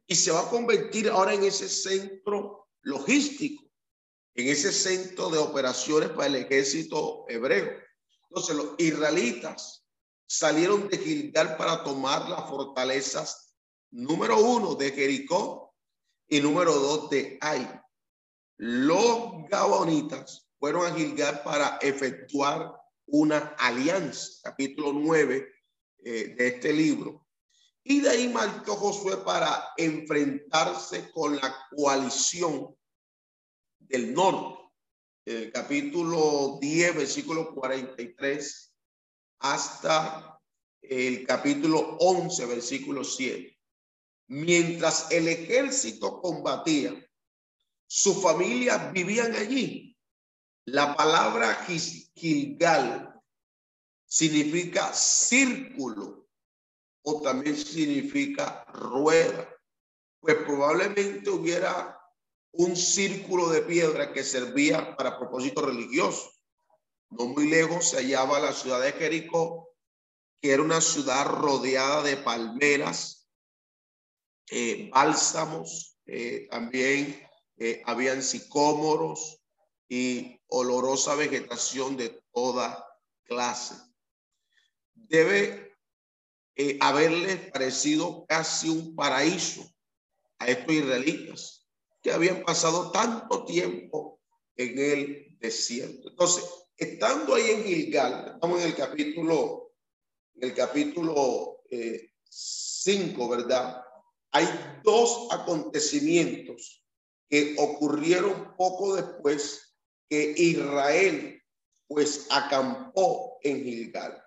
y 0.09 0.15
se 0.15 0.31
va 0.31 0.41
a 0.41 0.49
convertir 0.49 1.07
ahora 1.07 1.35
en 1.35 1.43
ese 1.43 1.69
centro 1.69 2.67
logístico, 2.81 3.63
en 4.33 4.47
ese 4.47 4.71
centro 4.71 5.29
de 5.29 5.37
operaciones 5.37 6.09
para 6.09 6.25
el 6.25 6.35
ejército 6.35 7.25
hebreo. 7.29 7.69
Entonces 8.23 8.55
los 8.55 8.73
israelitas 8.79 9.85
salieron 10.27 10.87
de 10.89 10.97
Gilgal 10.97 11.57
para 11.57 11.83
tomar 11.83 12.27
las 12.27 12.49
fortalezas 12.49 13.55
número 13.91 14.39
uno 14.39 14.73
de 14.73 14.91
Jericó 14.91 15.75
y 16.27 16.41
número 16.41 16.73
dos 16.73 17.11
de 17.11 17.37
Ai. 17.39 17.69
Los 18.57 19.47
gabonitas 19.47 20.49
fueron 20.59 20.87
a 20.87 20.95
Gilgal 20.95 21.43
para 21.43 21.77
efectuar 21.81 22.73
una 23.05 23.55
alianza, 23.59 24.39
capítulo 24.43 24.91
9 24.91 25.47
eh, 26.03 26.35
de 26.35 26.47
este 26.47 26.73
libro. 26.73 27.27
Y 27.91 28.01
de 28.01 28.09
ahí 28.11 28.27
marcó 28.27 28.75
Josué 28.75 29.17
para 29.17 29.73
enfrentarse 29.75 31.09
con 31.11 31.35
la 31.37 31.67
coalición 31.75 32.77
del 33.79 34.13
norte. 34.13 34.61
El 35.25 35.51
capítulo 35.51 36.59
10, 36.61 36.97
versículo 36.97 37.51
43 37.55 38.75
hasta 39.39 40.39
el 40.83 41.25
capítulo 41.25 41.97
11, 41.99 42.45
versículo 42.45 43.03
7. 43.03 43.57
Mientras 44.27 45.09
el 45.09 45.27
ejército 45.27 46.21
combatía, 46.21 46.93
sus 47.87 48.21
familias 48.21 48.93
vivían 48.93 49.33
allí. 49.33 49.97
La 50.65 50.95
palabra 50.95 51.65
Gilgal 52.13 53.19
significa 54.05 54.93
círculo 54.93 56.18
o 57.03 57.21
también 57.21 57.57
significa 57.57 58.63
rueda. 58.73 59.47
Pues 60.19 60.35
probablemente 60.45 61.29
hubiera 61.29 61.99
un 62.51 62.75
círculo 62.75 63.49
de 63.49 63.61
piedra 63.61 64.11
que 64.11 64.23
servía 64.23 64.95
para 64.95 65.17
propósito 65.17 65.61
religioso. 65.61 66.31
No 67.09 67.25
muy 67.27 67.47
lejos 67.47 67.89
se 67.89 67.97
hallaba 67.97 68.39
la 68.39 68.53
ciudad 68.53 68.81
de 68.81 68.91
Jericó, 68.91 69.69
que 70.41 70.51
era 70.51 70.61
una 70.61 70.81
ciudad 70.81 71.25
rodeada 71.25 72.03
de 72.03 72.17
palmeras, 72.17 73.29
eh, 74.51 74.89
bálsamos, 74.91 75.97
eh, 76.05 76.47
también 76.49 77.21
eh, 77.57 77.81
habían 77.85 78.23
sicómoros 78.23 79.41
y 79.87 80.39
olorosa 80.47 81.15
vegetación 81.15 81.97
de 81.97 82.21
toda 82.31 82.85
clase. 83.25 83.75
Debe 84.93 85.68
haberle 86.81 87.37
parecido 87.37 88.25
casi 88.27 88.69
un 88.69 88.95
paraíso 88.95 89.63
a 90.39 90.47
estos 90.47 90.73
israelitas 90.73 91.67
que 92.01 92.11
habían 92.11 92.43
pasado 92.43 92.91
tanto 92.91 93.45
tiempo 93.45 94.19
en 94.55 94.77
el 94.77 95.37
desierto. 95.39 96.09
Entonces, 96.09 96.43
Estando 96.79 97.35
ahí 97.35 97.51
en 97.51 97.63
Gilgal, 97.65 98.31
estamos 98.35 98.61
en 98.61 98.67
el 98.67 98.75
capítulo, 98.75 99.73
en 100.35 100.47
el 100.49 100.55
capítulo 100.55 101.61
5, 101.69 103.25
eh, 103.25 103.37
¿verdad? 103.37 103.83
Hay 104.31 104.47
dos 104.81 105.27
acontecimientos 105.29 106.81
que 107.27 107.53
ocurrieron 107.59 108.55
poco 108.55 108.95
después 108.95 109.75
que 110.07 110.33
Israel 110.37 111.43
pues 111.85 112.27
acampó 112.29 113.39
en 113.43 113.61
Gilgal. 113.61 114.23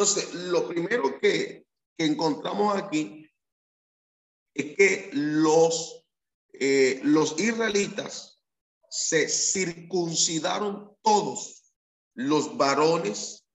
Entonces, 0.00 0.32
lo 0.32 0.66
primero 0.66 1.20
que, 1.20 1.66
encontramos 1.98 2.74
aquí 2.74 3.30
es 4.54 4.74
que 4.74 5.10
los, 5.12 6.06
eh, 6.54 7.00
los 7.04 7.38
israelitas 7.38 8.42
se 8.88 9.28
circuncidaron 9.28 10.96
todos 11.02 11.74
los 12.14 12.56
varones 12.56 13.46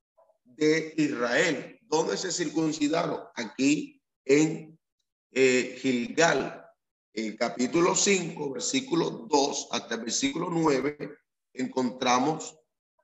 de 0.43 0.93
Israel. 0.97 1.79
¿Dónde 1.81 2.15
se 2.15 2.31
circuncidaron? 2.31 3.21
Aquí 3.33 3.99
en 4.23 4.79
eh, 5.31 5.79
Gilgal, 5.81 6.63
el 7.13 7.39
capítulo 7.39 7.95
5, 7.95 8.51
versículo 8.51 9.09
2 9.09 9.69
hasta 9.71 9.95
el 9.95 10.01
versículo 10.01 10.51
9, 10.51 11.09
encontramos 11.53 12.55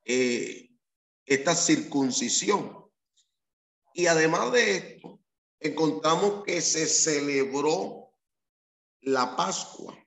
eh, 0.05 0.69
esta 1.25 1.55
circuncisión. 1.55 2.80
Y 3.93 4.07
además 4.07 4.51
de 4.51 4.77
esto, 4.77 5.19
encontramos 5.59 6.43
que 6.43 6.61
se 6.61 6.87
celebró 6.87 8.13
la 9.01 9.35
Pascua. 9.35 9.97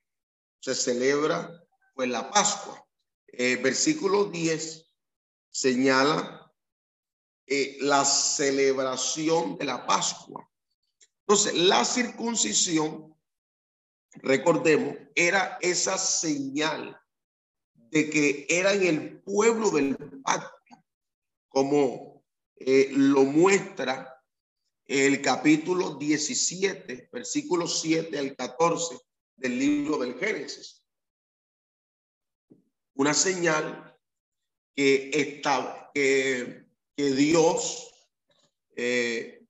Se 0.60 0.74
celebra 0.74 1.50
pues 1.94 2.08
la 2.08 2.30
Pascua. 2.30 2.86
Eh, 3.26 3.56
versículo 3.56 4.26
10 4.26 4.84
señala 5.50 6.52
eh, 7.46 7.76
la 7.80 8.04
celebración 8.04 9.56
de 9.58 9.64
la 9.64 9.86
Pascua. 9.86 10.48
Entonces, 11.26 11.54
la 11.54 11.84
circuncisión, 11.84 13.16
recordemos, 14.14 14.96
era 15.14 15.58
esa 15.60 15.96
señal 15.98 17.00
de 17.74 18.10
que 18.10 18.46
eran 18.48 18.82
el 18.82 19.22
pueblo 19.22 19.70
del 19.70 19.96
pacto, 20.22 20.54
como 21.48 22.13
eh, 22.56 22.88
lo 22.92 23.24
muestra 23.24 24.22
el 24.86 25.22
capítulo 25.22 25.94
17, 25.96 27.08
versículo 27.10 27.66
7 27.66 28.18
al 28.18 28.36
14 28.36 28.98
del 29.36 29.58
libro 29.58 29.98
del 29.98 30.18
Génesis. 30.18 30.82
Una 32.94 33.14
señal 33.14 33.98
que, 34.74 35.10
está, 35.12 35.90
que, 35.92 36.64
Dios 36.96 37.92
eh, 38.76 39.44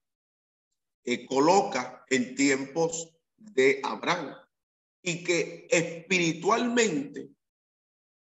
eh, 1.04 1.26
coloca 1.26 2.04
en 2.08 2.34
tiempos 2.34 3.14
de 3.36 3.80
Abraham 3.82 4.34
y 5.02 5.22
que 5.22 5.66
espiritualmente 5.70 7.28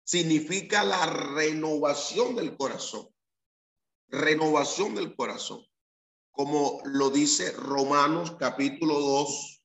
significa 0.03 0.83
la 0.83 1.05
renovación 1.35 2.35
del 2.35 2.57
corazón, 2.57 3.09
renovación 4.11 4.94
del 4.94 5.14
corazón, 5.14 5.64
como 6.30 6.82
lo 6.84 7.11
dice 7.11 7.52
Romanos 7.52 8.36
capítulo 8.38 8.98
2, 8.98 9.62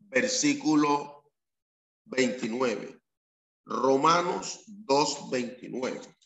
versículo 0.00 1.30
29. 2.04 3.00
Romanos 3.64 4.64
2.29. 4.66 6.16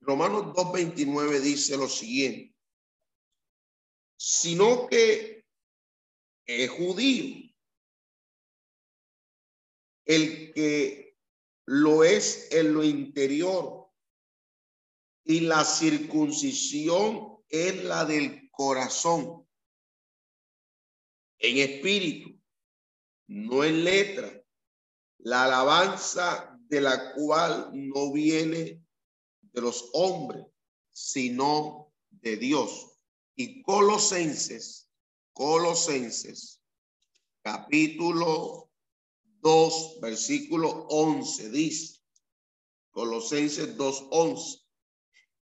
Romanos 0.00 0.54
2.29 0.54 1.40
dice 1.40 1.76
lo 1.76 1.88
siguiente, 1.88 2.56
sino 4.16 4.86
que 4.86 5.44
es 6.46 6.70
judío 6.70 7.50
el 10.06 10.52
que 10.52 11.16
lo 11.66 12.02
es 12.02 12.50
en 12.52 12.74
lo 12.74 12.82
interior 12.82 13.79
y 15.24 15.40
la 15.40 15.64
circuncisión 15.64 17.38
es 17.48 17.84
la 17.84 18.04
del 18.04 18.50
corazón, 18.50 19.46
en 21.38 21.58
espíritu, 21.58 22.38
no 23.26 23.64
en 23.64 23.84
letra 23.84 24.44
la 25.18 25.44
alabanza 25.44 26.58
de 26.68 26.80
la 26.80 27.14
cual 27.14 27.70
no 27.72 28.12
viene 28.12 28.82
de 29.40 29.60
los 29.60 29.90
hombres, 29.92 30.44
sino 30.90 31.92
de 32.10 32.36
Dios. 32.36 32.98
Y 33.34 33.62
Colosenses, 33.62 34.88
Colosenses, 35.32 36.60
capítulo 37.42 38.70
2, 39.40 40.00
versículo 40.00 40.68
11, 40.88 41.50
dice, 41.50 42.00
Colosenses 42.90 43.76
2, 43.76 44.08
11, 44.10 44.59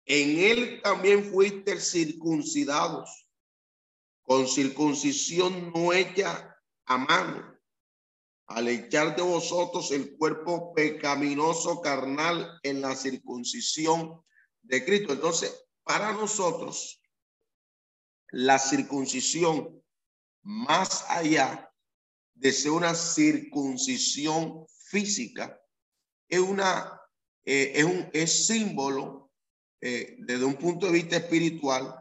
en 0.08 0.38
él 0.38 0.80
también 0.82 1.30
fuiste 1.30 1.78
circuncidados 1.78 3.28
con 4.22 4.48
circuncisión 4.48 5.70
no 5.72 5.92
hecha 5.92 6.56
a 6.86 6.96
mano, 6.96 7.58
al 8.46 8.68
echar 8.68 9.14
de 9.14 9.22
vosotros 9.22 9.90
el 9.90 10.16
cuerpo 10.16 10.72
pecaminoso 10.72 11.82
carnal 11.82 12.58
en 12.62 12.80
la 12.80 12.96
circuncisión 12.96 14.22
de 14.62 14.82
Cristo. 14.84 15.12
Entonces, 15.12 15.66
para 15.84 16.12
nosotros, 16.12 17.02
la 18.30 18.58
circuncisión, 18.58 19.82
más 20.42 21.04
allá 21.10 21.70
de 22.34 22.52
ser 22.52 22.72
una 22.72 22.94
circuncisión 22.94 24.66
física, 24.90 25.60
es 26.28 26.40
una 26.40 26.98
eh, 27.44 27.72
es 27.74 27.84
un 27.84 28.10
es 28.12 28.46
símbolo 28.46 29.27
eh, 29.80 30.16
desde 30.18 30.44
un 30.44 30.56
punto 30.56 30.86
de 30.86 30.92
vista 30.92 31.16
espiritual 31.16 31.94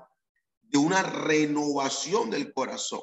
de 0.62 0.78
una 0.78 1.04
renovación 1.04 2.30
del 2.30 2.52
corazón. 2.54 3.02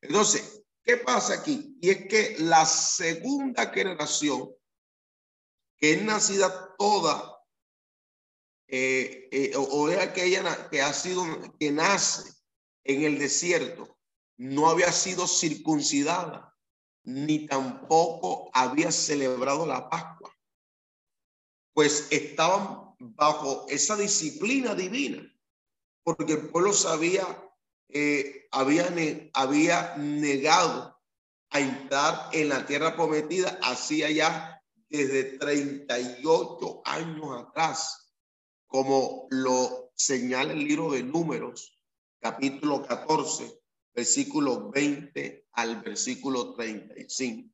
Entonces, 0.00 0.62
¿qué 0.82 0.98
pasa 0.98 1.34
aquí? 1.34 1.76
Y 1.80 1.90
es 1.90 2.06
que 2.06 2.36
la 2.40 2.66
segunda 2.66 3.70
generación, 3.70 4.50
que 5.78 5.94
es 5.94 6.02
nacida 6.02 6.74
toda, 6.76 7.40
eh, 8.68 9.28
eh, 9.30 9.52
o, 9.56 9.88
es 9.88 9.98
aquella 9.98 10.70
que 10.70 10.80
ha 10.80 10.92
sido, 10.92 11.24
que 11.58 11.70
nace 11.70 12.30
en 12.84 13.04
el 13.04 13.18
desierto, 13.18 13.98
no 14.36 14.68
había 14.68 14.90
sido 14.92 15.26
circuncidada, 15.26 16.56
ni 17.04 17.46
tampoco 17.46 18.50
había 18.54 18.90
celebrado 18.92 19.66
la 19.66 19.88
Pascua, 19.88 20.34
pues 21.74 22.08
estaban 22.10 22.81
bajo 23.14 23.66
esa 23.68 23.96
disciplina 23.96 24.74
divina 24.74 25.28
porque 26.04 26.32
el 26.32 26.48
pueblo 26.48 26.72
sabía, 26.72 27.24
eh, 27.88 28.48
había, 28.50 28.92
había 29.34 29.96
negado 29.96 31.00
a 31.50 31.60
entrar 31.60 32.30
en 32.32 32.48
la 32.48 32.66
tierra 32.66 32.96
prometida 32.96 33.58
hacía 33.62 34.10
ya 34.10 34.62
desde 34.88 35.38
38 35.38 36.82
años 36.84 37.46
atrás, 37.46 38.14
como 38.66 39.26
lo 39.30 39.92
señala 39.94 40.52
el 40.52 40.64
libro 40.64 40.92
de 40.92 41.02
Números, 41.02 41.78
capítulo 42.20 42.82
14, 42.82 43.60
versículo 43.94 44.70
20 44.70 45.48
al 45.52 45.82
versículo 45.82 46.54
35. 46.54 47.50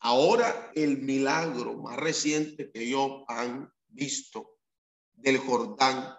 Ahora 0.00 0.72
el 0.74 0.98
milagro 0.98 1.74
más 1.74 1.96
reciente 1.96 2.70
que 2.72 2.82
ellos 2.82 3.22
han 3.28 3.72
visto 3.86 4.51
del 5.22 5.38
Jordán 5.38 6.16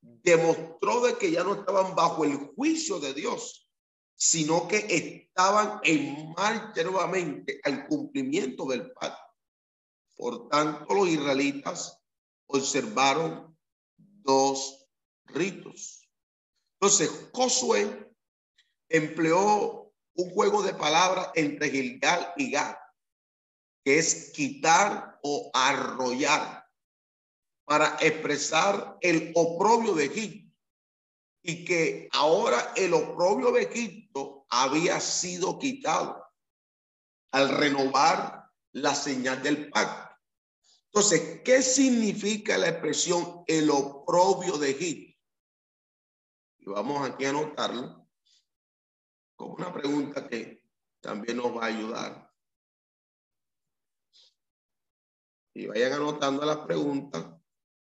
demostró 0.00 1.02
de 1.02 1.16
que 1.18 1.30
ya 1.30 1.44
no 1.44 1.54
estaban 1.54 1.94
bajo 1.94 2.24
el 2.24 2.36
juicio 2.36 2.98
de 2.98 3.14
Dios, 3.14 3.70
sino 4.14 4.66
que 4.66 4.78
estaban 4.88 5.80
en 5.84 6.32
marcha 6.32 6.82
nuevamente 6.82 7.60
al 7.64 7.86
cumplimiento 7.86 8.66
del 8.66 8.90
pacto. 8.92 9.22
Por 10.16 10.48
tanto, 10.48 10.94
los 10.94 11.08
israelitas 11.08 12.02
observaron 12.46 13.56
dos 13.96 14.88
ritos. 15.26 16.08
Entonces, 16.80 17.10
Josué 17.32 18.12
empleó 18.88 19.92
un 20.14 20.30
juego 20.30 20.62
de 20.62 20.72
palabras 20.72 21.30
entre 21.34 21.70
Gilgal 21.70 22.32
y 22.36 22.50
Gad, 22.50 22.76
que 23.84 23.98
es 23.98 24.32
quitar 24.32 25.18
o 25.22 25.50
arrollar 25.52 26.55
para 27.66 27.96
expresar 28.00 28.96
el 29.00 29.32
oprobio 29.34 29.92
de 29.94 30.04
Egipto 30.04 30.56
y 31.42 31.64
que 31.64 32.08
ahora 32.12 32.72
el 32.76 32.94
oprobio 32.94 33.50
de 33.52 33.62
Egipto 33.62 34.46
había 34.48 35.00
sido 35.00 35.58
quitado 35.58 36.24
al 37.32 37.48
renovar 37.50 38.50
la 38.72 38.94
señal 38.94 39.42
del 39.42 39.68
pacto. 39.70 40.16
Entonces, 40.86 41.42
¿qué 41.44 41.60
significa 41.60 42.56
la 42.56 42.68
expresión 42.68 43.42
el 43.46 43.68
oprobio 43.68 44.58
de 44.58 44.70
Egipto? 44.70 45.20
Y 46.58 46.70
vamos 46.70 47.08
aquí 47.08 47.24
a 47.24 47.30
anotarlo 47.30 48.08
como 49.34 49.54
una 49.54 49.72
pregunta 49.72 50.28
que 50.28 50.62
también 51.00 51.36
nos 51.36 51.54
va 51.54 51.64
a 51.64 51.66
ayudar. 51.66 52.32
Y 55.52 55.66
vayan 55.66 55.94
anotando 55.94 56.44
las 56.44 56.58
preguntas 56.58 57.35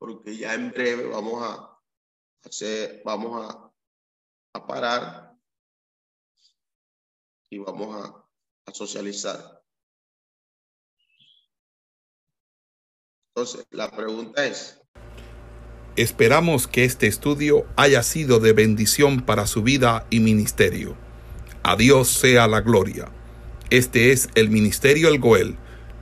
porque 0.04 0.36
ya 0.36 0.54
en 0.54 0.70
breve 0.70 1.08
vamos 1.08 1.42
a 1.42 1.80
hacer, 2.44 3.02
vamos 3.06 3.50
a, 3.50 3.72
a 4.54 4.68
parar 4.68 5.34
y 7.50 7.60
vamos 7.60 8.06
a, 8.06 8.28
a 8.66 8.74
socializar. 8.74 9.64
Entonces, 13.30 13.66
la 13.70 13.90
pregunta 13.92 14.46
es, 14.46 14.78
Esperamos 15.96 16.68
que 16.68 16.84
este 16.84 17.08
estudio 17.08 17.66
haya 17.78 18.04
sido 18.04 18.42
de 18.42 18.52
bendición 18.52 19.26
para 19.26 19.48
su 19.48 19.64
vida 19.64 20.06
y 20.10 20.20
ministerio. 20.20 20.98
A 21.64 21.78
Dios 21.78 22.10
sea 22.10 22.50
la 22.50 22.60
gloria. 22.60 23.10
Este 23.70 24.12
es 24.12 24.28
el 24.36 24.50
Ministerio 24.50 25.08
El 25.08 25.22
Goel 25.22 25.58